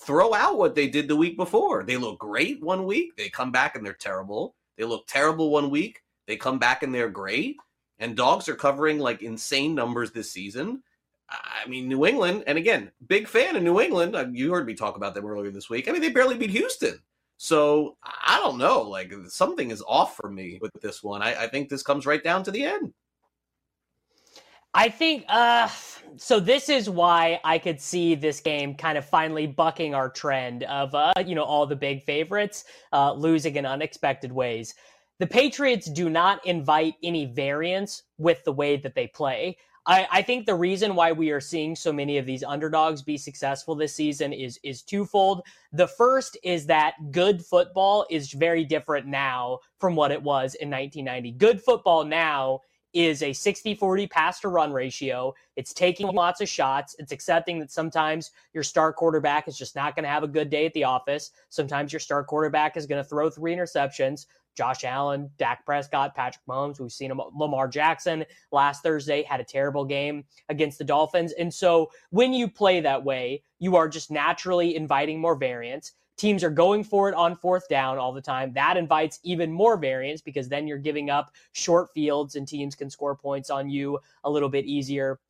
throw 0.00 0.34
out 0.34 0.58
what 0.58 0.74
they 0.74 0.88
did 0.88 1.08
the 1.08 1.16
week 1.16 1.36
before. 1.36 1.84
They 1.84 1.96
look 1.96 2.18
great 2.18 2.60
one 2.62 2.84
week, 2.84 3.16
they 3.16 3.28
come 3.28 3.52
back 3.52 3.76
and 3.76 3.86
they're 3.86 3.92
terrible. 3.92 4.56
They 4.76 4.84
look 4.84 5.06
terrible 5.06 5.50
one 5.50 5.70
week, 5.70 6.02
they 6.26 6.36
come 6.36 6.58
back 6.58 6.82
and 6.82 6.94
they're 6.94 7.08
great. 7.08 7.56
And 7.98 8.16
dogs 8.16 8.48
are 8.48 8.56
covering 8.56 8.98
like 8.98 9.22
insane 9.22 9.74
numbers 9.74 10.10
this 10.10 10.30
season. 10.30 10.82
I 11.28 11.66
mean, 11.68 11.88
New 11.88 12.06
England, 12.06 12.44
and 12.46 12.56
again, 12.56 12.92
big 13.08 13.26
fan 13.26 13.56
of 13.56 13.62
New 13.62 13.80
England. 13.80 14.14
Uh, 14.14 14.26
you 14.30 14.52
heard 14.52 14.66
me 14.66 14.74
talk 14.74 14.96
about 14.96 15.14
them 15.14 15.26
earlier 15.26 15.50
this 15.50 15.68
week. 15.68 15.88
I 15.88 15.92
mean, 15.92 16.00
they 16.00 16.10
barely 16.10 16.36
beat 16.36 16.50
Houston. 16.50 17.00
So 17.38 17.96
I 18.02 18.38
don't 18.40 18.58
know. 18.58 18.82
Like 18.82 19.12
something 19.28 19.70
is 19.70 19.82
off 19.86 20.16
for 20.16 20.30
me 20.30 20.58
with 20.60 20.72
this 20.80 21.02
one. 21.02 21.22
I, 21.22 21.44
I 21.44 21.46
think 21.48 21.68
this 21.68 21.82
comes 21.82 22.06
right 22.06 22.22
down 22.22 22.42
to 22.44 22.50
the 22.50 22.64
end. 22.64 22.92
I 24.74 24.90
think 24.90 25.24
uh 25.28 25.68
so 26.16 26.38
this 26.38 26.68
is 26.68 26.90
why 26.90 27.40
I 27.44 27.58
could 27.58 27.80
see 27.80 28.14
this 28.14 28.40
game 28.40 28.74
kind 28.74 28.98
of 28.98 29.08
finally 29.08 29.46
bucking 29.46 29.94
our 29.94 30.10
trend 30.10 30.64
of 30.64 30.94
uh 30.94 31.14
you 31.24 31.34
know 31.34 31.44
all 31.44 31.66
the 31.66 31.76
big 31.76 32.04
favorites 32.04 32.64
uh 32.92 33.14
losing 33.14 33.56
in 33.56 33.64
unexpected 33.64 34.30
ways. 34.30 34.74
The 35.18 35.26
Patriots 35.26 35.88
do 35.88 36.10
not 36.10 36.44
invite 36.44 36.94
any 37.02 37.24
variance 37.24 38.02
with 38.18 38.44
the 38.44 38.52
way 38.52 38.76
that 38.76 38.94
they 38.94 39.06
play. 39.06 39.56
I, 39.86 40.08
I 40.10 40.22
think 40.22 40.46
the 40.46 40.54
reason 40.54 40.94
why 40.96 41.12
we 41.12 41.30
are 41.30 41.40
seeing 41.40 41.76
so 41.76 41.92
many 41.92 42.18
of 42.18 42.26
these 42.26 42.42
underdogs 42.42 43.02
be 43.02 43.16
successful 43.16 43.74
this 43.74 43.94
season 43.94 44.32
is 44.32 44.58
is 44.62 44.82
twofold. 44.82 45.42
The 45.72 45.86
first 45.86 46.36
is 46.42 46.66
that 46.66 46.94
good 47.12 47.44
football 47.44 48.06
is 48.10 48.32
very 48.32 48.64
different 48.64 49.06
now 49.06 49.60
from 49.78 49.94
what 49.94 50.10
it 50.10 50.22
was 50.22 50.54
in 50.56 50.70
1990. 50.70 51.32
Good 51.32 51.62
football 51.62 52.04
now 52.04 52.60
is 52.92 53.22
a 53.22 53.30
60-40 53.30 54.10
pass 54.10 54.40
to 54.40 54.48
run 54.48 54.72
ratio. 54.72 55.34
It's 55.56 55.74
taking 55.74 56.06
lots 56.06 56.40
of 56.40 56.48
shots. 56.48 56.96
It's 56.98 57.12
accepting 57.12 57.58
that 57.58 57.70
sometimes 57.70 58.30
your 58.54 58.62
star 58.62 58.90
quarterback 58.90 59.48
is 59.48 59.58
just 59.58 59.76
not 59.76 59.94
going 59.94 60.04
to 60.04 60.08
have 60.08 60.22
a 60.22 60.28
good 60.28 60.48
day 60.48 60.64
at 60.64 60.72
the 60.72 60.84
office. 60.84 61.32
Sometimes 61.50 61.92
your 61.92 62.00
star 62.00 62.24
quarterback 62.24 62.74
is 62.74 62.86
going 62.86 63.02
to 63.02 63.08
throw 63.08 63.28
three 63.28 63.54
interceptions. 63.54 64.24
Josh 64.56 64.84
Allen, 64.84 65.30
Dak 65.38 65.64
Prescott, 65.64 66.14
Patrick 66.14 66.44
Mahomes. 66.48 66.80
We've 66.80 66.90
seen 66.90 67.10
him. 67.10 67.20
Lamar 67.34 67.68
Jackson 67.68 68.24
last 68.50 68.82
Thursday 68.82 69.22
had 69.22 69.40
a 69.40 69.44
terrible 69.44 69.84
game 69.84 70.24
against 70.48 70.78
the 70.78 70.84
Dolphins. 70.84 71.32
And 71.32 71.52
so 71.52 71.90
when 72.10 72.32
you 72.32 72.48
play 72.48 72.80
that 72.80 73.04
way, 73.04 73.42
you 73.58 73.76
are 73.76 73.88
just 73.88 74.10
naturally 74.10 74.74
inviting 74.76 75.20
more 75.20 75.36
variance. 75.36 75.92
Teams 76.16 76.42
are 76.42 76.50
going 76.50 76.82
for 76.82 77.10
it 77.10 77.14
on 77.14 77.36
fourth 77.36 77.68
down 77.68 77.98
all 77.98 78.12
the 78.12 78.22
time. 78.22 78.52
That 78.54 78.78
invites 78.78 79.20
even 79.22 79.52
more 79.52 79.76
variance 79.76 80.22
because 80.22 80.48
then 80.48 80.66
you're 80.66 80.78
giving 80.78 81.10
up 81.10 81.30
short 81.52 81.92
fields 81.92 82.36
and 82.36 82.48
teams 82.48 82.74
can 82.74 82.88
score 82.88 83.14
points 83.14 83.50
on 83.50 83.68
you 83.68 83.98
a 84.24 84.30
little 84.30 84.48
bit 84.48 84.64
easier. 84.64 85.20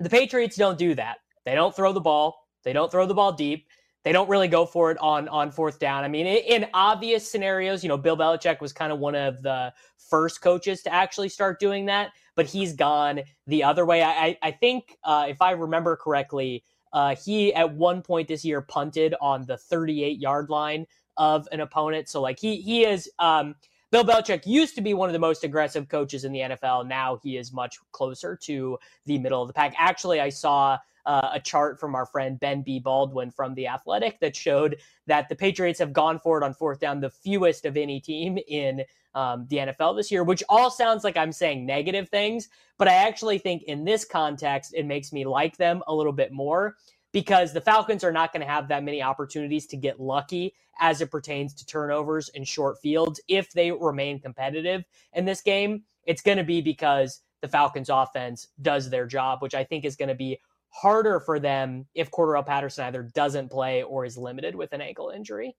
The 0.00 0.08
Patriots 0.08 0.56
don't 0.56 0.78
do 0.78 0.94
that. 0.94 1.18
They 1.44 1.54
don't 1.54 1.76
throw 1.76 1.92
the 1.92 2.00
ball. 2.00 2.48
They 2.62 2.72
don't 2.72 2.90
throw 2.90 3.06
the 3.06 3.14
ball 3.14 3.32
deep. 3.32 3.68
They 4.04 4.12
don't 4.12 4.28
really 4.28 4.48
go 4.48 4.66
for 4.66 4.90
it 4.90 4.98
on 4.98 5.28
on 5.28 5.50
fourth 5.50 5.78
down. 5.78 6.04
I 6.04 6.08
mean, 6.08 6.26
in, 6.26 6.66
obvious 6.74 7.28
scenarios, 7.28 7.82
you 7.82 7.88
know, 7.88 7.96
Bill 7.96 8.16
Belichick 8.16 8.60
was 8.60 8.72
kind 8.72 8.92
of 8.92 8.98
one 8.98 9.14
of 9.14 9.42
the 9.42 9.72
first 9.96 10.42
coaches 10.42 10.82
to 10.82 10.92
actually 10.92 11.30
start 11.30 11.58
doing 11.58 11.86
that, 11.86 12.12
but 12.36 12.46
he's 12.46 12.74
gone 12.74 13.20
the 13.46 13.64
other 13.64 13.86
way. 13.86 14.02
I 14.02 14.36
I 14.42 14.50
think 14.50 14.98
uh, 15.04 15.26
if 15.28 15.40
I 15.40 15.52
remember 15.52 15.96
correctly, 15.96 16.64
uh, 16.92 17.16
he 17.16 17.54
at 17.54 17.74
one 17.74 18.02
point 18.02 18.28
this 18.28 18.44
year 18.44 18.60
punted 18.60 19.14
on 19.22 19.46
the 19.46 19.56
38 19.56 20.18
yard 20.20 20.50
line 20.50 20.86
of 21.16 21.48
an 21.50 21.60
opponent. 21.60 22.08
So 22.08 22.20
like 22.20 22.38
he 22.38 22.60
he 22.60 22.84
is. 22.84 23.10
Um, 23.18 23.54
Bill 23.90 24.02
Belichick 24.04 24.44
used 24.44 24.74
to 24.74 24.80
be 24.80 24.92
one 24.92 25.08
of 25.08 25.12
the 25.12 25.20
most 25.20 25.44
aggressive 25.44 25.88
coaches 25.88 26.24
in 26.24 26.32
the 26.32 26.40
NFL. 26.40 26.88
Now 26.88 27.20
he 27.22 27.36
is 27.36 27.52
much 27.52 27.78
closer 27.92 28.36
to 28.42 28.76
the 29.06 29.18
middle 29.18 29.40
of 29.40 29.46
the 29.46 29.54
pack. 29.54 29.72
Actually, 29.78 30.20
I 30.20 30.30
saw 30.30 30.76
uh, 31.06 31.30
a 31.34 31.40
chart 31.40 31.78
from 31.80 31.94
our 31.94 32.06
friend 32.06 32.40
Ben 32.40 32.62
B. 32.62 32.78
Baldwin 32.80 33.30
from 33.30 33.54
The 33.54 33.68
Athletic 33.68 34.20
that 34.20 34.36
showed 34.36 34.78
that 35.06 35.28
the 35.28 35.36
Patriots 35.36 35.78
have 35.80 35.92
gone 35.92 36.18
for 36.18 36.38
it 36.38 36.44
on 36.44 36.54
fourth 36.54 36.80
down 36.80 37.00
the 37.00 37.10
fewest 37.10 37.64
of 37.66 37.76
any 37.76 38.00
team 38.00 38.38
in 38.48 38.82
um, 39.14 39.46
the 39.48 39.58
NFL 39.58 39.96
this 39.96 40.10
year, 40.10 40.24
which 40.24 40.42
all 40.48 40.70
sounds 40.70 41.04
like 41.04 41.16
I'm 41.16 41.32
saying 41.32 41.66
negative 41.66 42.08
things, 42.08 42.48
but 42.78 42.88
I 42.88 42.94
actually 42.94 43.38
think 43.38 43.62
in 43.64 43.84
this 43.84 44.04
context, 44.04 44.74
it 44.74 44.86
makes 44.86 45.12
me 45.12 45.24
like 45.24 45.56
them 45.56 45.82
a 45.86 45.94
little 45.94 46.12
bit 46.12 46.32
more. 46.32 46.76
because 47.12 47.52
the 47.52 47.60
Falcons 47.60 48.02
are 48.02 48.12
not 48.12 48.32
going 48.32 48.40
to 48.44 48.52
have 48.52 48.68
that 48.68 48.82
many 48.82 49.00
opportunities 49.00 49.66
to 49.68 49.76
get 49.76 50.00
lucky 50.00 50.52
as 50.80 51.00
it 51.00 51.10
pertains 51.12 51.54
to 51.54 51.64
turnovers 51.64 52.28
and 52.34 52.46
short 52.46 52.78
fields 52.82 53.20
if 53.28 53.52
they 53.52 53.70
remain 53.70 54.18
competitive 54.20 54.84
in 55.12 55.24
this 55.24 55.40
game. 55.40 55.84
It's 56.04 56.22
going 56.22 56.38
to 56.38 56.44
be 56.44 56.60
because 56.60 57.20
the 57.40 57.48
Falcons 57.48 57.88
offense 57.88 58.48
does 58.60 58.90
their 58.90 59.06
job, 59.06 59.42
which 59.42 59.54
I 59.54 59.62
think 59.64 59.84
is 59.84 59.96
going 59.96 60.08
to 60.08 60.14
be 60.16 60.40
harder 60.74 61.20
for 61.20 61.38
them 61.38 61.86
if 61.94 62.10
Cordarrelle 62.10 62.44
Patterson 62.44 62.86
either 62.86 63.02
doesn't 63.14 63.50
play 63.50 63.82
or 63.82 64.04
is 64.04 64.18
limited 64.18 64.54
with 64.56 64.72
an 64.72 64.80
ankle 64.80 65.10
injury. 65.10 65.56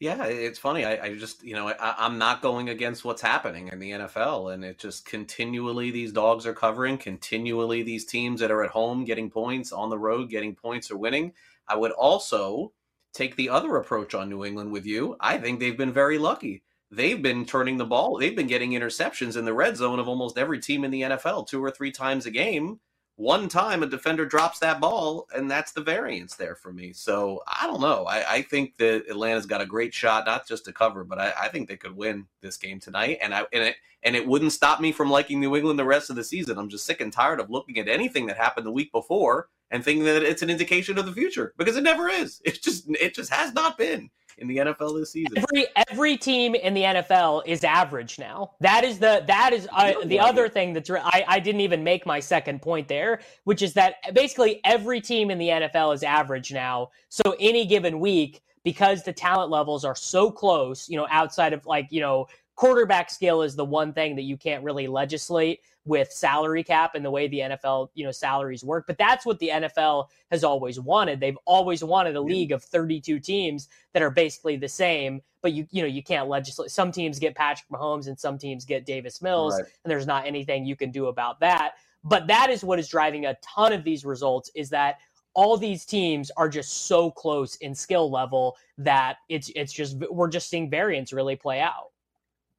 Yeah, 0.00 0.24
it's 0.24 0.58
funny. 0.58 0.84
I, 0.84 1.04
I 1.04 1.14
just, 1.14 1.44
you 1.44 1.54
know, 1.54 1.68
I, 1.68 2.06
am 2.06 2.18
not 2.18 2.42
going 2.42 2.70
against 2.70 3.04
what's 3.04 3.22
happening 3.22 3.68
in 3.68 3.78
the 3.78 3.92
NFL, 3.92 4.52
and 4.52 4.64
it 4.64 4.78
just 4.78 5.06
continually 5.06 5.92
these 5.92 6.10
dogs 6.10 6.44
are 6.44 6.52
covering. 6.52 6.98
Continually, 6.98 7.84
these 7.84 8.04
teams 8.04 8.40
that 8.40 8.50
are 8.50 8.64
at 8.64 8.70
home 8.70 9.04
getting 9.04 9.30
points, 9.30 9.70
on 9.70 9.90
the 9.90 9.98
road 9.98 10.28
getting 10.28 10.56
points 10.56 10.90
or 10.90 10.96
winning. 10.96 11.32
I 11.68 11.76
would 11.76 11.92
also 11.92 12.72
take 13.12 13.36
the 13.36 13.48
other 13.48 13.76
approach 13.76 14.12
on 14.12 14.28
New 14.28 14.44
England 14.44 14.72
with 14.72 14.84
you. 14.84 15.16
I 15.20 15.38
think 15.38 15.60
they've 15.60 15.78
been 15.78 15.92
very 15.92 16.18
lucky. 16.18 16.64
They've 16.90 17.22
been 17.22 17.46
turning 17.46 17.76
the 17.76 17.84
ball. 17.84 18.18
They've 18.18 18.34
been 18.34 18.48
getting 18.48 18.72
interceptions 18.72 19.36
in 19.36 19.44
the 19.44 19.54
red 19.54 19.76
zone 19.76 20.00
of 20.00 20.08
almost 20.08 20.36
every 20.36 20.58
team 20.58 20.82
in 20.82 20.90
the 20.90 21.02
NFL, 21.02 21.46
two 21.46 21.62
or 21.62 21.70
three 21.70 21.92
times 21.92 22.26
a 22.26 22.32
game 22.32 22.80
one 23.16 23.48
time 23.48 23.82
a 23.82 23.86
defender 23.86 24.24
drops 24.24 24.58
that 24.60 24.80
ball, 24.80 25.26
and 25.34 25.50
that's 25.50 25.72
the 25.72 25.82
variance 25.82 26.34
there 26.34 26.54
for 26.54 26.72
me. 26.72 26.92
So 26.92 27.42
I 27.46 27.66
don't 27.66 27.80
know. 27.80 28.04
I, 28.04 28.36
I 28.36 28.42
think 28.42 28.76
that 28.78 29.04
Atlanta's 29.08 29.46
got 29.46 29.60
a 29.60 29.66
great 29.66 29.92
shot, 29.92 30.26
not 30.26 30.48
just 30.48 30.64
to 30.64 30.72
cover, 30.72 31.04
but 31.04 31.18
I, 31.18 31.32
I, 31.42 31.48
think 31.48 31.68
they 31.68 31.76
could 31.76 31.94
win 31.94 32.26
this 32.40 32.56
game 32.56 32.80
tonight. 32.80 33.18
And 33.20 33.34
I 33.34 33.44
and 33.52 33.64
it 33.64 33.76
and 34.02 34.16
it 34.16 34.26
wouldn't 34.26 34.52
stop 34.52 34.80
me 34.80 34.92
from 34.92 35.10
liking 35.10 35.40
New 35.40 35.54
England 35.56 35.78
the 35.78 35.84
rest 35.84 36.10
of 36.10 36.16
the 36.16 36.24
season. 36.24 36.58
I'm 36.58 36.68
just 36.68 36.86
sick 36.86 37.00
and 37.00 37.12
tired 37.12 37.38
of 37.38 37.50
looking 37.50 37.78
at 37.78 37.88
anything 37.88 38.26
that 38.26 38.36
happened 38.36 38.66
the 38.66 38.72
week 38.72 38.90
before 38.92 39.48
and 39.70 39.84
thinking 39.84 40.04
that 40.04 40.22
it's 40.22 40.42
an 40.42 40.50
indication 40.50 40.98
of 40.98 41.06
the 41.06 41.12
future 41.12 41.54
because 41.58 41.76
it 41.76 41.84
never 41.84 42.08
is. 42.08 42.40
It 42.44 42.62
just 42.62 42.88
it 42.88 43.14
just 43.14 43.32
has 43.32 43.52
not 43.52 43.78
been 43.78 44.10
in 44.38 44.48
the 44.48 44.56
NFL 44.58 44.98
this 44.98 45.12
season. 45.12 45.38
Every 45.38 45.66
every 45.88 46.16
team 46.16 46.54
in 46.54 46.74
the 46.74 46.82
NFL 46.82 47.42
is 47.46 47.64
average 47.64 48.18
now. 48.18 48.52
That 48.60 48.84
is 48.84 48.98
the 48.98 49.24
that 49.26 49.52
is 49.52 49.68
uh, 49.72 49.94
the 50.04 50.20
other 50.20 50.48
thing 50.48 50.72
that's 50.72 50.90
I 50.90 51.24
I 51.26 51.38
didn't 51.38 51.60
even 51.60 51.84
make 51.84 52.06
my 52.06 52.20
second 52.20 52.62
point 52.62 52.88
there, 52.88 53.20
which 53.44 53.62
is 53.62 53.72
that 53.74 53.96
basically 54.14 54.60
every 54.64 55.00
team 55.00 55.30
in 55.30 55.38
the 55.38 55.48
NFL 55.48 55.94
is 55.94 56.02
average 56.02 56.52
now. 56.52 56.90
So 57.08 57.36
any 57.38 57.66
given 57.66 58.00
week 58.00 58.42
because 58.64 59.02
the 59.02 59.12
talent 59.12 59.50
levels 59.50 59.84
are 59.84 59.94
so 59.94 60.30
close, 60.30 60.88
you 60.88 60.96
know, 60.96 61.06
outside 61.10 61.52
of 61.52 61.66
like, 61.66 61.88
you 61.90 62.00
know, 62.00 62.26
quarterback 62.54 63.10
skill 63.10 63.42
is 63.42 63.56
the 63.56 63.64
one 63.64 63.92
thing 63.92 64.16
that 64.16 64.22
you 64.22 64.36
can't 64.36 64.62
really 64.62 64.86
legislate 64.86 65.60
with 65.84 66.12
salary 66.12 66.62
cap 66.62 66.94
and 66.94 67.04
the 67.04 67.10
way 67.10 67.26
the 67.26 67.40
NFL, 67.40 67.88
you 67.94 68.04
know, 68.04 68.12
salaries 68.12 68.62
work. 68.62 68.84
But 68.86 68.98
that's 68.98 69.26
what 69.26 69.38
the 69.38 69.48
NFL 69.48 70.06
has 70.30 70.44
always 70.44 70.78
wanted. 70.78 71.18
They've 71.18 71.38
always 71.44 71.82
wanted 71.82 72.14
a 72.14 72.20
league 72.20 72.52
of 72.52 72.62
32 72.62 73.18
teams 73.18 73.68
that 73.92 74.02
are 74.02 74.10
basically 74.10 74.56
the 74.56 74.68
same, 74.68 75.20
but 75.42 75.52
you 75.52 75.66
you 75.70 75.82
know, 75.82 75.88
you 75.88 76.02
can't 76.02 76.28
legislate. 76.28 76.70
Some 76.70 76.92
teams 76.92 77.18
get 77.18 77.34
Patrick 77.34 77.68
Mahomes 77.68 78.06
and 78.06 78.18
some 78.18 78.38
teams 78.38 78.64
get 78.64 78.86
Davis 78.86 79.20
Mills, 79.22 79.54
right. 79.54 79.64
and 79.84 79.90
there's 79.90 80.06
not 80.06 80.26
anything 80.26 80.64
you 80.64 80.76
can 80.76 80.90
do 80.90 81.06
about 81.06 81.40
that. 81.40 81.72
But 82.04 82.26
that 82.28 82.50
is 82.50 82.64
what 82.64 82.78
is 82.78 82.88
driving 82.88 83.26
a 83.26 83.36
ton 83.42 83.72
of 83.72 83.84
these 83.84 84.04
results 84.04 84.50
is 84.54 84.70
that 84.70 84.98
all 85.34 85.56
these 85.56 85.84
teams 85.84 86.30
are 86.36 86.48
just 86.48 86.86
so 86.86 87.10
close 87.10 87.56
in 87.56 87.74
skill 87.74 88.10
level 88.10 88.56
that 88.78 89.16
it's 89.28 89.50
it's 89.54 89.72
just 89.72 89.96
we're 90.10 90.28
just 90.28 90.48
seeing 90.48 90.70
variance 90.70 91.12
really 91.12 91.36
play 91.36 91.60
out. 91.60 91.91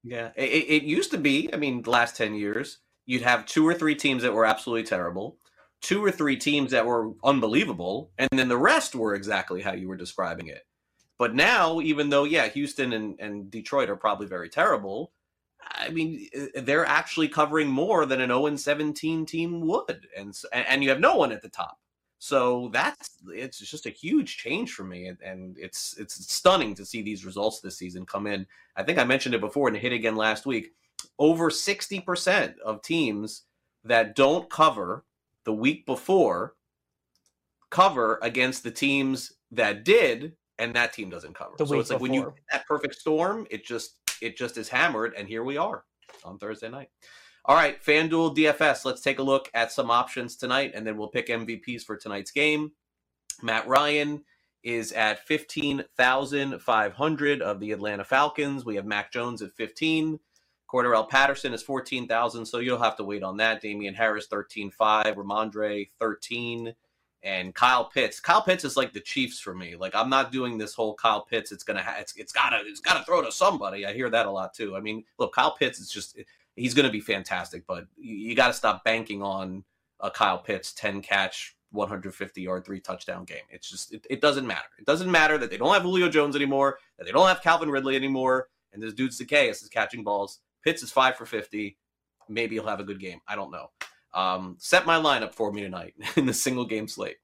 Yeah, 0.04 0.32
it, 0.36 0.44
it 0.44 0.84
used 0.84 1.12
to 1.12 1.18
be. 1.18 1.54
I 1.54 1.58
mean, 1.58 1.82
the 1.82 1.90
last 1.90 2.16
ten 2.16 2.36
years, 2.36 2.80
you'd 3.06 3.22
have 3.22 3.46
two 3.46 3.68
or 3.68 3.74
three 3.74 3.96
teams 3.96 4.24
that 4.24 4.34
were 4.34 4.46
absolutely 4.46 4.84
terrible, 4.84 5.38
two 5.82 6.04
or 6.04 6.12
three 6.12 6.38
teams 6.38 6.72
that 6.72 6.86
were 6.86 7.12
unbelievable, 7.24 8.12
and 8.18 8.30
then 8.34 8.50
the 8.50 8.58
rest 8.58 8.96
were 8.96 9.16
exactly 9.16 9.62
how 9.62 9.74
you 9.74 9.88
were 9.88 9.98
describing 9.98 10.48
it. 10.48 10.66
But 11.18 11.36
now, 11.36 11.80
even 11.80 12.10
though, 12.10 12.24
yeah, 12.24 12.48
Houston 12.48 12.94
and, 12.94 13.20
and 13.20 13.50
Detroit 13.50 13.90
are 13.90 13.96
probably 13.96 14.28
very 14.28 14.50
terrible, 14.50 15.12
I 15.62 15.90
mean, 15.90 16.28
eh, 16.34 16.48
they're 16.56 16.86
actually 16.86 17.28
covering 17.28 17.68
more 17.68 18.06
than 18.06 18.22
an 18.22 18.30
0 18.30 18.56
17 18.56 19.26
team 19.26 19.62
would. 19.62 20.08
And, 20.18 20.36
and 20.52 20.84
you 20.84 20.90
have 20.90 21.00
no 21.00 21.16
one 21.16 21.32
at 21.32 21.42
the 21.42 21.50
top. 21.50 21.78
So 22.24 22.70
that's 22.72 23.18
it's 23.34 23.60
just 23.60 23.86
a 23.86 23.90
huge 23.90 24.38
change 24.38 24.72
for 24.72 24.86
me, 24.86 25.08
and, 25.08 25.18
and, 25.22 25.58
it's 25.58 25.98
it's 25.98 26.26
stunning 26.34 26.74
to 26.76 26.86
see 26.86 27.02
these 27.02 27.26
results 27.26 27.60
this 27.60 27.78
season 27.78 28.06
come 28.06 28.28
in. 28.28 28.48
I 28.78 28.84
think 28.84 28.98
I 28.98 29.04
mentioned 29.04 29.36
it 29.36 29.42
before 29.42 29.68
and 29.68 29.76
it 29.76 29.82
hit 29.82 29.92
again 29.92 30.16
last 30.16 30.46
week 30.46 30.72
over 31.20 31.50
60% 31.50 32.60
of 32.60 32.82
teams 32.82 33.42
that 33.84 34.16
don't 34.16 34.50
cover 34.50 35.04
the 35.44 35.52
week 35.52 35.86
before 35.86 36.56
cover 37.70 38.20
against 38.22 38.64
the 38.64 38.72
teams 38.72 39.34
that 39.52 39.84
did 39.84 40.38
and 40.60 40.74
that 40.78 40.94
team 40.94 41.10
doesn't 41.10 41.36
cover. 41.36 41.56
So 41.58 41.78
it's 41.78 41.90
like 41.90 42.00
when 42.00 42.14
you 42.14 42.22
get 42.22 42.36
that 42.54 42.68
perfect 42.68 42.96
storm, 42.96 43.46
it 43.52 43.66
just 43.66 43.98
it 44.22 44.38
just 44.38 44.58
is 44.58 44.70
hammered 44.70 45.14
and 45.18 45.28
here 45.28 45.44
we 45.44 45.58
are 45.58 45.84
on 46.24 46.38
Thursday 46.38 46.70
night. 46.70 46.88
All 47.46 47.56
right, 47.56 47.84
FanDuel 47.84 48.38
DFS, 48.38 48.86
let's 48.86 49.02
take 49.02 49.20
a 49.20 49.24
look 49.24 49.52
at 49.54 49.70
some 49.70 49.92
options 49.92 50.38
tonight 50.38 50.72
and 50.74 50.88
then 50.88 50.96
we'll 50.96 51.10
pick 51.10 51.28
MVPs 51.28 51.84
for 51.84 51.98
tonight's 51.98 52.32
game. 52.32 52.72
Matt 53.42 53.68
Ryan 53.68 54.24
is 54.64 54.94
at 54.94 55.28
15,500 55.28 57.42
of 57.42 57.60
the 57.60 57.74
Atlanta 57.74 58.06
Falcons. 58.06 58.64
We 58.64 58.78
have 58.78 58.86
Mac 58.86 59.12
Jones 59.12 59.42
at 59.42 59.52
15. 59.52 60.22
Cordarrelle 60.72 61.10
Patterson 61.10 61.54
is 61.54 61.62
14,000, 61.62 62.46
so 62.46 62.60
you'll 62.60 62.82
have 62.82 62.96
to 62.96 63.04
wait 63.04 63.24
on 63.24 63.36
that. 63.38 63.62
Damien 63.62 63.94
Harris, 63.94 64.30
13.5. 64.30 65.16
Rhamondre, 65.16 65.90
13. 66.00 66.74
And 67.24 67.54
Kyle 67.54 67.84
Pitts. 67.86 68.22
Kyle 68.22 68.42
Pitts 68.42 68.64
is 68.64 68.78
like 68.78 68.94
the 68.94 69.02
Chiefs 69.02 69.40
for 69.40 69.54
me. 69.54 69.76
Like 69.76 69.96
I'm 69.96 70.10
not 70.10 70.32
doing 70.32 70.58
this 70.58 70.74
whole 70.74 70.94
Kyle 70.94 71.22
Pitts. 71.22 71.54
It's 71.54 71.64
gonna 71.64 71.82
ha- 71.82 71.96
it's, 72.00 72.14
it's 72.18 72.34
gotta 72.34 72.58
it's 72.66 72.82
gotta 72.82 73.06
throw 73.06 73.22
to 73.22 73.32
somebody. 73.32 73.86
I 73.86 73.94
hear 73.94 74.10
that 74.10 74.26
a 74.26 74.32
lot 74.32 74.54
too. 74.54 74.76
I 74.76 74.82
mean, 74.82 75.06
look, 75.18 75.34
Kyle 75.34 75.56
Pitts 75.56 75.80
is 75.80 75.90
just 75.90 76.18
he's 76.56 76.74
gonna 76.74 76.90
be 76.90 77.02
fantastic, 77.02 77.66
but 77.68 77.86
you, 77.98 78.16
you 78.16 78.36
got 78.36 78.48
to 78.48 78.54
stop 78.54 78.84
banking 78.84 79.22
on 79.22 79.64
a 80.00 80.12
Kyle 80.12 80.40
Pitts 80.40 80.74
10 80.74 81.02
catch 81.02 81.56
150 81.72 82.42
yard, 82.42 82.66
three 82.66 82.80
touchdown 82.80 83.26
game. 83.26 83.44
It's 83.50 83.70
just, 83.70 83.94
it, 83.94 84.06
it, 84.10 84.22
doesn't 84.22 84.46
matter. 84.46 84.68
It 84.78 84.86
doesn't 84.86 85.10
matter 85.10 85.38
that 85.38 85.50
they 85.50 85.58
don't 85.58 85.74
have 85.74 85.84
Julio 85.84 86.10
Jones 86.10 86.36
anymore, 86.36 86.78
that 86.98 87.06
they 87.06 87.12
don't 87.12 87.28
have 87.28 87.42
Calvin 87.42 87.70
Ridley 87.70 87.96
anymore, 87.96 88.50
and 88.74 88.82
this 88.82 88.94
dude 88.94 89.12
Zaccheaus 89.12 89.64
is 89.64 89.70
catching 89.70 90.04
balls. 90.04 90.40
Pitts 90.64 90.84
is 90.84 90.92
five 90.92 91.16
for 91.16 91.26
50. 91.26 91.78
Maybe 92.30 92.56
he'll 92.56 92.68
have 92.68 92.80
a 92.80 92.86
good 92.86 93.00
game. 93.00 93.20
I 93.28 93.36
don't 93.36 93.52
know. 93.52 93.72
Um, 94.14 94.56
set 94.60 94.86
my 94.86 94.98
lineup 94.98 95.34
for 95.34 95.52
me 95.52 95.62
tonight 95.62 95.96
in 96.16 96.26
the 96.26 96.34
single 96.34 96.66
game 96.66 96.88
slate. 96.88 97.18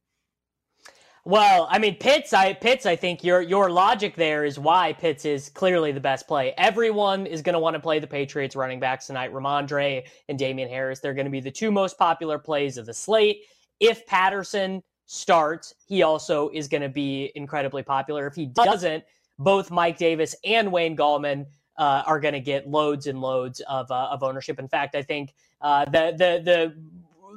Well, 1.30 1.68
I 1.70 1.78
mean, 1.78 1.96
Pitts. 1.98 2.34
I 2.34 2.54
Pitts. 2.54 2.88
I 2.88 2.96
think 2.96 3.24
your 3.24 3.40
your 3.40 3.70
logic 3.70 4.16
there 4.16 4.46
is 4.46 4.58
why 4.58 4.94
Pitts 4.94 5.26
is 5.26 5.50
clearly 5.50 5.92
the 5.92 6.00
best 6.00 6.28
play. 6.28 6.56
Everyone 6.58 7.28
is 7.28 7.44
going 7.44 7.54
to 7.54 7.60
want 7.60 7.76
to 7.76 7.80
play 7.80 8.00
the 8.00 8.08
Patriots 8.08 8.56
running 8.56 8.80
backs 8.80 9.06
tonight. 9.06 9.32
Rhamondre 9.32 10.06
and 10.28 10.40
Damien 10.40 10.68
Harris. 10.68 11.02
They're 11.02 11.14
going 11.14 11.28
to 11.28 11.32
be 11.32 11.40
the 11.40 11.52
two 11.52 11.70
most 11.70 12.00
popular 12.00 12.40
plays 12.40 12.80
of 12.80 12.88
the 12.88 12.96
slate. 12.96 13.44
If 13.80 14.08
Patterson 14.08 14.82
starts, 15.06 15.76
he 15.86 16.02
also 16.02 16.50
is 16.50 16.68
going 16.68 16.82
to 16.82 16.90
be 16.90 17.32
incredibly 17.36 17.84
popular. 17.84 18.26
If 18.26 18.34
he 18.34 18.48
doesn't, 18.48 19.04
both 19.38 19.70
Mike 19.70 20.00
Davis 20.00 20.36
and 20.44 20.72
Wayne 20.72 20.98
Gallman 20.98 21.46
uh, 21.78 22.02
are 22.08 22.20
going 22.20 22.34
to 22.34 22.40
get 22.40 22.68
loads 22.68 23.06
and 23.06 23.22
loads 23.22 23.62
of, 23.70 23.92
uh, 23.92 24.08
of 24.10 24.24
ownership. 24.24 24.58
In 24.58 24.68
fact, 24.68 24.96
I 24.96 25.04
think 25.04 25.36
uh, 25.62 25.86
the 25.86 26.12
the 26.18 26.42
the 26.44 26.76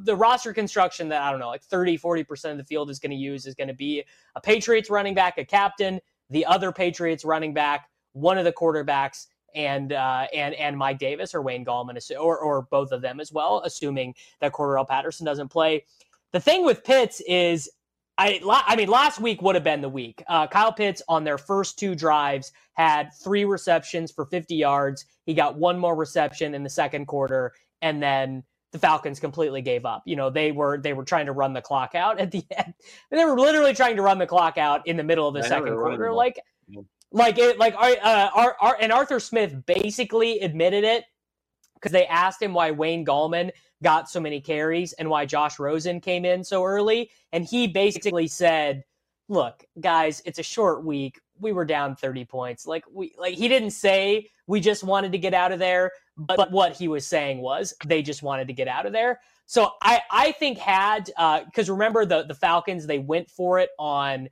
the 0.02 0.16
roster 0.16 0.52
construction 0.52 1.08
that 1.08 1.22
I 1.22 1.30
don't 1.30 1.40
know, 1.40 1.48
like 1.48 1.62
30, 1.62 1.98
40% 1.98 2.52
of 2.52 2.56
the 2.56 2.64
field 2.64 2.90
is 2.90 2.98
going 2.98 3.10
to 3.10 3.16
use 3.16 3.46
is 3.46 3.54
going 3.54 3.68
to 3.68 3.74
be 3.74 4.04
a 4.34 4.40
Patriots 4.40 4.90
running 4.90 5.14
back, 5.14 5.38
a 5.38 5.44
captain, 5.44 6.00
the 6.30 6.44
other 6.46 6.72
Patriots 6.72 7.24
running 7.24 7.54
back, 7.54 7.88
one 8.12 8.38
of 8.38 8.44
the 8.44 8.52
quarterbacks, 8.52 9.26
and 9.54 9.92
uh, 9.92 10.26
and 10.34 10.54
and 10.54 10.76
Mike 10.76 10.98
Davis 10.98 11.34
or 11.34 11.42
Wayne 11.42 11.64
Gallman, 11.64 11.98
or 12.18 12.38
or 12.38 12.62
both 12.62 12.90
of 12.90 13.02
them 13.02 13.20
as 13.20 13.32
well, 13.32 13.60
assuming 13.64 14.14
that 14.40 14.52
Cordarrelle 14.52 14.88
Patterson 14.88 15.26
doesn't 15.26 15.48
play. 15.48 15.84
The 16.32 16.40
thing 16.40 16.64
with 16.64 16.84
Pitts 16.84 17.20
is 17.26 17.70
I, 18.18 18.40
I 18.66 18.76
mean, 18.76 18.88
last 18.88 19.20
week 19.20 19.40
would 19.42 19.54
have 19.54 19.64
been 19.64 19.80
the 19.80 19.88
week. 19.88 20.22
Uh, 20.28 20.46
Kyle 20.46 20.72
Pitts 20.72 21.02
on 21.08 21.24
their 21.24 21.38
first 21.38 21.78
two 21.78 21.94
drives 21.94 22.52
had 22.74 23.10
three 23.22 23.44
receptions 23.44 24.12
for 24.12 24.26
50 24.26 24.54
yards. 24.54 25.06
He 25.24 25.34
got 25.34 25.56
one 25.56 25.78
more 25.78 25.96
reception 25.96 26.54
in 26.54 26.62
the 26.62 26.70
second 26.70 27.06
quarter, 27.06 27.52
and 27.80 28.02
then 28.02 28.44
the 28.72 28.78
Falcons 28.78 29.20
completely 29.20 29.62
gave 29.62 29.84
up. 29.84 30.02
You 30.06 30.16
know, 30.16 30.30
they 30.30 30.50
were 30.50 30.78
they 30.78 30.94
were 30.94 31.04
trying 31.04 31.26
to 31.26 31.32
run 31.32 31.52
the 31.52 31.62
clock 31.62 31.94
out 31.94 32.18
at 32.18 32.30
the 32.30 32.44
end. 32.56 32.74
They 33.10 33.24
were 33.24 33.38
literally 33.38 33.74
trying 33.74 33.96
to 33.96 34.02
run 34.02 34.18
the 34.18 34.26
clock 34.26 34.58
out 34.58 34.86
in 34.86 34.96
the 34.96 35.04
middle 35.04 35.28
of 35.28 35.34
the 35.34 35.44
I 35.44 35.48
second 35.48 35.74
quarter. 35.74 36.12
Like, 36.12 36.40
like 37.12 37.38
it, 37.38 37.58
like 37.58 37.74
uh, 37.74 38.30
our, 38.34 38.56
our, 38.60 38.76
and 38.80 38.90
Arthur 38.90 39.20
Smith 39.20 39.54
basically 39.66 40.40
admitted 40.40 40.84
it 40.84 41.04
because 41.74 41.92
they 41.92 42.06
asked 42.06 42.40
him 42.40 42.54
why 42.54 42.70
Wayne 42.70 43.04
Gallman 43.04 43.50
got 43.82 44.08
so 44.08 44.20
many 44.20 44.40
carries 44.40 44.92
and 44.94 45.10
why 45.10 45.26
Josh 45.26 45.58
Rosen 45.58 46.00
came 46.00 46.24
in 46.24 46.44
so 46.44 46.64
early. 46.64 47.10
And 47.32 47.44
he 47.44 47.66
basically 47.66 48.28
said, 48.28 48.84
look, 49.28 49.64
guys, 49.80 50.22
it's 50.24 50.38
a 50.38 50.44
short 50.44 50.84
week. 50.84 51.20
We 51.42 51.52
were 51.52 51.64
down 51.64 51.96
30 51.96 52.24
points. 52.24 52.66
Like 52.66 52.84
we 52.90 53.12
like 53.18 53.34
he 53.34 53.48
didn't 53.48 53.70
say 53.70 54.30
we 54.46 54.60
just 54.60 54.84
wanted 54.84 55.12
to 55.12 55.18
get 55.18 55.34
out 55.34 55.52
of 55.52 55.58
there, 55.58 55.90
but, 56.16 56.36
but 56.36 56.52
what 56.52 56.72
he 56.72 56.88
was 56.88 57.06
saying 57.06 57.38
was 57.38 57.74
they 57.84 58.02
just 58.02 58.22
wanted 58.22 58.46
to 58.48 58.54
get 58.54 58.68
out 58.68 58.86
of 58.86 58.92
there. 58.92 59.20
So 59.46 59.72
I, 59.82 60.00
I 60.10 60.32
think 60.32 60.58
had 60.58 61.10
because 61.44 61.68
uh, 61.68 61.72
remember 61.72 62.06
the 62.06 62.24
the 62.24 62.34
Falcons 62.34 62.86
they 62.86 62.98
went 62.98 63.30
for 63.30 63.58
it 63.58 63.70
on 63.78 64.28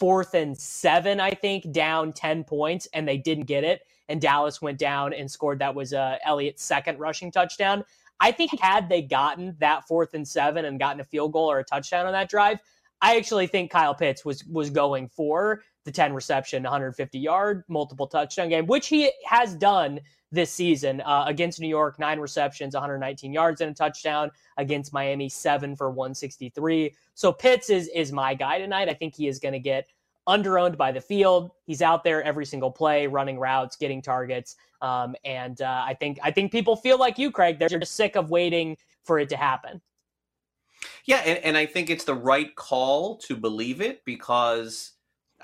fourth 0.00 0.34
and 0.34 0.58
seven 0.58 1.20
I 1.20 1.30
think 1.30 1.70
down 1.70 2.12
ten 2.12 2.42
points 2.42 2.88
and 2.92 3.06
they 3.06 3.18
didn't 3.18 3.44
get 3.44 3.62
it 3.62 3.82
and 4.08 4.20
Dallas 4.20 4.60
went 4.60 4.78
down 4.78 5.12
and 5.12 5.30
scored 5.30 5.58
that 5.60 5.74
was 5.74 5.92
uh, 5.92 6.16
Elliott's 6.24 6.62
second 6.62 6.98
rushing 6.98 7.30
touchdown. 7.30 7.84
I 8.20 8.32
think 8.32 8.58
had 8.60 8.88
they 8.88 9.02
gotten 9.02 9.56
that 9.58 9.86
fourth 9.86 10.14
and 10.14 10.26
seven 10.26 10.64
and 10.64 10.78
gotten 10.78 11.00
a 11.00 11.04
field 11.04 11.32
goal 11.32 11.50
or 11.50 11.58
a 11.58 11.64
touchdown 11.64 12.06
on 12.06 12.12
that 12.12 12.28
drive, 12.28 12.60
I 13.00 13.16
actually 13.16 13.46
think 13.46 13.70
Kyle 13.70 13.94
Pitts 13.94 14.24
was 14.24 14.44
was 14.44 14.70
going 14.70 15.08
for 15.08 15.62
the 15.84 15.92
10 15.92 16.12
reception, 16.12 16.62
150 16.62 17.18
yard, 17.18 17.64
multiple 17.68 18.06
touchdown 18.06 18.48
game, 18.48 18.66
which 18.66 18.88
he 18.88 19.12
has 19.26 19.54
done 19.54 20.00
this 20.32 20.50
season 20.50 21.00
uh, 21.02 21.24
against 21.26 21.60
New 21.60 21.68
York, 21.68 21.98
nine 21.98 22.18
receptions, 22.18 22.74
119 22.74 23.32
yards 23.32 23.60
and 23.60 23.70
a 23.70 23.74
touchdown 23.74 24.30
against 24.56 24.92
Miami, 24.92 25.28
seven 25.28 25.76
for 25.76 25.90
163. 25.90 26.94
So 27.14 27.32
Pitts 27.32 27.70
is 27.70 27.88
is 27.88 28.12
my 28.12 28.34
guy 28.34 28.58
tonight. 28.58 28.88
I 28.88 28.94
think 28.94 29.14
he 29.14 29.28
is 29.28 29.38
going 29.38 29.52
to 29.52 29.60
get 29.60 29.86
underowned 30.26 30.76
by 30.76 30.90
the 30.90 31.00
field. 31.00 31.50
He's 31.66 31.82
out 31.82 32.02
there 32.02 32.22
every 32.22 32.46
single 32.46 32.70
play, 32.70 33.06
running 33.06 33.38
routes, 33.38 33.76
getting 33.76 34.02
targets, 34.02 34.56
um, 34.82 35.14
and 35.24 35.60
uh, 35.62 35.84
I 35.86 35.94
think 35.94 36.18
I 36.22 36.30
think 36.30 36.50
people 36.50 36.76
feel 36.76 36.98
like 36.98 37.18
you, 37.18 37.30
Craig. 37.30 37.58
They're 37.58 37.68
just 37.68 37.94
sick 37.94 38.16
of 38.16 38.30
waiting 38.30 38.76
for 39.04 39.18
it 39.18 39.28
to 39.28 39.36
happen. 39.36 39.80
Yeah, 41.06 41.18
and, 41.18 41.38
and 41.44 41.56
I 41.56 41.66
think 41.66 41.90
it's 41.90 42.04
the 42.04 42.14
right 42.14 42.54
call 42.56 43.16
to 43.18 43.36
believe 43.36 43.80
it 43.80 44.04
because 44.04 44.93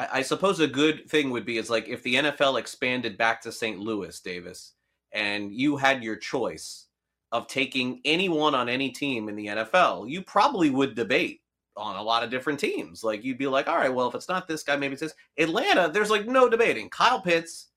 I, 0.01 0.09
I 0.15 0.23
suppose 0.23 0.59
a 0.61 0.67
good 0.67 1.09
thing 1.09 1.31
would 1.31 1.45
be 1.45 1.59
is 1.59 1.69
like 1.69 1.89
if 1.89 2.03
the 2.03 2.15
NFL 2.15 2.59
expanded 2.59 3.19
back 3.19 3.43
to 3.43 3.53
St. 3.53 3.79
Louis, 3.79 4.19
Davis, 4.21 4.73
and 5.13 5.53
you 5.53 5.77
had 5.77 6.03
your 6.03 6.17
choice 6.17 6.87
of 7.33 7.47
taking 7.47 8.01
anyone 8.05 8.55
on 8.55 8.69
any 8.69 8.91
team 8.91 9.29
in 9.29 9.37
the 9.37 9.47
NFL, 9.47 10.09
you 10.09 10.23
probably 10.23 10.71
would 10.71 10.95
debate 10.95 11.43
on 11.77 11.97
a 11.97 12.03
lot 12.03 12.23
of 12.23 12.31
different 12.31 12.59
teams. 12.59 13.05
Like 13.05 13.23
you'd 13.23 13.39
be 13.39 13.47
like, 13.47 13.69
all 13.69 13.77
right, 13.77 13.93
well, 13.93 14.09
if 14.09 14.15
it's 14.15 14.29
not 14.29 14.49
this 14.49 14.63
guy, 14.63 14.77
maybe 14.77 14.95
it's 14.95 15.03
this. 15.03 15.15
Atlanta, 15.39 15.91
there's 15.93 16.11
like 16.11 16.27
no 16.27 16.49
debating. 16.49 16.89
Kyle 16.89 17.21
Pitts 17.21 17.69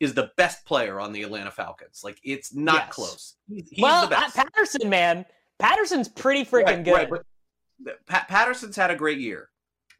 is 0.00 0.14
the 0.14 0.30
best 0.36 0.64
player 0.64 1.00
on 1.00 1.12
the 1.12 1.22
Atlanta 1.22 1.50
Falcons. 1.50 2.02
Like 2.04 2.18
it's 2.22 2.54
not 2.54 2.84
yes. 2.86 2.94
close. 2.94 3.34
He's, 3.48 3.68
he's 3.70 3.82
well, 3.82 4.08
Patterson, 4.08 4.88
man, 4.88 5.24
Patterson's 5.58 6.08
pretty 6.08 6.44
freaking 6.44 6.66
right, 6.66 6.84
good. 6.84 7.10
Right, 7.10 7.96
Pat- 8.06 8.28
Patterson's 8.28 8.76
had 8.76 8.90
a 8.90 8.96
great 8.96 9.18
year, 9.18 9.50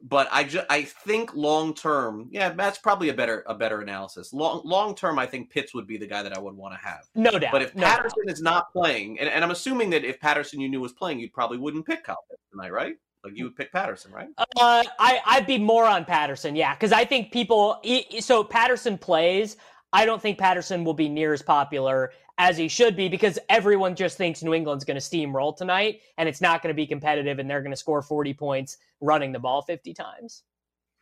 but 0.06 0.28
I 0.30 0.44
just 0.44 0.66
I 0.68 0.82
think 0.82 1.34
long 1.34 1.74
term, 1.74 2.28
yeah, 2.30 2.50
that's 2.50 2.78
probably 2.78 3.08
a 3.08 3.14
better 3.14 3.42
a 3.46 3.54
better 3.54 3.80
analysis. 3.80 4.32
Long 4.34 4.60
long 4.64 4.94
term, 4.94 5.18
I 5.18 5.26
think 5.26 5.50
Pitts 5.50 5.74
would 5.74 5.86
be 5.86 5.96
the 5.96 6.06
guy 6.06 6.22
that 6.22 6.36
I 6.36 6.38
would 6.38 6.54
want 6.54 6.74
to 6.74 6.86
have. 6.86 7.08
No 7.14 7.38
doubt. 7.38 7.52
But 7.52 7.62
if 7.62 7.74
no 7.74 7.84
Patterson 7.84 8.26
doubt. 8.26 8.32
is 8.32 8.42
not 8.42 8.72
playing, 8.72 9.18
and, 9.18 9.28
and 9.28 9.42
I'm 9.42 9.50
assuming 9.50 9.90
that 9.90 10.04
if 10.04 10.20
Patterson 10.20 10.60
you 10.60 10.68
knew 10.68 10.80
was 10.80 10.92
playing, 10.92 11.20
you 11.20 11.30
probably 11.30 11.56
wouldn't 11.56 11.86
pick 11.86 12.04
Kyle 12.04 12.22
Pitts 12.30 12.42
tonight, 12.50 12.72
right? 12.72 12.96
Like 13.24 13.32
you 13.34 13.44
would 13.44 13.56
pick 13.56 13.72
Patterson, 13.72 14.12
right? 14.12 14.28
Uh, 14.36 14.84
I 14.98 15.20
I'd 15.24 15.46
be 15.46 15.58
more 15.58 15.86
on 15.86 16.04
Patterson, 16.04 16.54
yeah, 16.54 16.74
because 16.74 16.92
I 16.92 17.06
think 17.06 17.32
people. 17.32 17.82
So 18.20 18.44
Patterson 18.44 18.98
plays. 18.98 19.56
I 19.94 20.04
don't 20.04 20.20
think 20.20 20.38
Patterson 20.38 20.84
will 20.84 20.94
be 20.94 21.08
near 21.08 21.32
as 21.32 21.40
popular 21.40 22.10
as 22.38 22.56
he 22.56 22.68
should 22.68 22.96
be 22.96 23.08
because 23.08 23.38
everyone 23.48 23.94
just 23.94 24.16
thinks 24.16 24.42
New 24.42 24.54
England's 24.54 24.84
going 24.84 24.98
to 24.98 25.00
steamroll 25.00 25.56
tonight 25.56 26.00
and 26.18 26.28
it's 26.28 26.40
not 26.40 26.62
going 26.62 26.72
to 26.72 26.76
be 26.76 26.86
competitive 26.86 27.38
and 27.38 27.48
they're 27.48 27.62
going 27.62 27.72
to 27.72 27.76
score 27.76 28.02
40 28.02 28.34
points 28.34 28.76
running 29.00 29.32
the 29.32 29.38
ball 29.38 29.62
50 29.62 29.94
times. 29.94 30.42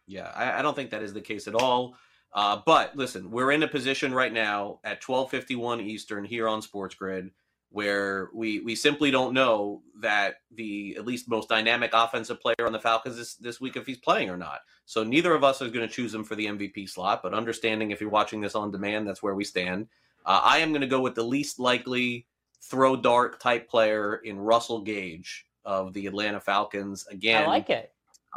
Yeah, 0.06 0.30
I, 0.34 0.58
I 0.58 0.62
don't 0.62 0.76
think 0.76 0.90
that 0.90 1.02
is 1.02 1.14
the 1.14 1.20
case 1.20 1.48
at 1.48 1.54
all. 1.54 1.96
Uh, 2.34 2.60
but 2.64 2.96
listen, 2.96 3.30
we're 3.30 3.52
in 3.52 3.62
a 3.62 3.68
position 3.68 4.14
right 4.14 4.32
now 4.32 4.80
at 4.84 5.02
12:51 5.02 5.82
Eastern 5.82 6.24
here 6.24 6.48
on 6.48 6.62
Sports 6.62 6.94
Grid 6.94 7.30
where 7.72 8.28
we 8.34 8.60
we 8.60 8.74
simply 8.74 9.10
don't 9.10 9.32
know 9.32 9.82
that 10.00 10.36
the 10.54 10.94
at 10.96 11.06
least 11.06 11.28
most 11.28 11.48
dynamic 11.48 11.90
offensive 11.94 12.40
player 12.40 12.66
on 12.66 12.72
the 12.72 12.78
Falcons 12.78 13.16
this, 13.16 13.34
this 13.36 13.60
week 13.60 13.76
if 13.76 13.86
he's 13.86 13.98
playing 13.98 14.30
or 14.30 14.36
not. 14.36 14.60
So 14.84 15.02
neither 15.02 15.34
of 15.34 15.42
us 15.42 15.60
is 15.62 15.72
going 15.72 15.86
to 15.86 15.92
choose 15.92 16.14
him 16.14 16.24
for 16.24 16.34
the 16.34 16.46
MVP 16.46 16.88
slot, 16.88 17.22
but 17.22 17.34
understanding 17.34 17.90
if 17.90 18.00
you're 18.00 18.10
watching 18.10 18.40
this 18.40 18.54
on 18.54 18.70
demand, 18.70 19.08
that's 19.08 19.22
where 19.22 19.34
we 19.34 19.44
stand. 19.44 19.88
Uh, 20.24 20.40
I 20.42 20.58
am 20.58 20.70
going 20.70 20.82
to 20.82 20.86
go 20.86 21.00
with 21.00 21.14
the 21.14 21.22
least 21.22 21.58
likely 21.58 22.26
throw 22.62 22.96
dart 22.96 23.40
type 23.40 23.68
player 23.68 24.16
in 24.16 24.38
Russell 24.38 24.80
Gage 24.80 25.46
of 25.64 25.92
the 25.92 26.06
Atlanta 26.06 26.40
Falcons. 26.40 27.06
Again, 27.10 27.44
I 27.44 27.46
like 27.46 27.70
it. 27.70 27.92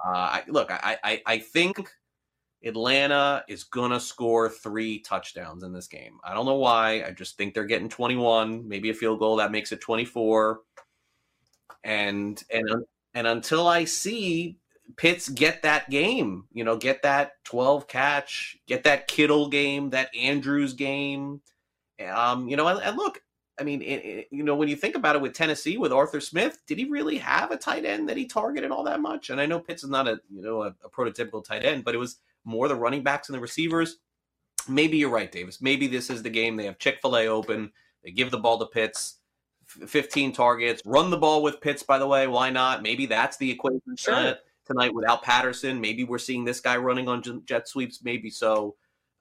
Uh, 0.06 0.10
I, 0.10 0.44
look, 0.48 0.72
I, 0.72 0.98
I 1.04 1.22
I 1.26 1.38
think 1.40 1.90
Atlanta 2.64 3.44
is 3.48 3.64
gonna 3.64 4.00
score 4.00 4.50
three 4.50 5.00
touchdowns 5.00 5.64
in 5.64 5.72
this 5.72 5.88
game. 5.88 6.20
I 6.24 6.34
don't 6.34 6.46
know 6.46 6.56
why. 6.56 7.04
I 7.04 7.12
just 7.12 7.38
think 7.38 7.54
they're 7.54 7.66
getting 7.66 7.90
21, 7.90 8.68
maybe 8.68 8.90
a 8.90 8.94
field 8.94 9.20
goal 9.20 9.38
that 9.38 9.52
makes 9.52 9.72
it 9.72 9.82
24. 9.82 10.62
And 11.84 12.44
and 12.52 12.86
and 13.14 13.28
until 13.28 13.68
I 13.68 13.86
see 13.86 14.58
Pitts 14.98 15.30
get 15.30 15.64
that 15.64 15.90
game, 15.90 16.46
you 16.54 16.64
know, 16.64 16.78
get 16.78 17.02
that 17.02 17.44
12 17.46 17.88
catch, 17.88 18.58
get 18.68 18.84
that 18.84 19.08
Kittle 19.08 19.50
game, 19.50 19.90
that 19.92 20.16
Andrews 20.16 20.74
game. 20.74 21.42
Um, 22.04 22.48
you 22.48 22.58
know, 22.58 22.68
and, 22.68 22.82
and 22.82 22.98
look, 22.98 23.22
I 23.60 23.64
mean, 23.64 23.82
it, 23.82 24.06
it, 24.06 24.28
you 24.32 24.44
know, 24.44 24.56
when 24.56 24.68
you 24.68 24.76
think 24.76 24.96
about 24.96 25.16
it 25.16 25.22
with 25.22 25.34
Tennessee 25.34 25.78
with 25.78 25.94
Arthur 25.94 26.20
Smith, 26.20 26.60
did 26.68 26.78
he 26.78 26.86
really 26.86 27.18
have 27.18 27.52
a 27.52 27.58
tight 27.58 27.86
end 27.86 28.10
that 28.10 28.18
he 28.18 28.26
targeted 28.26 28.72
all 28.72 28.84
that 28.84 29.00
much? 29.00 29.30
And 29.30 29.40
I 29.40 29.46
know 29.46 29.60
Pitts 29.60 29.84
is 29.84 29.90
not 29.90 30.08
a 30.08 30.20
you 30.30 30.42
know 30.42 30.64
a, 30.64 30.76
a 30.84 30.90
prototypical 30.90 31.44
tight 31.44 31.64
end, 31.64 31.86
but 31.86 31.96
it 31.96 32.00
was 32.00 32.18
more 32.44 32.68
the 32.68 32.76
running 32.76 33.04
backs 33.04 33.30
and 33.30 33.36
the 33.36 33.40
receivers. 33.40 33.98
Maybe 34.68 34.98
you're 34.98 35.10
right, 35.10 35.32
Davis. 35.32 35.62
Maybe 35.62 35.88
this 35.88 36.10
is 36.10 36.24
the 36.24 36.30
game. 36.30 36.58
They 36.58 36.66
have 36.66 36.80
Chick 36.80 37.00
Fil 37.02 37.18
A 37.18 37.28
open. 37.28 37.72
They 38.04 38.12
give 38.12 38.32
the 38.32 38.40
ball 38.40 38.60
to 38.60 38.66
Pitts. 38.66 39.20
15 39.68 40.32
targets. 40.32 40.82
Run 40.86 41.10
the 41.10 41.18
ball 41.18 41.42
with 41.42 41.62
Pitts, 41.62 41.84
by 41.84 41.98
the 41.98 42.08
way. 42.08 42.28
Why 42.28 42.50
not? 42.50 42.84
Maybe 42.84 43.06
that's 43.06 43.38
the 43.38 43.50
equation 43.50 43.82
sure. 43.98 44.16
tonight, 44.16 44.38
tonight 44.66 44.94
without 44.94 45.24
Patterson. 45.24 45.82
Maybe 45.82 46.04
we're 46.04 46.20
seeing 46.20 46.46
this 46.46 46.60
guy 46.60 46.78
running 46.78 47.08
on 47.08 47.44
jet 47.46 47.68
sweeps. 47.68 48.04
Maybe 48.04 48.30
so. 48.30 48.76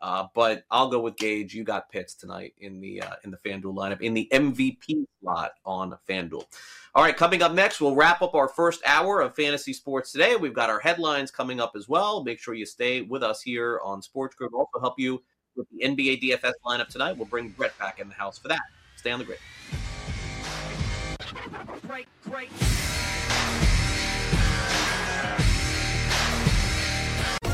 Uh, 0.04 0.26
but 0.34 0.66
I'll 0.70 0.90
go 0.90 1.00
with 1.00 1.16
Gage. 1.16 1.54
You 1.54 1.64
got 1.64 1.90
Pitts 1.90 2.14
tonight 2.14 2.52
in 2.58 2.78
the 2.78 3.00
uh, 3.00 3.14
in 3.24 3.30
the 3.30 3.38
FanDuel 3.38 3.74
lineup 3.74 4.02
in 4.02 4.12
the 4.12 4.28
MVP 4.30 5.06
slot 5.22 5.52
on 5.64 5.96
FanDuel. 6.06 6.44
All 6.94 7.02
right, 7.02 7.16
coming 7.16 7.40
up 7.40 7.52
next, 7.52 7.80
we'll 7.80 7.94
wrap 7.94 8.20
up 8.20 8.34
our 8.34 8.46
first 8.46 8.82
hour 8.84 9.22
of 9.22 9.34
fantasy 9.34 9.72
sports 9.72 10.12
today. 10.12 10.36
We've 10.36 10.52
got 10.52 10.68
our 10.68 10.78
headlines 10.78 11.30
coming 11.30 11.58
up 11.58 11.72
as 11.74 11.88
well. 11.88 12.22
Make 12.22 12.38
sure 12.38 12.52
you 12.52 12.66
stay 12.66 13.00
with 13.00 13.22
us 13.22 13.40
here 13.40 13.80
on 13.82 14.02
Sports 14.02 14.34
Grid. 14.36 14.50
Also 14.52 14.78
help 14.78 15.00
you 15.00 15.22
with 15.56 15.66
the 15.70 15.86
NBA 15.86 16.22
DFS 16.22 16.52
lineup 16.66 16.88
tonight. 16.88 17.16
We'll 17.16 17.24
bring 17.24 17.48
Brett 17.48 17.76
back 17.78 17.98
in 17.98 18.10
the 18.10 18.14
house 18.14 18.36
for 18.36 18.48
that. 18.48 18.60
Stay 18.96 19.10
on 19.10 19.20
the 19.20 19.24
grid. 19.24 19.38
Great, 21.86 22.08
great. 22.28 22.50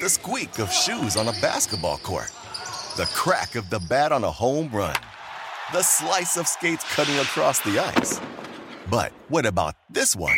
the 0.00 0.08
squeak 0.08 0.58
of 0.58 0.72
shoes 0.72 1.16
on 1.16 1.28
a 1.28 1.32
basketball 1.40 1.98
court, 1.98 2.30
the 2.96 3.08
crack 3.14 3.56
of 3.56 3.68
the 3.68 3.80
bat 3.88 4.12
on 4.12 4.22
a 4.22 4.30
home 4.30 4.70
run, 4.70 4.96
the 5.72 5.82
slice 5.82 6.36
of 6.36 6.46
skates 6.46 6.84
cutting 6.94 7.16
across 7.16 7.60
the 7.60 7.78
ice. 7.78 8.20
But 8.90 9.12
what 9.28 9.44
about 9.44 9.74
this 9.90 10.14
one? 10.14 10.36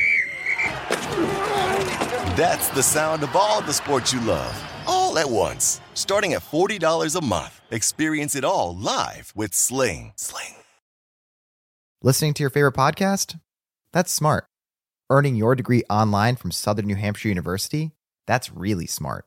That's 2.36 2.68
the 2.70 2.82
sound 2.82 3.22
of 3.22 3.36
all 3.36 3.60
the 3.60 3.72
sports 3.72 4.12
you 4.12 4.20
love, 4.22 4.56
all 4.86 5.18
at 5.18 5.28
once. 5.28 5.80
Starting 5.94 6.32
at 6.32 6.42
$40 6.42 7.16
a 7.16 7.24
month, 7.24 7.60
experience 7.70 8.34
it 8.34 8.44
all 8.44 8.76
live 8.76 9.32
with 9.36 9.52
Sling. 9.52 10.12
Sling. 10.16 10.54
Listening 12.02 12.32
to 12.34 12.42
your 12.42 12.50
favorite 12.50 12.74
podcast? 12.74 13.38
That's 13.92 14.12
smart. 14.12 14.46
Earning 15.10 15.36
your 15.36 15.54
degree 15.54 15.82
online 15.90 16.36
from 16.36 16.50
Southern 16.50 16.86
New 16.86 16.96
Hampshire 16.96 17.28
University? 17.28 17.90
That's 18.26 18.52
really 18.52 18.86
smart. 18.86 19.26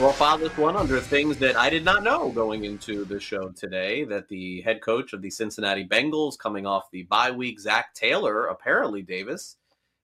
We'll 0.00 0.38
this 0.38 0.56
one 0.56 0.76
under 0.76 0.98
things 0.98 1.36
that 1.36 1.56
I 1.56 1.68
did 1.68 1.84
not 1.84 2.02
know 2.02 2.30
going 2.30 2.64
into 2.64 3.04
the 3.04 3.20
show 3.20 3.50
today. 3.50 4.04
That 4.04 4.28
the 4.28 4.62
head 4.62 4.80
coach 4.80 5.12
of 5.12 5.20
the 5.20 5.28
Cincinnati 5.28 5.86
Bengals, 5.86 6.38
coming 6.38 6.64
off 6.64 6.90
the 6.90 7.02
bye 7.02 7.30
week, 7.30 7.60
Zac 7.60 7.92
Taylor, 7.92 8.46
apparently 8.46 9.02
Davis, 9.02 9.56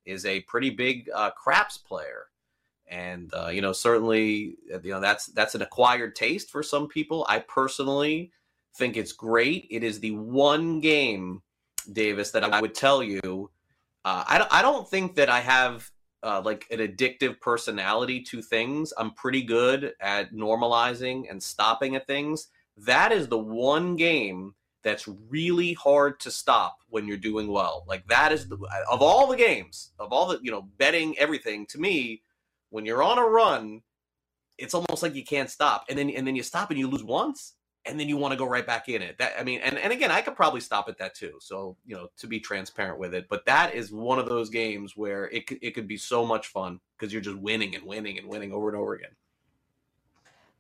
is 0.04 0.26
a 0.26 0.40
pretty 0.40 0.68
big 0.68 1.08
uh, 1.14 1.30
craps 1.30 1.78
player, 1.78 2.26
and 2.86 3.32
uh, 3.32 3.48
you 3.48 3.62
know 3.62 3.72
certainly 3.72 4.58
you 4.68 4.90
know 4.90 5.00
that's 5.00 5.28
that's 5.28 5.54
an 5.54 5.62
acquired 5.62 6.14
taste 6.14 6.50
for 6.50 6.62
some 6.62 6.88
people. 6.88 7.24
I 7.26 7.38
personally 7.38 8.32
think 8.74 8.98
it's 8.98 9.12
great. 9.12 9.66
It 9.70 9.82
is 9.82 9.98
the 9.98 10.10
one 10.10 10.80
game, 10.80 11.40
Davis, 11.90 12.32
that 12.32 12.44
I 12.44 12.60
would 12.60 12.74
tell 12.74 13.02
you. 13.02 13.50
Uh, 14.04 14.24
I 14.26 14.46
I 14.50 14.60
don't 14.60 14.86
think 14.86 15.14
that 15.14 15.30
I 15.30 15.40
have 15.40 15.90
uh, 16.26 16.42
like 16.44 16.66
an 16.72 16.80
addictive 16.80 17.40
personality 17.40 18.20
to 18.20 18.42
things. 18.42 18.92
I'm 18.98 19.12
pretty 19.12 19.42
good 19.42 19.94
at 20.00 20.32
normalizing 20.32 21.30
and 21.30 21.40
stopping 21.40 21.94
at 21.94 22.08
things. 22.08 22.48
That 22.76 23.12
is 23.12 23.28
the 23.28 23.38
one 23.38 23.94
game 23.94 24.54
that's 24.82 25.08
really 25.30 25.72
hard 25.74 26.18
to 26.20 26.30
stop 26.30 26.78
when 26.88 27.06
you're 27.06 27.16
doing 27.16 27.46
well. 27.46 27.84
Like 27.86 28.06
that 28.08 28.32
is 28.32 28.48
the 28.48 28.56
of 28.90 29.02
all 29.02 29.28
the 29.28 29.36
games, 29.36 29.92
of 30.00 30.12
all 30.12 30.26
the, 30.26 30.40
you 30.42 30.50
know, 30.50 30.68
betting 30.78 31.16
everything 31.16 31.64
to 31.66 31.78
me, 31.78 32.22
when 32.70 32.84
you're 32.84 33.04
on 33.04 33.18
a 33.18 33.22
run, 33.24 33.82
it's 34.58 34.74
almost 34.74 35.02
like 35.02 35.14
you 35.14 35.24
can't 35.24 35.50
stop. 35.50 35.84
And 35.88 35.96
then 35.96 36.10
and 36.10 36.26
then 36.26 36.34
you 36.34 36.42
stop 36.42 36.70
and 36.70 36.78
you 36.78 36.88
lose 36.88 37.04
once 37.04 37.54
and 37.86 37.98
then 37.98 38.08
you 38.08 38.16
want 38.16 38.32
to 38.32 38.38
go 38.38 38.46
right 38.46 38.66
back 38.66 38.88
in 38.88 39.02
it. 39.02 39.18
That 39.18 39.32
I 39.38 39.44
mean, 39.44 39.60
and, 39.60 39.78
and 39.78 39.92
again, 39.92 40.10
I 40.10 40.20
could 40.20 40.36
probably 40.36 40.60
stop 40.60 40.88
at 40.88 40.98
that 40.98 41.14
too. 41.14 41.34
So 41.40 41.76
you 41.86 41.96
know, 41.96 42.08
to 42.18 42.26
be 42.26 42.40
transparent 42.40 42.98
with 42.98 43.14
it, 43.14 43.26
but 43.28 43.44
that 43.46 43.74
is 43.74 43.92
one 43.92 44.18
of 44.18 44.26
those 44.28 44.50
games 44.50 44.96
where 44.96 45.26
it 45.26 45.44
it 45.62 45.72
could 45.72 45.88
be 45.88 45.96
so 45.96 46.24
much 46.24 46.48
fun 46.48 46.80
because 46.98 47.12
you're 47.12 47.22
just 47.22 47.38
winning 47.38 47.74
and 47.74 47.84
winning 47.84 48.18
and 48.18 48.28
winning 48.28 48.52
over 48.52 48.68
and 48.68 48.76
over 48.76 48.94
again. 48.94 49.10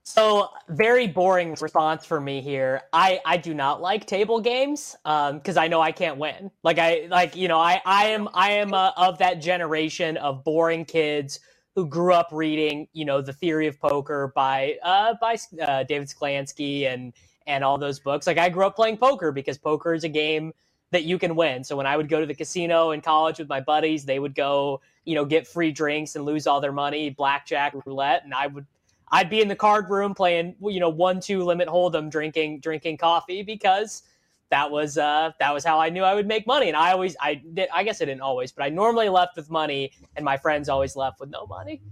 So 0.08 0.50
very 0.68 1.08
boring 1.08 1.56
response 1.60 2.06
for 2.06 2.20
me 2.20 2.40
here. 2.40 2.82
I 2.92 3.20
I 3.24 3.36
do 3.36 3.54
not 3.54 3.80
like 3.80 4.06
table 4.06 4.40
games 4.40 4.96
um 5.04 5.38
because 5.38 5.56
I 5.56 5.66
know 5.66 5.80
I 5.80 5.90
can't 5.90 6.16
win. 6.16 6.50
Like 6.62 6.78
I 6.78 7.08
like 7.10 7.34
you 7.34 7.48
know 7.48 7.58
I 7.58 7.82
I 7.84 8.06
am 8.06 8.28
I 8.32 8.52
am 8.52 8.72
uh, 8.72 8.92
of 8.96 9.18
that 9.18 9.40
generation 9.40 10.16
of 10.16 10.44
boring 10.44 10.84
kids 10.84 11.40
who 11.76 11.86
grew 11.86 12.14
up 12.14 12.30
reading 12.32 12.88
you 12.94 13.06
know 13.06 13.22
the 13.22 13.34
theory 13.34 13.68
of 13.68 13.80
poker 13.80 14.32
by 14.34 14.76
uh 14.84 15.14
by 15.20 15.38
uh, 15.62 15.84
David 15.84 16.08
Sklansky 16.08 16.92
and 16.92 17.14
and 17.46 17.64
all 17.64 17.78
those 17.78 18.00
books. 18.00 18.26
Like 18.26 18.38
I 18.38 18.48
grew 18.50 18.66
up 18.66 18.76
playing 18.76 18.98
poker 18.98 19.32
because 19.32 19.58
poker 19.58 19.94
is 19.94 20.04
a 20.04 20.10
game 20.10 20.52
that 20.92 21.04
you 21.04 21.18
can 21.18 21.36
win. 21.36 21.64
So 21.64 21.76
when 21.76 21.86
I 21.86 21.96
would 21.96 22.08
go 22.08 22.20
to 22.20 22.26
the 22.26 22.34
casino 22.34 22.92
in 22.92 23.02
college 23.02 23.38
with 23.38 23.48
my 23.48 23.60
buddies, 23.60 24.06
they 24.06 24.18
would 24.18 24.34
go, 24.34 24.80
you 25.04 25.14
know, 25.14 25.26
get 25.26 25.46
free 25.46 25.72
drinks 25.72 26.16
and 26.16 26.24
lose 26.24 26.46
all 26.48 26.60
their 26.60 26.72
money, 26.72 27.10
blackjack, 27.10 27.74
roulette, 27.86 28.24
and 28.24 28.34
I 28.34 28.48
would 28.48 28.66
I'd 29.12 29.30
be 29.30 29.40
in 29.40 29.48
the 29.48 29.56
card 29.56 29.90
room 29.90 30.14
playing, 30.14 30.56
you 30.62 30.80
know, 30.80 30.88
one 30.88 31.20
two 31.20 31.44
limit 31.44 31.68
hold'em, 31.68 32.10
drinking 32.10 32.60
drinking 32.60 32.98
coffee 32.98 33.42
because 33.44 34.02
that 34.50 34.70
was 34.70 34.98
uh 34.98 35.32
that 35.40 35.52
was 35.52 35.64
how 35.64 35.80
I 35.80 35.88
knew 35.88 36.02
I 36.02 36.14
would 36.14 36.26
make 36.26 36.46
money. 36.46 36.68
And 36.68 36.76
I 36.76 36.92
always 36.92 37.16
I 37.20 37.34
did 37.34 37.68
I 37.74 37.84
guess 37.84 38.00
I 38.00 38.04
didn't 38.04 38.22
always, 38.22 38.52
but 38.52 38.64
I 38.64 38.68
normally 38.68 39.08
left 39.08 39.36
with 39.36 39.50
money, 39.50 39.92
and 40.16 40.24
my 40.24 40.36
friends 40.36 40.68
always 40.68 40.96
left 40.96 41.20
with 41.20 41.30
no 41.30 41.46
money. 41.46 41.82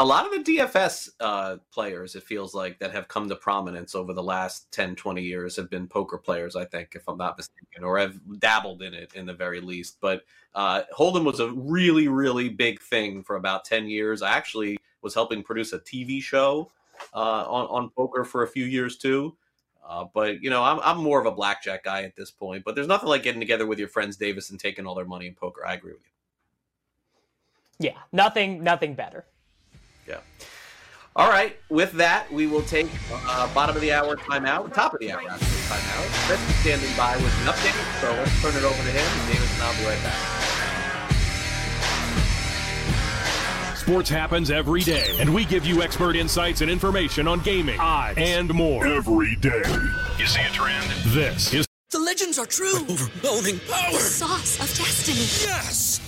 A 0.00 0.04
lot 0.04 0.26
of 0.26 0.44
the 0.44 0.58
DFS 0.58 1.10
uh, 1.18 1.56
players, 1.72 2.14
it 2.14 2.22
feels 2.22 2.54
like, 2.54 2.78
that 2.78 2.92
have 2.92 3.08
come 3.08 3.28
to 3.28 3.34
prominence 3.34 3.96
over 3.96 4.12
the 4.12 4.22
last 4.22 4.70
10, 4.70 4.94
20 4.94 5.22
years 5.22 5.56
have 5.56 5.68
been 5.68 5.88
poker 5.88 6.18
players, 6.18 6.54
I 6.54 6.64
think, 6.66 6.92
if 6.94 7.08
I'm 7.08 7.18
not 7.18 7.36
mistaken, 7.36 7.82
or 7.82 7.98
have 7.98 8.16
dabbled 8.38 8.82
in 8.82 8.94
it 8.94 9.14
in 9.14 9.26
the 9.26 9.34
very 9.34 9.60
least. 9.60 9.98
But 10.00 10.22
uh, 10.54 10.82
Hold'em 10.96 11.24
was 11.24 11.40
a 11.40 11.50
really, 11.50 12.06
really 12.06 12.48
big 12.48 12.80
thing 12.80 13.24
for 13.24 13.34
about 13.34 13.64
10 13.64 13.88
years. 13.88 14.22
I 14.22 14.36
actually 14.36 14.78
was 15.02 15.14
helping 15.14 15.42
produce 15.42 15.72
a 15.72 15.80
TV 15.80 16.22
show 16.22 16.70
uh, 17.12 17.44
on, 17.48 17.66
on 17.66 17.90
poker 17.90 18.24
for 18.24 18.44
a 18.44 18.48
few 18.48 18.66
years 18.66 18.98
too. 18.98 19.36
Uh, 19.88 20.04
but 20.12 20.42
you 20.42 20.50
know, 20.50 20.62
I'm 20.62 20.78
I'm 20.80 20.98
more 20.98 21.18
of 21.18 21.24
a 21.24 21.30
blackjack 21.30 21.82
guy 21.82 22.02
at 22.02 22.14
this 22.14 22.30
point. 22.30 22.62
But 22.64 22.74
there's 22.74 22.86
nothing 22.86 23.08
like 23.08 23.22
getting 23.22 23.40
together 23.40 23.66
with 23.66 23.78
your 23.78 23.88
friends 23.88 24.16
Davis 24.16 24.50
and 24.50 24.60
taking 24.60 24.86
all 24.86 24.94
their 24.94 25.06
money 25.06 25.26
in 25.26 25.34
poker. 25.34 25.66
I 25.66 25.74
agree 25.74 25.92
with 25.92 26.02
you. 27.80 27.88
Yeah, 27.88 27.98
nothing 28.12 28.62
nothing 28.62 28.94
better. 28.94 29.24
Yeah. 30.06 30.18
All 31.16 31.30
right. 31.30 31.56
With 31.70 31.92
that, 31.92 32.30
we 32.30 32.46
will 32.46 32.62
take 32.62 32.88
uh, 33.12 33.52
bottom 33.54 33.74
of 33.74 33.82
the 33.82 33.92
hour 33.92 34.16
timeout, 34.16 34.74
top 34.74 34.92
of 34.92 35.00
the 35.00 35.10
hour 35.10 35.20
actually 35.20 35.46
timeout. 35.46 36.26
Chris 36.26 36.48
is 36.48 36.56
standing 36.56 36.96
by 36.96 37.16
with 37.16 37.40
an 37.40 37.52
update, 37.52 38.00
so 38.00 38.12
let's 38.12 38.42
turn 38.42 38.54
it 38.54 38.64
over 38.64 38.82
to 38.82 38.90
him. 38.90 39.20
And 39.20 39.32
Davis 39.32 39.54
and 39.54 39.62
I'll 39.62 39.76
be 39.78 39.86
right 39.86 40.02
back. 40.02 40.37
Sports 43.88 44.10
happens 44.10 44.50
every 44.50 44.82
day, 44.82 45.16
and 45.18 45.32
we 45.32 45.46
give 45.46 45.64
you 45.64 45.80
expert 45.80 46.14
insights 46.14 46.60
and 46.60 46.70
information 46.70 47.26
on 47.26 47.40
gaming, 47.40 47.80
odds, 47.80 48.18
and 48.18 48.52
more. 48.52 48.86
Every 48.86 49.34
day. 49.36 49.62
You 50.18 50.26
see 50.26 50.42
a 50.42 50.50
trend? 50.50 50.84
This 51.06 51.54
is 51.54 51.66
The 51.90 51.98
legends 51.98 52.38
are 52.38 52.44
true. 52.44 52.76
Overwhelming 52.80 53.58
power! 53.60 53.92
The 53.92 53.98
sauce 53.98 54.60
of 54.60 54.68
destiny. 54.76 55.48
Yes! 55.50 56.07